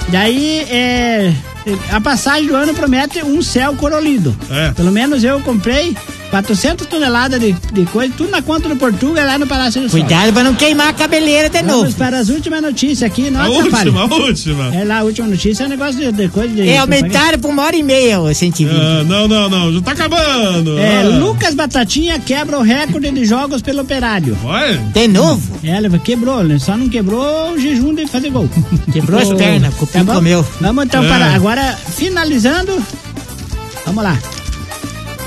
Daí, 0.08 0.60
é, 0.70 1.32
a 1.90 2.00
passagem 2.00 2.46
do 2.46 2.56
ano 2.56 2.74
promete 2.74 3.22
um 3.24 3.42
céu 3.42 3.74
colorido. 3.74 4.36
É. 4.50 4.70
Pelo 4.72 4.92
menos 4.92 5.24
eu 5.24 5.40
comprei 5.40 5.96
400 6.34 6.88
toneladas 6.88 7.38
de, 7.38 7.52
de 7.52 7.84
coisa, 7.86 8.12
tudo 8.16 8.28
na 8.32 8.42
conta 8.42 8.68
do 8.68 8.74
Portugal 8.74 9.24
lá 9.24 9.38
no 9.38 9.46
Palácio 9.46 9.80
do 9.80 9.88
Sol. 9.88 10.00
Cuidado 10.00 10.32
pra 10.32 10.42
não 10.42 10.52
queimar 10.56 10.88
a 10.88 10.92
cabeleira 10.92 11.48
de 11.48 11.62
Vamos 11.62 11.84
novo. 11.84 11.94
para 11.96 12.18
as 12.18 12.28
últimas 12.28 12.60
notícias 12.60 13.04
aqui. 13.04 13.30
Não 13.30 13.40
A 13.40 13.44
atrapalhe. 13.44 13.88
última, 13.90 14.00
a 14.02 14.04
última. 14.26 14.74
É 14.74 14.84
lá, 14.84 14.98
a 14.98 15.02
última 15.04 15.28
notícia 15.28 15.62
é 15.62 15.66
um 15.66 15.70
negócio 15.70 15.94
de, 15.96 16.10
de 16.10 16.28
coisa 16.30 16.52
de. 16.52 16.68
É, 16.68 16.78
aumentaram 16.78 17.38
por 17.38 17.50
uma 17.52 17.62
hora 17.62 17.76
e 17.76 17.84
meia, 17.84 18.18
ô 18.20 18.34
120. 18.34 18.68
Ah, 18.76 19.04
não, 19.04 19.28
não, 19.28 19.48
não, 19.48 19.72
já 19.74 19.80
tá 19.80 19.92
acabando. 19.92 20.76
É, 20.76 21.02
Ah. 21.02 21.18
Lucas 21.18 21.54
Batatinha 21.54 22.18
quebra 22.18 22.58
o 22.58 22.62
recorde 22.62 23.12
de 23.12 23.24
jogos 23.24 23.62
pelo 23.62 23.82
operário. 23.82 24.34
Vai? 24.42 24.76
De 24.76 25.06
novo? 25.06 25.56
É, 25.62 25.76
ele 25.76 25.96
quebrou, 26.00 26.40
ele 26.40 26.58
só 26.58 26.76
não 26.76 26.88
quebrou 26.88 27.52
o 27.52 27.58
jejum 27.60 27.94
de 27.94 28.08
fazer 28.08 28.30
gol. 28.30 28.48
Quebrou 28.92 29.20
as 29.20 29.30
Ô, 29.30 29.36
pernas, 29.38 29.72
o 29.72 29.76
cupim 29.76 30.02
bom? 30.02 30.14
comeu. 30.14 30.44
Vamos 30.60 30.84
então 30.86 31.04
É. 31.04 31.08
para. 31.08 31.32
Agora, 31.32 31.76
finalizando. 31.96 32.84
Vamos 33.86 34.02
lá. 34.02 34.18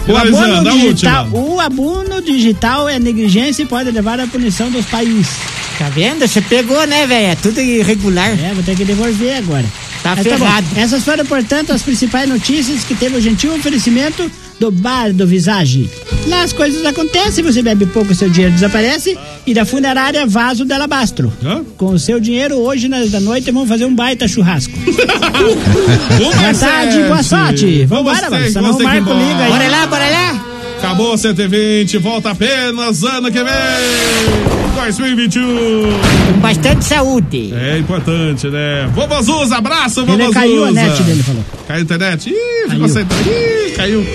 O 0.07 0.09
Finalizando, 0.09 0.53
abono, 0.55 0.69
a 0.69 0.73
digital, 0.73 1.29
o 1.33 1.59
abono 1.59 2.21
digital 2.21 2.87
é 2.89 2.97
negligência 2.97 3.63
e 3.63 3.65
pode 3.65 3.91
levar 3.91 4.19
à 4.21 4.27
punição 4.27 4.71
dos 4.71 4.85
países. 4.85 5.35
Tá 5.77 5.89
vendo? 5.89 6.25
Você 6.25 6.41
pegou, 6.41 6.87
né, 6.87 7.05
velho? 7.05 7.27
É 7.27 7.35
tudo 7.35 7.59
irregular. 7.59 8.29
É, 8.29 8.53
vou 8.53 8.63
ter 8.63 8.75
que 8.75 8.85
devolver 8.85 9.37
agora. 9.37 9.65
Tá 10.01 10.15
Mas 10.15 10.25
ferrado. 10.25 10.65
bom. 10.73 10.81
Essas 10.81 11.03
foram, 11.03 11.25
portanto, 11.25 11.73
as 11.73 11.81
principais 11.81 12.27
notícias 12.29 12.83
que 12.85 12.95
teve 12.95 13.17
o 13.17 13.21
gentil 13.21 13.53
oferecimento 13.53 14.31
do 14.59 14.71
bar 14.71 15.13
do 15.13 15.25
Visage. 15.25 15.89
Lá 16.27 16.43
as 16.43 16.51
coisas 16.53 16.85
acontecem, 16.85 17.43
você 17.43 17.61
bebe 17.61 17.85
pouco, 17.85 18.13
seu 18.13 18.29
dinheiro 18.29 18.53
desaparece. 18.53 19.17
E 19.45 19.53
da 19.53 19.65
funerária 19.65 20.25
Vaso 20.27 20.65
de 20.65 20.73
Alabastro. 20.73 21.31
Com 21.77 21.91
o 21.91 21.99
seu 21.99 22.19
dinheiro, 22.19 22.55
hoje 22.55 22.87
na, 22.87 23.05
da 23.05 23.19
noite, 23.19 23.49
vamos 23.51 23.69
fazer 23.69 23.85
um 23.85 23.95
baita 23.95 24.27
churrasco. 24.27 24.73
boa 26.17 26.53
tarde, 26.53 27.03
boa 27.03 27.23
sorte. 27.23 27.85
Vamos 27.85 28.11
embora, 28.11 28.29
mano. 28.29 28.51
Senão 28.51 28.77
o 28.77 28.83
Marco 28.83 29.13
liga 29.13 29.43
aí. 29.43 29.49
Bora 29.51 29.69
lá, 29.69 29.87
bora 29.87 30.09
lá. 30.09 30.45
Acabou 30.77 31.13
o 31.13 31.17
120, 31.17 31.97
volta 31.97 32.31
apenas 32.31 33.03
ano 33.03 33.31
que 33.31 33.39
vem. 33.43 34.67
2021. 34.75 35.43
Com 36.33 36.39
bastante 36.39 36.85
saúde. 36.85 37.53
É 37.53 37.79
importante, 37.79 38.47
né? 38.47 38.89
Vovozuza, 38.93 39.57
abraço, 39.57 40.01
Ele 40.01 40.11
Vovozuza. 40.11 40.33
caiu 40.33 40.65
a 40.65 40.71
net 40.71 41.03
dele, 41.03 41.23
falou. 41.23 41.45
Caiu 41.67 41.79
a 41.79 41.81
internet? 41.81 42.29
Ih, 42.29 42.69
ficou 42.69 42.87
sem 42.87 43.03
Ih, 43.03 43.71
caiu. 43.75 44.05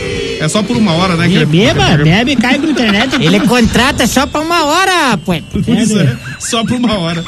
É 0.42 0.48
só 0.48 0.62
por 0.62 0.76
uma 0.76 0.92
hora, 0.92 1.16
né? 1.16 1.28
que 1.28 1.34
ele- 1.34 1.46
Beba, 1.46 1.96
bebe, 1.98 2.36
cai 2.36 2.58
com 2.58 2.66
internet. 2.66 3.14
Ele 3.20 3.40
contrata 3.40 4.06
só 4.06 4.26
pra 4.26 4.40
uma 4.40 4.64
hora, 4.64 5.16
pô. 5.18 5.32
Pois 5.64 5.90
é, 5.92 6.16
só 6.40 6.64
por 6.64 6.76
uma 6.76 6.98
hora. 6.98 7.24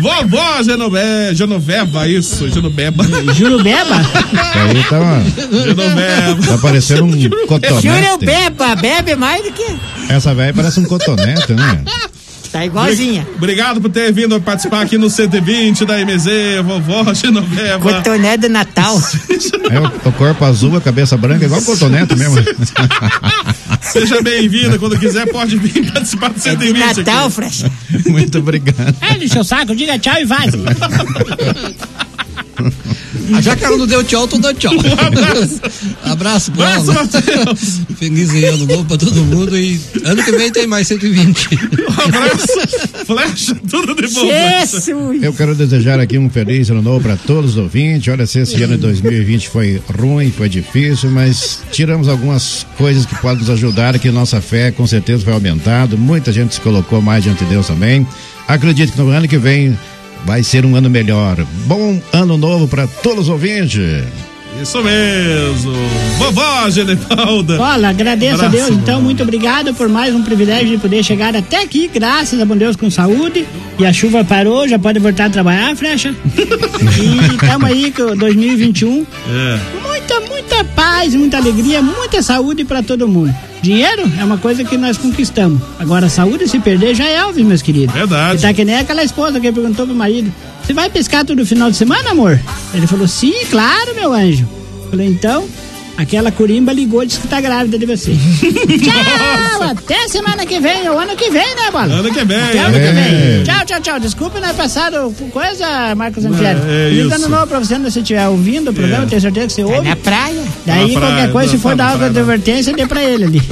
Vovó 0.00 0.62
Genove... 0.62 0.98
Genoveva, 1.34 2.08
isso, 2.08 2.48
Genoveba. 2.50 3.04
Jurubeba? 3.34 3.96
Aí 3.96 4.84
tá, 4.88 4.98
uma- 5.00 5.22
Genoveva. 5.62 6.46
tá 6.46 6.58
parecendo 6.58 7.04
um 7.04 7.12
Júlio 7.20 7.46
cotonete. 7.46 8.24
beba, 8.24 8.74
bebe 8.76 9.14
mais 9.14 9.42
do 9.44 9.52
que. 9.52 9.76
Essa 10.08 10.34
velha 10.34 10.52
parece 10.54 10.80
um 10.80 10.84
cotonete, 10.84 11.52
né? 11.52 11.82
Tá 12.54 12.64
igualzinha. 12.64 13.26
Obrigado 13.34 13.80
por 13.80 13.90
ter 13.90 14.12
vindo 14.12 14.40
participar 14.40 14.82
aqui 14.82 14.96
no 14.96 15.10
120 15.10 15.84
da 15.84 15.98
MZ, 15.98 16.62
vovó 16.64 17.12
Genoveva. 17.12 17.80
Cotonete 17.80 18.42
do 18.42 18.48
Natal. 18.48 18.96
É 19.70 19.80
o, 19.80 19.86
o 20.08 20.12
corpo 20.12 20.44
azul, 20.44 20.76
a 20.76 20.80
cabeça 20.80 21.16
branca, 21.16 21.44
igual 21.46 21.60
cotonete 21.62 22.14
mesmo. 22.14 22.36
Seja 23.80 24.20
bem-vinda, 24.22 24.78
quando 24.78 24.98
quiser 24.98 25.26
pode 25.26 25.56
vir 25.56 25.90
participar 25.90 26.30
do 26.30 26.38
120 26.38 26.76
É 26.76 26.86
Natal, 26.86 27.26
aqui. 27.26 27.34
Frecha. 27.34 27.72
Muito 28.06 28.38
obrigado. 28.38 28.94
É, 29.00 29.16
encheu 29.24 29.40
o 29.40 29.44
saco, 29.44 29.74
diga 29.74 29.98
tchau 29.98 30.14
e 30.20 30.24
vaze. 30.24 30.58
Já 33.40 33.56
que 33.56 33.64
ela 33.64 33.76
não 33.76 33.86
deu 33.86 34.04
tchau, 34.04 34.26
tô 34.28 34.38
dando 34.38 34.58
tchau. 34.58 34.72
abraço, 36.02 36.52
pro 36.52 36.62
Abraço, 36.62 36.90
ela. 36.90 37.02
Matheus. 37.02 37.80
Feliz 37.98 38.30
ano 38.30 38.66
novo 38.66 38.84
pra 38.84 38.96
todo 38.98 39.24
mundo 39.24 39.56
e 39.56 39.80
ano 40.04 40.22
que 40.22 40.32
vem 40.32 40.50
tem 40.50 40.66
mais 40.66 40.88
120. 40.88 41.48
Abraço, 42.04 43.06
flecha, 43.06 43.54
tudo 43.68 43.94
de 43.94 44.14
bom. 44.14 45.14
Eu 45.22 45.32
quero 45.32 45.54
desejar 45.54 45.98
aqui 46.00 46.18
um 46.18 46.28
feliz 46.28 46.70
ano 46.70 46.82
novo 46.82 47.00
para 47.02 47.16
todos 47.16 47.52
os 47.52 47.56
ouvintes. 47.56 48.12
Olha, 48.12 48.26
se 48.26 48.40
esse 48.40 48.62
ano 48.62 48.74
de 48.76 48.82
2020 48.82 49.48
foi 49.48 49.80
ruim, 49.98 50.30
foi 50.30 50.48
difícil, 50.48 51.10
mas 51.10 51.60
tiramos 51.70 52.08
algumas 52.08 52.66
coisas 52.76 53.06
que 53.06 53.14
podem 53.16 53.38
nos 53.38 53.50
ajudar, 53.50 53.98
que 53.98 54.10
nossa 54.10 54.40
fé 54.40 54.70
com 54.70 54.86
certeza 54.86 55.24
vai 55.24 55.34
aumentando. 55.34 55.96
Muita 55.96 56.32
gente 56.32 56.54
se 56.54 56.60
colocou 56.60 57.00
mais 57.00 57.24
diante 57.24 57.44
de 57.44 57.50
Deus 57.50 57.66
também. 57.66 58.06
Acredito 58.46 58.92
que 58.92 58.98
no 58.98 59.08
ano 59.08 59.26
que 59.26 59.38
vem 59.38 59.76
vai 60.24 60.42
ser 60.42 60.64
um 60.64 60.74
ano 60.76 60.90
melhor. 60.90 61.36
Bom 61.66 62.00
ano 62.12 62.36
novo 62.36 62.66
para 62.66 62.86
todos 62.86 63.24
os 63.24 63.28
ouvintes. 63.28 64.04
Isso 64.60 64.82
mesmo. 64.82 65.72
Vovó 66.18 66.70
Genevalda. 66.70 67.60
Olha, 67.60 67.88
agradeço 67.88 68.36
Abraço, 68.36 68.56
a 68.56 68.66
Deus, 68.66 68.70
então, 68.70 69.02
muito 69.02 69.22
obrigado 69.22 69.74
por 69.74 69.88
mais 69.88 70.14
um 70.14 70.22
privilégio 70.22 70.68
de 70.68 70.78
poder 70.78 71.02
chegar 71.02 71.34
até 71.34 71.62
aqui, 71.62 71.88
graças 71.92 72.40
a 72.40 72.44
bom 72.44 72.56
Deus 72.56 72.76
com 72.76 72.90
saúde. 72.90 73.46
E 73.78 73.84
a 73.84 73.92
chuva 73.92 74.24
parou, 74.24 74.66
já 74.68 74.78
pode 74.78 74.98
voltar 75.00 75.26
a 75.26 75.30
trabalhar, 75.30 75.76
Frecha. 75.76 76.14
e 76.34 77.34
estamos 77.34 77.68
aí 77.68 77.90
com 77.90 78.16
2021. 78.16 79.06
É. 79.28 79.58
Muita, 79.82 80.20
muita 80.20 80.64
paz, 80.64 81.14
muita 81.14 81.36
alegria, 81.36 81.82
muita 81.82 82.22
saúde 82.22 82.64
para 82.64 82.82
todo 82.82 83.08
mundo. 83.08 83.34
Dinheiro 83.60 84.02
é 84.20 84.24
uma 84.24 84.36
coisa 84.36 84.62
que 84.62 84.76
nós 84.76 84.98
conquistamos. 84.98 85.60
Agora, 85.78 86.08
saúde, 86.08 86.46
se 86.46 86.58
perder, 86.58 86.94
já 86.94 87.06
é 87.06 87.16
Elvis, 87.16 87.44
meus 87.44 87.62
queridos. 87.62 87.94
Verdade. 87.94 88.38
E 88.38 88.42
tá 88.42 88.52
que 88.52 88.64
nem 88.64 88.76
aquela 88.76 89.02
esposa 89.02 89.40
que 89.40 89.50
perguntou 89.50 89.86
pro 89.86 89.94
marido: 89.94 90.30
Você 90.64 90.72
vai 90.72 90.88
pescar 90.88 91.26
todo 91.26 91.44
final 91.44 91.70
de 91.70 91.76
semana, 91.76 92.10
amor? 92.10 92.40
Ele 92.72 92.86
falou: 92.86 93.06
Sim, 93.06 93.34
claro, 93.50 93.94
meu 93.94 94.12
anjo. 94.12 94.48
Falei: 94.90 95.06
Então, 95.06 95.46
aquela 95.96 96.30
corimba 96.32 96.72
ligou 96.72 97.02
e 97.02 97.06
disse 97.06 97.20
que 97.20 97.28
tá 97.28 97.40
grávida 97.40 97.78
de 97.78 97.86
você. 97.86 98.12
tchau! 98.82 99.62
Até 99.62 100.08
semana 100.08 100.44
que 100.46 100.58
vem, 100.60 100.88
ou 100.88 100.98
ano 100.98 101.16
que 101.16 101.30
vem, 101.30 101.54
né, 101.54 101.70
Bola? 101.70 101.94
Ano 101.94 102.10
que 102.12 102.24
vem. 102.24 102.36
Até 102.42 102.58
ano 102.58 102.72
que 102.74 102.78
É. 102.80 102.92
vem. 102.92 103.42
Tchau, 103.44 103.64
tchau, 103.66 103.80
tchau. 103.80 104.00
Desculpa, 104.00 104.40
nós 104.40 104.52
passaram 104.56 105.12
por 105.12 105.28
coisa, 105.30 105.94
Marcos 105.94 106.24
Anfieri. 106.24 106.58
é 106.68 106.90
isso. 106.90 107.14
ano 107.14 107.28
novo 107.28 107.46
pra 107.46 107.58
você, 107.58 107.76
se 107.76 107.80
você 107.82 108.00
estiver 108.00 108.26
ouvindo 108.28 108.70
o 108.70 108.74
programa, 108.74 109.04
É. 109.04 109.06
tenho 109.06 109.20
certeza 109.20 109.46
que 109.46 109.52
você 109.54 109.64
ouve. 109.64 109.88
na 109.88 109.96
praia. 109.96 110.42
Daí, 110.66 110.92
Na 110.94 111.00
praia, 111.00 111.14
qualquer 111.14 111.32
coisa, 111.32 111.48
se 111.48 111.54
não, 111.54 111.60
for 111.62 111.70
tá 111.70 111.74
dar 111.76 111.96
praia, 111.96 112.12
não. 112.12 112.20
advertência, 112.20 112.72
dê 112.74 112.86
pra 112.86 113.02
ele 113.04 113.24
ali. 113.24 113.42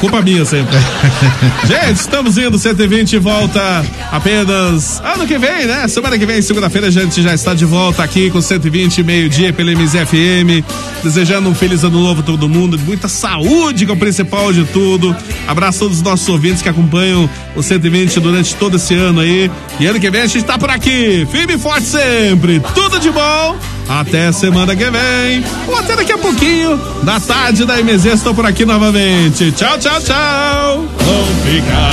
Culpa 0.00 0.20
minha 0.22 0.44
sempre. 0.44 0.76
Gente, 1.66 1.96
estamos 2.00 2.36
indo, 2.38 2.58
120 2.58 3.18
volta 3.18 3.84
apenas 4.10 5.00
ano 5.04 5.26
que 5.26 5.38
vem, 5.38 5.66
né? 5.66 5.86
Semana 5.88 6.18
que 6.18 6.26
vem, 6.26 6.40
segunda-feira, 6.42 6.88
a 6.88 6.90
gente 6.90 7.22
já 7.22 7.34
está 7.34 7.54
de 7.54 7.64
volta 7.64 8.02
aqui 8.02 8.30
com 8.30 8.40
120, 8.40 9.02
meio-dia 9.02 9.52
pela 9.52 9.70
MZFM. 9.72 10.64
Desejando 11.02 11.48
um 11.48 11.54
feliz 11.54 11.71
ano 11.82 12.00
novo 12.00 12.22
todo 12.22 12.48
mundo, 12.48 12.78
muita 12.78 13.08
saúde, 13.08 13.86
que 13.86 13.90
é 13.90 13.94
o 13.94 13.96
principal 13.96 14.52
de 14.52 14.64
tudo. 14.64 15.16
Abraço 15.48 15.78
a 15.78 15.80
todos 15.80 15.96
os 15.96 16.02
nossos 16.02 16.28
ouvintes 16.28 16.60
que 16.62 16.68
acompanham 16.68 17.28
o 17.56 17.62
120 17.62 18.20
durante 18.20 18.54
todo 18.56 18.76
esse 18.76 18.94
ano 18.94 19.20
aí. 19.20 19.50
E 19.80 19.86
ano 19.86 19.98
que 19.98 20.10
vem 20.10 20.20
a 20.20 20.26
gente 20.26 20.38
está 20.38 20.58
por 20.58 20.70
aqui, 20.70 21.26
firme 21.30 21.54
e 21.54 21.58
forte 21.58 21.86
sempre. 21.86 22.60
Tudo 22.74 22.98
de 23.00 23.10
bom. 23.10 23.56
Até 23.88 24.30
semana 24.32 24.76
que 24.76 24.84
vem. 24.84 25.44
Ou 25.66 25.76
até 25.76 25.96
daqui 25.96 26.12
a 26.12 26.18
pouquinho, 26.18 26.78
da 27.02 27.18
tarde 27.18 27.64
da 27.64 27.82
MZ, 27.82 28.04
estou 28.06 28.34
por 28.34 28.46
aqui 28.46 28.64
novamente. 28.64 29.50
Tchau, 29.52 29.78
tchau, 29.78 30.00
tchau. 30.00 30.86
Vamos 30.98 31.42
ficar. 31.44 31.90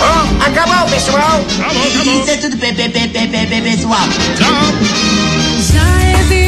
Acabou. 0.00 0.46
acabou, 0.46 0.90
pessoal. 0.90 1.44
Acabou, 1.60 1.86
acabou. 1.86 2.20
Isso 2.22 2.30
é 2.30 2.36
tudo, 2.38 2.56
pe- 2.56 2.72
pe- 2.72 2.88
pe- 2.88 3.08
pe- 3.08 3.26
pe- 3.26 3.46
pe- 3.46 3.62
pessoal. 3.62 4.08
Tchau. 4.36 5.72
Já 5.72 6.02
é. 6.02 6.47